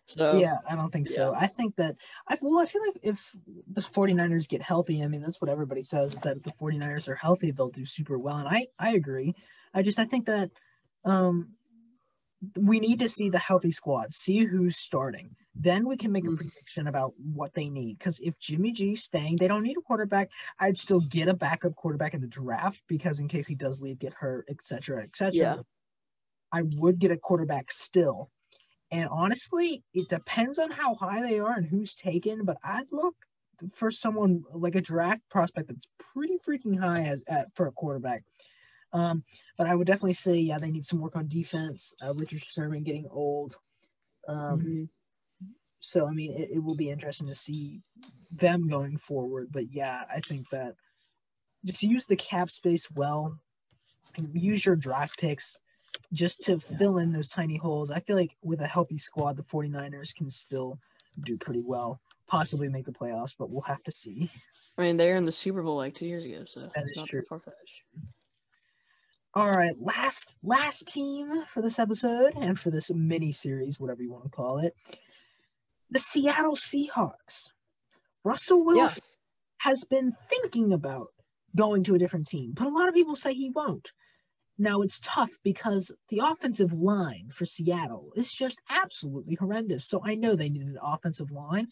So 0.08 0.38
yeah, 0.38 0.58
I 0.70 0.76
don't 0.76 0.92
think 0.92 1.08
so. 1.08 1.34
I 1.34 1.48
think 1.48 1.76
that 1.78 1.96
I 2.28 2.38
well, 2.42 2.60
I 2.60 2.66
feel 2.66 2.82
like 2.86 3.00
if 3.02 3.34
the 3.72 3.80
49ers 3.80 4.48
get 4.48 4.62
healthy, 4.62 5.02
I 5.02 5.08
mean 5.08 5.22
that's 5.22 5.40
what 5.40 5.50
everybody 5.50 5.84
says 5.84 6.14
is 6.14 6.22
that 6.22 6.38
if 6.38 6.44
the 6.44 6.52
49ers 6.62 7.08
are 7.08 7.16
healthy, 7.16 7.52
they'll 7.52 7.70
do 7.70 7.86
super 7.86 8.20
well. 8.20 8.36
And 8.36 8.48
I 8.48 8.68
I 8.78 8.94
agree. 8.96 9.34
I 9.74 9.84
just 9.84 10.00
I 10.00 10.06
think 10.06 10.26
that 10.26 10.52
um 11.06 11.52
we 12.58 12.80
need 12.80 13.00
to 13.00 13.10
see 13.10 13.30
the 13.30 13.38
healthy 13.40 13.72
squad, 13.72 14.14
see 14.14 14.40
who's 14.40 14.78
starting. 14.78 15.36
Then 15.54 15.88
we 15.88 15.96
can 15.98 16.12
make 16.12 16.26
a 16.26 16.30
Mm. 16.30 16.38
prediction 16.38 16.88
about 16.88 17.14
what 17.20 17.54
they 17.54 17.70
need. 17.70 18.00
Because 18.00 18.20
if 18.22 18.38
Jimmy 18.40 18.72
G's 18.72 19.04
staying, 19.04 19.36
they 19.38 19.48
don't 19.48 19.64
need 19.64 19.78
a 19.78 19.82
quarterback. 19.82 20.32
I'd 20.60 20.78
still 20.78 21.02
get 21.02 21.28
a 21.28 21.34
backup 21.34 21.76
quarterback 21.76 22.14
in 22.14 22.22
the 22.22 22.28
draft 22.28 22.82
because 22.88 23.20
in 23.20 23.28
case 23.28 23.48
he 23.48 23.56
does 23.56 23.82
leave, 23.82 24.00
get 24.00 24.14
hurt, 24.14 24.46
etc., 24.50 25.04
etc. 25.04 25.34
Yeah. 25.38 25.58
I 26.52 26.64
would 26.78 27.00
get 27.00 27.12
a 27.12 27.18
quarterback 27.18 27.72
still. 27.72 28.32
And 28.90 29.08
honestly, 29.10 29.84
it 29.94 30.10
depends 30.10 30.58
on 30.58 30.72
how 30.72 30.96
high 30.96 31.22
they 31.22 31.40
are 31.40 31.54
and 31.54 31.66
who's 31.66 31.96
taken. 31.96 32.44
But 32.44 32.58
I'd 32.64 32.92
look 32.92 33.16
for 33.72 33.92
someone 33.92 34.44
like 34.54 34.76
a 34.76 34.82
draft 34.82 35.22
prospect 35.30 35.68
that's 35.68 35.88
pretty 36.00 36.38
freaking 36.40 36.78
high 36.80 37.04
as 37.04 37.24
at, 37.28 37.54
for 37.56 37.68
a 37.68 37.72
quarterback. 37.72 38.24
Um, 38.94 39.24
but 39.58 39.68
I 39.68 39.76
would 39.76 39.88
definitely 39.88 40.14
say, 40.14 40.36
yeah, 40.36 40.58
they 40.58 40.72
need 40.72 40.86
some 40.86 41.00
work 41.00 41.16
on 41.16 41.28
defense. 41.28 41.94
Uh, 42.04 42.14
Richard 42.14 42.40
Sherman 42.44 42.84
getting 42.84 43.08
old. 43.10 43.56
Um, 44.28 44.62
Mhm. 44.62 44.90
so 45.80 46.08
I 46.08 46.12
mean, 46.12 46.34
it, 46.34 46.52
it 46.52 46.60
will 46.60 46.76
be 46.76 46.90
interesting 46.90 47.28
to 47.28 47.36
see 47.36 47.82
them 48.32 48.68
going 48.68 48.98
forward. 48.98 49.52
But 49.52 49.72
yeah, 49.72 50.06
I 50.14 50.20
think 50.20 50.50
that 50.50 50.76
just 51.66 51.84
use 51.84 52.06
the 52.06 52.16
cap 52.16 52.52
space 52.52 52.90
well, 52.92 53.40
use 54.34 54.66
your 54.66 54.76
draft 54.76 55.18
picks 55.20 55.62
just 56.14 56.44
to 56.44 56.60
fill 56.60 56.98
in 56.98 57.12
those 57.12 57.28
tiny 57.28 57.58
holes. 57.58 57.92
I 57.92 58.00
feel 58.00 58.16
like 58.16 58.36
with 58.42 58.62
a 58.62 58.68
healthy 58.68 58.98
squad, 58.98 59.38
the 59.38 59.44
49ers 59.44 60.14
can 60.14 60.30
still 60.30 60.80
do 61.24 61.38
pretty 61.38 61.62
well, 61.62 62.02
possibly 62.28 62.68
make 62.70 62.86
the 62.86 62.92
playoffs, 62.92 63.36
but 63.38 63.50
we'll 63.50 63.62
have 63.62 63.84
to 63.84 63.92
see. 63.92 64.30
I 64.78 64.84
mean, 64.84 64.98
they 64.98 65.10
were 65.10 65.18
in 65.18 65.26
the 65.26 65.32
Super 65.32 65.62
Bowl 65.64 65.76
like 65.78 65.94
two 65.94 66.06
years 66.08 66.26
ago, 66.26 66.44
so 66.46 66.62
That 66.62 66.84
it's 66.84 66.92
is 66.92 66.98
not 66.98 67.08
true. 67.08 67.24
far 67.28 67.40
fetched. 67.40 67.84
All 69.34 69.50
right, 69.56 69.74
last 69.80 70.36
last 70.44 70.88
team 70.90 71.44
for 71.48 71.62
this 71.62 71.80
episode 71.80 72.34
and 72.36 72.60
for 72.60 72.70
this 72.70 72.92
mini 72.94 73.32
series, 73.32 73.80
whatever 73.80 74.02
you 74.02 74.12
want 74.12 74.26
to 74.26 74.30
call 74.30 74.58
it. 74.60 74.76
The 75.90 76.00
Seattle 76.00 76.56
Seahawks. 76.56 77.50
Russell 78.24 78.64
Wilson 78.66 79.04
Yeah. 79.06 79.70
has 79.72 79.84
been 79.86 80.14
thinking 80.30 80.74
about 80.74 81.08
going 81.56 81.84
to 81.86 81.96
a 81.96 82.00
different 82.00 82.28
team, 82.28 82.52
but 82.54 82.68
a 82.68 82.70
lot 82.70 82.88
of 82.90 82.94
people 82.94 83.16
say 83.16 83.34
he 83.34 83.50
won't. 83.50 83.90
Now 84.58 84.82
it's 84.82 85.00
tough 85.02 85.32
because 85.44 85.92
the 86.10 86.20
offensive 86.20 86.74
line 86.74 87.30
for 87.32 87.46
Seattle 87.46 88.12
is 88.16 88.32
just 88.34 88.62
absolutely 88.70 89.36
horrendous. 89.36 89.88
So 89.88 90.02
I 90.04 90.16
know 90.16 90.36
they 90.36 90.50
need 90.50 90.62
an 90.64 90.78
offensive 90.82 91.32
line. 91.32 91.70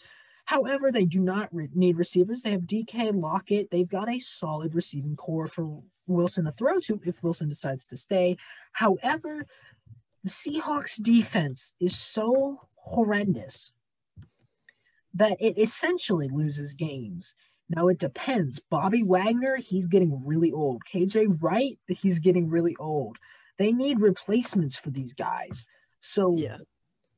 However, 0.50 0.92
they 0.92 1.06
do 1.06 1.20
not 1.20 1.48
re- 1.54 1.70
need 1.76 1.96
receivers. 1.96 2.42
They 2.42 2.50
have 2.50 2.62
DK 2.62 3.12
Lockett. 3.14 3.70
They've 3.70 3.88
got 3.88 4.10
a 4.10 4.18
solid 4.18 4.74
receiving 4.74 5.16
corps 5.16 5.48
for 5.48 5.84
Wilson 6.08 6.46
to 6.46 6.52
throw 6.52 6.80
to 6.80 7.00
if 7.06 7.22
Wilson 7.22 7.48
decides 7.48 7.86
to 7.86 7.96
stay. 7.96 8.36
However, 8.72 9.46
the 10.24 10.30
Seahawks 10.32 11.00
defense 11.00 11.74
is 11.80 11.96
so 11.96 12.62
horrendous 12.78 13.72
that 15.14 15.38
it 15.40 15.60
essentially 15.60 16.28
loses 16.32 16.74
games. 16.74 17.36
Now 17.70 17.88
it 17.90 18.00
depends. 18.00 18.60
Bobby 18.72 19.04
Wagner, 19.04 19.58
he's 19.58 19.88
getting 19.88 20.20
really 20.26 20.52
old. 20.52 20.82
KJ 20.92 21.28
Wright, 21.44 21.78
he's 21.88 22.18
getting 22.18 22.50
really 22.50 22.76
old. 22.80 23.18
They 23.60 23.72
need 23.72 24.00
replacements 24.02 24.76
for 24.76 24.90
these 24.90 25.14
guys. 25.14 25.68
So 26.00 26.36
Yeah. 26.38 26.58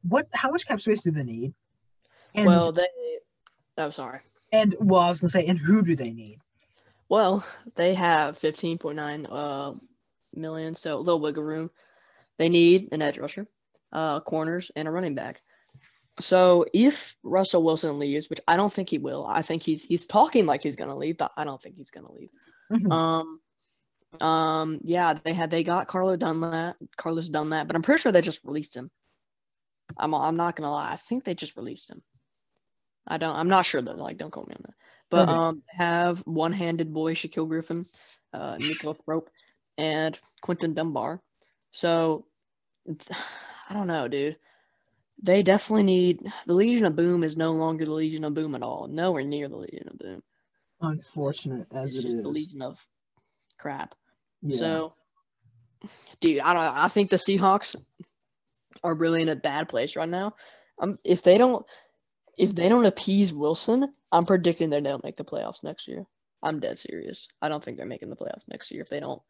what 0.02 0.28
how 0.34 0.52
much 0.52 0.67
cap 0.67 0.82
space 0.82 1.04
do 1.04 1.12
they 1.12 1.24
need? 1.24 1.54
And 2.36 2.46
well, 2.46 2.72
they. 2.72 2.88
Oh, 3.78 3.89
sorry. 3.89 4.20
and 4.52 4.76
well, 4.80 5.02
I 5.02 5.10
was 5.10 5.22
gonna 5.22 5.30
say, 5.30 5.46
and 5.46 5.58
who 5.58 5.82
do 5.82 5.96
they 5.96 6.12
need? 6.12 6.39
Well, 7.10 7.46
they 7.76 7.94
have 7.94 8.38
15.9 8.39 9.28
uh 9.30 9.74
million, 10.34 10.76
so 10.76 10.98
a 10.98 11.00
little 11.00 11.20
wiggle 11.20 11.44
room. 11.44 11.70
They 12.38 12.48
need 12.50 12.89
an 12.94 13.02
edge 13.02 13.17
rusher, 13.17 13.48
uh, 13.91 14.22
corners, 14.22 14.72
and 14.76 14.88
a 14.88 14.91
running 14.91 15.13
back. 15.15 15.41
So 16.20 16.65
if 16.74 17.15
Russell 17.24 17.63
Wilson 17.63 17.98
leaves, 18.00 18.30
which 18.30 18.39
I 18.48 18.56
don't 18.58 18.72
think 18.72 18.89
he 18.89 18.98
will, 18.98 19.26
I 19.28 19.41
think 19.41 19.63
he's 19.63 19.84
he's 19.84 20.08
talking 20.08 20.46
like 20.46 20.63
he's 20.63 20.76
gonna 20.76 20.96
leave, 20.98 21.17
but 21.17 21.32
I 21.38 21.44
don't 21.44 21.62
think 21.62 21.76
he's 21.76 21.91
gonna 21.91 22.12
leave. 22.12 22.30
Mhm. 22.72 22.91
Um, 22.91 23.41
um, 24.26 24.80
yeah, 24.84 25.13
they 25.13 25.34
had 25.34 25.50
they 25.52 25.63
got 25.63 25.88
Carlo 25.88 26.15
Dunlap, 26.15 26.76
Carlos 26.98 27.30
Dunlap, 27.30 27.67
but 27.67 27.76
I'm 27.76 27.82
pretty 27.82 28.02
sure 28.02 28.12
they 28.12 28.22
just 28.22 28.44
released 28.46 28.76
him. 28.76 28.89
I'm 29.98 30.13
I'm 30.13 30.38
not 30.38 30.56
gonna 30.56 30.72
lie, 30.72 30.91
I 30.91 30.96
think 30.98 31.24
they 31.24 31.34
just 31.34 31.58
released 31.58 31.89
him. 31.89 32.02
I 33.07 33.17
don't, 33.17 33.35
I'm 33.35 33.49
not 33.49 33.65
sure 33.65 33.81
though. 33.81 33.93
Like, 33.93 34.17
don't 34.17 34.31
quote 34.31 34.47
me 34.47 34.55
on 34.55 34.61
that. 34.65 34.75
But 35.09 35.29
Okay. 35.29 35.33
um, 35.33 35.63
have 35.67 36.19
one-handed 36.19 36.93
boy 36.93 37.13
Shaquill 37.15 37.47
Griffin, 37.47 37.85
uh, 38.33 38.55
Neiko 38.55 38.95
Thorpe, 38.95 39.29
and 39.77 40.17
Quinton 40.41 40.73
Dunbar. 40.73 41.21
So 41.71 42.25
I 43.69 43.73
don't 43.73 43.87
know, 43.87 44.07
dude. 44.07 44.37
They 45.23 45.43
definitely 45.43 45.83
need 45.83 46.19
the 46.47 46.53
Legion 46.53 46.85
of 46.85 46.95
Boom 46.95 47.23
is 47.23 47.37
no 47.37 47.51
longer 47.51 47.85
the 47.85 47.91
Legion 47.91 48.23
of 48.23 48.33
Boom 48.33 48.55
at 48.55 48.63
all. 48.63 48.87
Nowhere 48.87 49.23
near 49.23 49.47
the 49.47 49.57
Legion 49.57 49.89
of 49.89 49.99
Boom. 49.99 50.21
Unfortunate 50.81 51.67
as 51.71 51.89
It's 51.89 51.93
it 51.93 52.01
just 52.01 52.15
is. 52.15 52.21
the 52.23 52.29
Legion 52.29 52.61
of 52.63 52.87
crap. 53.59 53.93
yeah. 54.41 54.57
So, 54.57 54.93
dude, 56.19 56.39
I 56.39 56.53
don't. 56.53 56.63
I 56.63 56.87
think 56.87 57.09
the 57.11 57.17
Seahawks 57.17 57.75
are 58.83 58.95
really 58.95 59.21
in 59.21 59.29
a 59.29 59.35
bad 59.35 59.69
place 59.69 59.95
right 59.95 60.09
now. 60.09 60.33
Um, 60.79 60.97
if 61.05 61.21
they 61.21 61.37
don't, 61.37 61.63
if 62.38 62.56
they 62.56 62.70
don't 62.70 62.86
appease 62.86 63.34
Wilson, 63.34 63.94
I'm 64.12 64.26
predicting 64.26 64.70
they 64.70 64.82
don't 64.82 65.04
make 65.04 65.15
the 65.15 65.24
playoffs 65.24 65.63
next 65.63 65.88
year. 65.88 66.06
I'm 66.44 66.60
dead 66.60 66.80
serious. 66.80 67.28
I 67.41 67.50
don't 67.50 67.63
think 67.63 67.78
they're 67.78 67.86
making 67.86 68.10
the 68.10 68.15
playoffs 68.15 68.48
next 68.48 68.72
year 68.72 68.82
if 68.82 68.89
they 68.89 69.00
don't. 69.00 69.22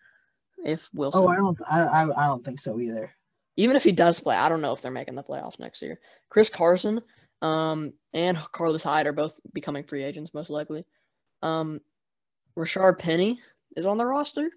If 0.64 0.90
Wilson, 0.94 1.24
oh, 1.24 1.28
I 1.28 1.36
don't 1.36 1.58
I, 1.70 1.82
I 1.82 2.26
I 2.26 2.28
don't 2.28 2.46
think 2.46 2.60
so 2.60 2.80
either. 2.80 3.12
even 3.58 3.76
if 3.76 3.84
he 3.84 3.92
does 3.92 4.20
play, 4.20 4.36
I 4.36 4.48
don't 4.48 4.62
know 4.62 4.72
if 4.72 4.82
they're 4.82 4.92
making 4.92 5.16
the 5.16 5.24
playoffs 5.24 5.60
next 5.60 5.82
year. 5.82 6.00
Chris 6.30 6.50
Carson, 6.50 7.02
um, 7.42 7.94
and 8.14 8.38
Carlos 8.52 8.84
Hyde 8.84 9.08
are 9.08 9.14
both 9.14 9.40
becoming 9.54 9.84
free 9.84 10.04
agents 10.04 10.34
most 10.34 10.50
likely. 10.50 10.86
Um, 11.42 11.82
Rashaad 12.58 13.00
Penny 13.00 13.40
is 13.76 13.86
on 13.86 13.98
the 13.98 14.06
roster, 14.06 14.50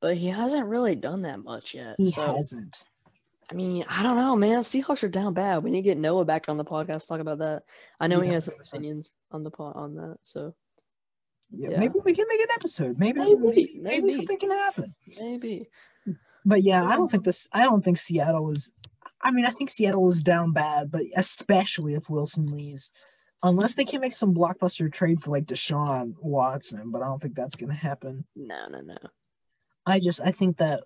but 0.00 0.16
he 0.16 0.28
hasn't 0.28 0.68
really 0.68 0.94
done 0.96 1.22
that 1.22 1.42
much 1.42 1.74
yet. 1.74 1.96
He 1.96 2.10
so 2.10 2.36
hasn't. 2.36 2.84
I 3.52 3.54
mean, 3.54 3.84
I 3.86 4.02
don't 4.02 4.16
know, 4.16 4.34
man. 4.34 4.58
Seahawks 4.60 5.02
are 5.02 5.08
down 5.08 5.34
bad. 5.34 5.62
We 5.62 5.70
need 5.70 5.82
to 5.82 5.88
get 5.90 5.98
Noah 5.98 6.24
back 6.24 6.48
on 6.48 6.56
the 6.56 6.64
podcast 6.64 7.06
talk 7.06 7.20
about 7.20 7.38
that. 7.40 7.64
I 8.00 8.06
know 8.08 8.20
he 8.20 8.30
has 8.30 8.46
some 8.46 8.54
opinions 8.66 9.14
on 9.30 9.42
the 9.42 9.50
pod 9.50 9.76
on 9.76 9.94
that. 9.96 10.16
So 10.22 10.54
Yeah, 11.50 11.70
Yeah. 11.72 11.80
maybe 11.80 11.94
we 12.02 12.14
can 12.14 12.24
make 12.30 12.40
an 12.40 12.46
episode. 12.54 12.98
Maybe 12.98 13.18
Maybe, 13.20 13.36
maybe, 13.36 13.70
maybe 13.74 14.00
maybe. 14.02 14.10
something 14.10 14.38
can 14.38 14.50
happen. 14.50 14.94
maybe. 15.20 15.68
But 16.46 16.62
yeah, 16.62 16.82
I 16.84 16.96
don't 16.96 17.10
think 17.10 17.24
this. 17.24 17.46
I 17.52 17.64
don't 17.64 17.84
think 17.84 17.98
Seattle 17.98 18.50
is. 18.52 18.72
I 19.20 19.30
mean, 19.32 19.44
I 19.44 19.50
think 19.50 19.68
Seattle 19.68 20.08
is 20.08 20.22
down 20.22 20.52
bad, 20.52 20.90
but 20.90 21.02
especially 21.14 21.92
if 21.94 22.08
Wilson 22.08 22.46
leaves, 22.46 22.90
unless 23.42 23.74
they 23.74 23.84
can 23.84 24.00
make 24.00 24.14
some 24.14 24.34
blockbuster 24.34 24.90
trade 24.90 25.22
for 25.22 25.30
like 25.30 25.44
Deshaun 25.44 26.14
Watson. 26.20 26.90
But 26.90 27.02
I 27.02 27.06
don't 27.06 27.20
think 27.20 27.34
that's 27.34 27.54
going 27.56 27.68
to 27.70 27.76
happen. 27.76 28.24
No, 28.34 28.66
no, 28.68 28.80
no. 28.80 28.96
I 29.84 30.00
just 30.00 30.20
I 30.22 30.30
think 30.32 30.56
that 30.56 30.84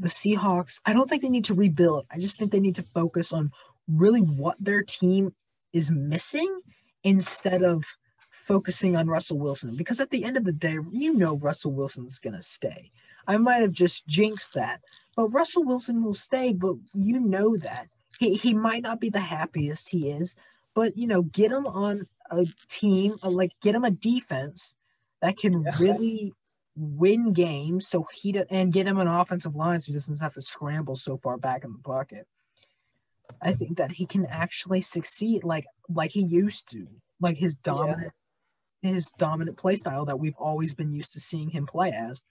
the 0.00 0.08
Seahawks. 0.08 0.80
I 0.86 0.92
don't 0.92 1.08
think 1.08 1.22
they 1.22 1.28
need 1.28 1.44
to 1.46 1.54
rebuild. 1.54 2.06
I 2.10 2.18
just 2.18 2.38
think 2.38 2.50
they 2.50 2.60
need 2.60 2.76
to 2.76 2.82
focus 2.82 3.32
on 3.32 3.50
really 3.88 4.20
what 4.20 4.56
their 4.58 4.82
team 4.82 5.34
is 5.72 5.90
missing 5.90 6.60
instead 7.04 7.62
of 7.62 7.84
focusing 8.30 8.96
on 8.96 9.06
Russell 9.06 9.38
Wilson. 9.38 9.76
Because 9.76 10.00
at 10.00 10.10
the 10.10 10.24
end 10.24 10.36
of 10.36 10.44
the 10.44 10.52
day, 10.52 10.76
you 10.90 11.14
know 11.14 11.36
Russell 11.36 11.72
Wilson's 11.72 12.18
gonna 12.18 12.42
stay. 12.42 12.90
I 13.26 13.36
might 13.36 13.62
have 13.62 13.72
just 13.72 14.06
jinxed 14.06 14.54
that, 14.54 14.80
but 15.14 15.28
Russell 15.28 15.64
Wilson 15.64 16.02
will 16.02 16.14
stay. 16.14 16.52
But 16.52 16.76
you 16.94 17.20
know 17.20 17.56
that 17.58 17.88
he 18.18 18.34
he 18.34 18.54
might 18.54 18.82
not 18.82 19.00
be 19.00 19.10
the 19.10 19.20
happiest 19.20 19.90
he 19.90 20.10
is, 20.10 20.34
but 20.74 20.96
you 20.96 21.06
know 21.06 21.22
get 21.22 21.52
him 21.52 21.66
on 21.66 22.06
a 22.30 22.46
team 22.68 23.14
uh, 23.22 23.30
like 23.30 23.52
get 23.62 23.74
him 23.74 23.84
a 23.84 23.90
defense 23.90 24.74
that 25.20 25.36
can 25.36 25.64
really 25.78 26.32
win 26.80 27.32
games 27.32 27.88
so 27.88 28.06
he 28.12 28.32
do, 28.32 28.44
and 28.50 28.72
get 28.72 28.86
him 28.86 28.98
an 28.98 29.06
offensive 29.06 29.54
line 29.54 29.80
so 29.80 29.86
he 29.86 29.92
doesn't 29.92 30.20
have 30.20 30.34
to 30.34 30.42
scramble 30.42 30.96
so 30.96 31.18
far 31.18 31.36
back 31.36 31.64
in 31.64 31.72
the 31.72 31.78
pocket. 31.78 32.26
I 33.42 33.52
think 33.52 33.76
that 33.76 33.92
he 33.92 34.06
can 34.06 34.26
actually 34.26 34.80
succeed 34.80 35.44
like 35.44 35.66
like 35.88 36.10
he 36.10 36.22
used 36.22 36.70
to, 36.70 36.86
like 37.20 37.36
his 37.36 37.54
dominant 37.54 38.12
his 38.82 39.12
dominant 39.18 39.58
play 39.58 39.76
style 39.76 40.06
that 40.06 40.18
we've 40.18 40.36
always 40.38 40.72
been 40.72 40.90
used 40.90 41.12
to 41.12 41.20
seeing 41.20 41.50
him 41.50 41.66
play 41.66 41.90
as. 41.92 42.22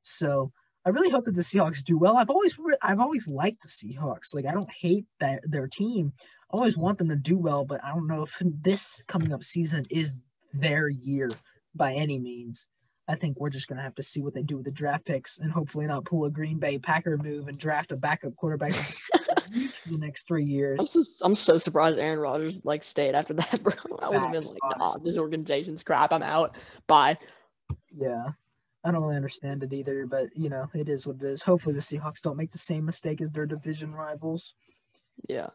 So 0.00 0.52
I 0.84 0.90
really 0.90 1.10
hope 1.10 1.26
that 1.26 1.34
the 1.34 1.42
Seahawks 1.42 1.84
do 1.84 1.98
well. 1.98 2.16
I've 2.16 2.30
always 2.30 2.58
I've 2.80 3.00
always 3.00 3.28
liked 3.28 3.62
the 3.62 3.68
Seahawks. 3.68 4.34
Like 4.34 4.46
I 4.46 4.52
don't 4.52 4.70
hate 4.70 5.04
that 5.20 5.40
their 5.44 5.68
team. 5.68 6.12
I 6.52 6.56
always 6.56 6.76
want 6.76 6.98
them 6.98 7.08
to 7.08 7.16
do 7.16 7.36
well, 7.36 7.64
but 7.64 7.82
I 7.84 7.90
don't 7.90 8.06
know 8.06 8.22
if 8.22 8.36
this 8.40 9.04
coming 9.06 9.32
up 9.32 9.44
season 9.44 9.84
is 9.90 10.16
their 10.52 10.88
year 10.88 11.30
by 11.74 11.94
any 11.94 12.18
means. 12.18 12.66
I 13.08 13.16
think 13.16 13.38
we're 13.38 13.50
just 13.50 13.68
gonna 13.68 13.82
have 13.82 13.94
to 13.96 14.02
see 14.02 14.22
what 14.22 14.34
they 14.34 14.42
do 14.42 14.56
with 14.56 14.64
the 14.64 14.72
draft 14.72 15.04
picks 15.04 15.38
and 15.38 15.50
hopefully 15.50 15.86
not 15.86 16.04
pull 16.04 16.24
a 16.24 16.30
Green 16.30 16.58
Bay 16.58 16.78
Packer 16.78 17.18
move 17.18 17.48
and 17.48 17.58
draft 17.58 17.92
a 17.92 17.96
backup 17.96 18.36
quarterback. 18.36 18.72
for 18.72 19.90
the 19.90 19.98
next 19.98 20.26
three 20.26 20.44
years. 20.44 20.78
I'm 20.80 20.86
so, 20.86 21.26
I'm 21.26 21.34
so 21.34 21.58
surprised 21.58 21.98
Aaron 21.98 22.18
Rodgers 22.18 22.64
like 22.64 22.82
stayed 22.82 23.14
after 23.14 23.34
that, 23.34 23.62
bro. 23.62 23.72
I 24.00 24.08
would 24.08 24.20
have 24.20 24.32
been 24.32 24.42
like, 24.42 24.78
nah, 24.78 24.98
this 25.04 25.18
organization's 25.18 25.82
crap. 25.82 26.12
I'm 26.12 26.22
out. 26.22 26.56
Bye. 26.86 27.18
Yeah. 27.96 28.28
I 28.84 28.90
don't 28.90 29.02
really 29.02 29.16
understand 29.16 29.62
it 29.62 29.72
either, 29.72 30.06
but 30.06 30.26
you 30.34 30.48
know, 30.48 30.68
it 30.74 30.88
is 30.88 31.06
what 31.06 31.16
it 31.16 31.22
is. 31.22 31.42
Hopefully 31.42 31.74
the 31.74 31.80
Seahawks 31.80 32.20
don't 32.20 32.36
make 32.36 32.50
the 32.50 32.58
same 32.58 32.84
mistake 32.84 33.20
as 33.20 33.30
their 33.30 33.46
division 33.46 33.94
rivals. 33.94 34.54
Yeah. 35.28 35.50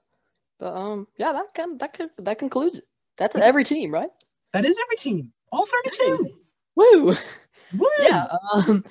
But 0.59 0.75
um, 0.75 1.07
yeah, 1.17 1.33
that 1.33 1.47
can 1.53 1.77
that 1.79 1.93
could 1.93 2.09
that 2.19 2.39
concludes 2.39 2.77
it. 2.77 2.85
That's 3.17 3.35
every 3.35 3.63
team, 3.63 3.91
right? 3.91 4.09
That 4.53 4.65
is 4.65 4.79
every 4.81 4.95
team. 4.95 5.33
All 5.51 5.65
32. 5.65 6.29
Woo. 6.77 7.13
Woo! 7.77 7.87
Yeah. 7.99 8.27
Um, 8.53 8.85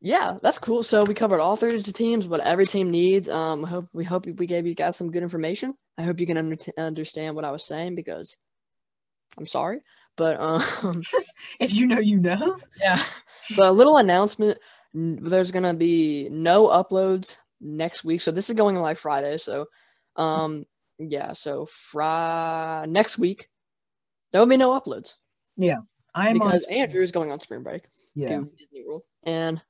yeah, 0.00 0.38
that's 0.42 0.58
cool. 0.58 0.82
So 0.82 1.04
we 1.04 1.14
covered 1.14 1.40
all 1.40 1.56
32 1.56 1.92
teams, 1.92 2.28
what 2.28 2.40
every 2.40 2.64
team 2.64 2.90
needs. 2.90 3.28
Um, 3.28 3.64
I 3.64 3.68
hope 3.68 3.88
we 3.92 4.04
hope 4.04 4.26
we 4.26 4.46
gave 4.46 4.66
you 4.66 4.74
guys 4.74 4.96
some 4.96 5.10
good 5.10 5.24
information. 5.24 5.74
I 5.98 6.04
hope 6.04 6.20
you 6.20 6.26
can 6.26 6.38
under- 6.38 6.56
understand 6.78 7.34
what 7.34 7.44
I 7.44 7.50
was 7.50 7.64
saying 7.64 7.96
because 7.96 8.36
I'm 9.36 9.46
sorry, 9.46 9.80
but 10.16 10.38
um, 10.40 11.02
If 11.60 11.74
you 11.74 11.86
know, 11.86 11.98
you 11.98 12.20
know. 12.20 12.58
yeah. 12.80 13.02
But 13.56 13.70
a 13.70 13.72
little 13.72 13.96
announcement: 13.98 14.58
n- 14.94 15.18
there's 15.20 15.50
gonna 15.50 15.74
be 15.74 16.28
no 16.30 16.68
uploads 16.68 17.36
next 17.60 18.04
week. 18.04 18.20
So 18.20 18.30
this 18.30 18.48
is 18.48 18.56
going 18.56 18.76
live 18.76 18.98
Friday. 18.98 19.38
So, 19.38 19.66
um, 20.16 20.64
yeah. 20.98 21.32
So 21.32 21.66
Fri 21.66 22.86
next 22.86 23.18
week 23.18 23.48
there 24.32 24.40
will 24.40 24.46
be 24.46 24.56
no 24.56 24.78
uploads 24.78 25.14
I'm 26.14 26.34
because 26.34 26.64
on. 26.64 26.72
Andrew 26.72 27.02
is 27.02 27.12
going 27.12 27.30
on 27.30 27.40
spring 27.40 27.62
break. 27.62 27.82
Yeah. 28.14 28.28
to 28.28 28.44
Disney 28.56 28.84
World, 28.86 29.02
and 29.24 29.62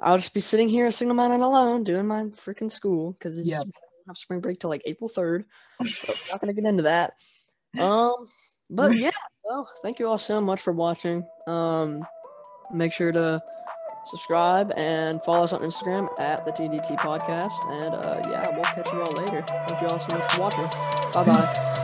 I'll 0.00 0.18
just 0.18 0.34
be 0.34 0.40
sitting 0.40 0.68
here 0.68 0.86
a 0.86 0.92
single 0.92 1.14
minded 1.14 1.40
alone 1.40 1.84
doing 1.84 2.06
my 2.06 2.24
freaking 2.24 2.70
school 2.70 3.12
because 3.12 3.38
it's 3.38 3.48
don't 3.50 3.72
have 4.08 4.16
spring 4.16 4.40
break 4.40 4.60
till 4.60 4.70
like 4.70 4.82
April 4.84 5.08
third. 5.08 5.44
So 5.84 6.12
we're 6.12 6.32
not 6.32 6.40
gonna 6.40 6.52
get 6.52 6.64
into 6.64 6.82
that. 6.84 7.14
Um, 7.78 8.26
but 8.70 8.96
yeah, 8.96 9.10
so 9.44 9.66
thank 9.82 9.98
you 9.98 10.06
all 10.06 10.18
so 10.18 10.40
much 10.40 10.60
for 10.60 10.72
watching. 10.72 11.26
Um, 11.46 12.04
make 12.72 12.92
sure 12.92 13.12
to 13.12 13.42
subscribe 14.04 14.72
and 14.76 15.22
follow 15.24 15.44
us 15.44 15.52
on 15.52 15.62
Instagram 15.62 16.08
at 16.20 16.44
the 16.44 16.52
TDT 16.52 16.98
Podcast. 16.98 17.54
And 17.68 17.94
uh, 17.94 18.22
yeah, 18.30 18.50
we'll 18.54 18.64
catch 18.64 18.92
you 18.92 19.02
all 19.02 19.12
later. 19.12 19.44
Thank 19.68 19.80
you 19.80 19.88
all 19.88 19.98
so 19.98 20.16
much 20.16 20.32
for 20.32 20.40
watching. 20.40 20.64
Bye 21.12 21.24
bye. 21.24 21.80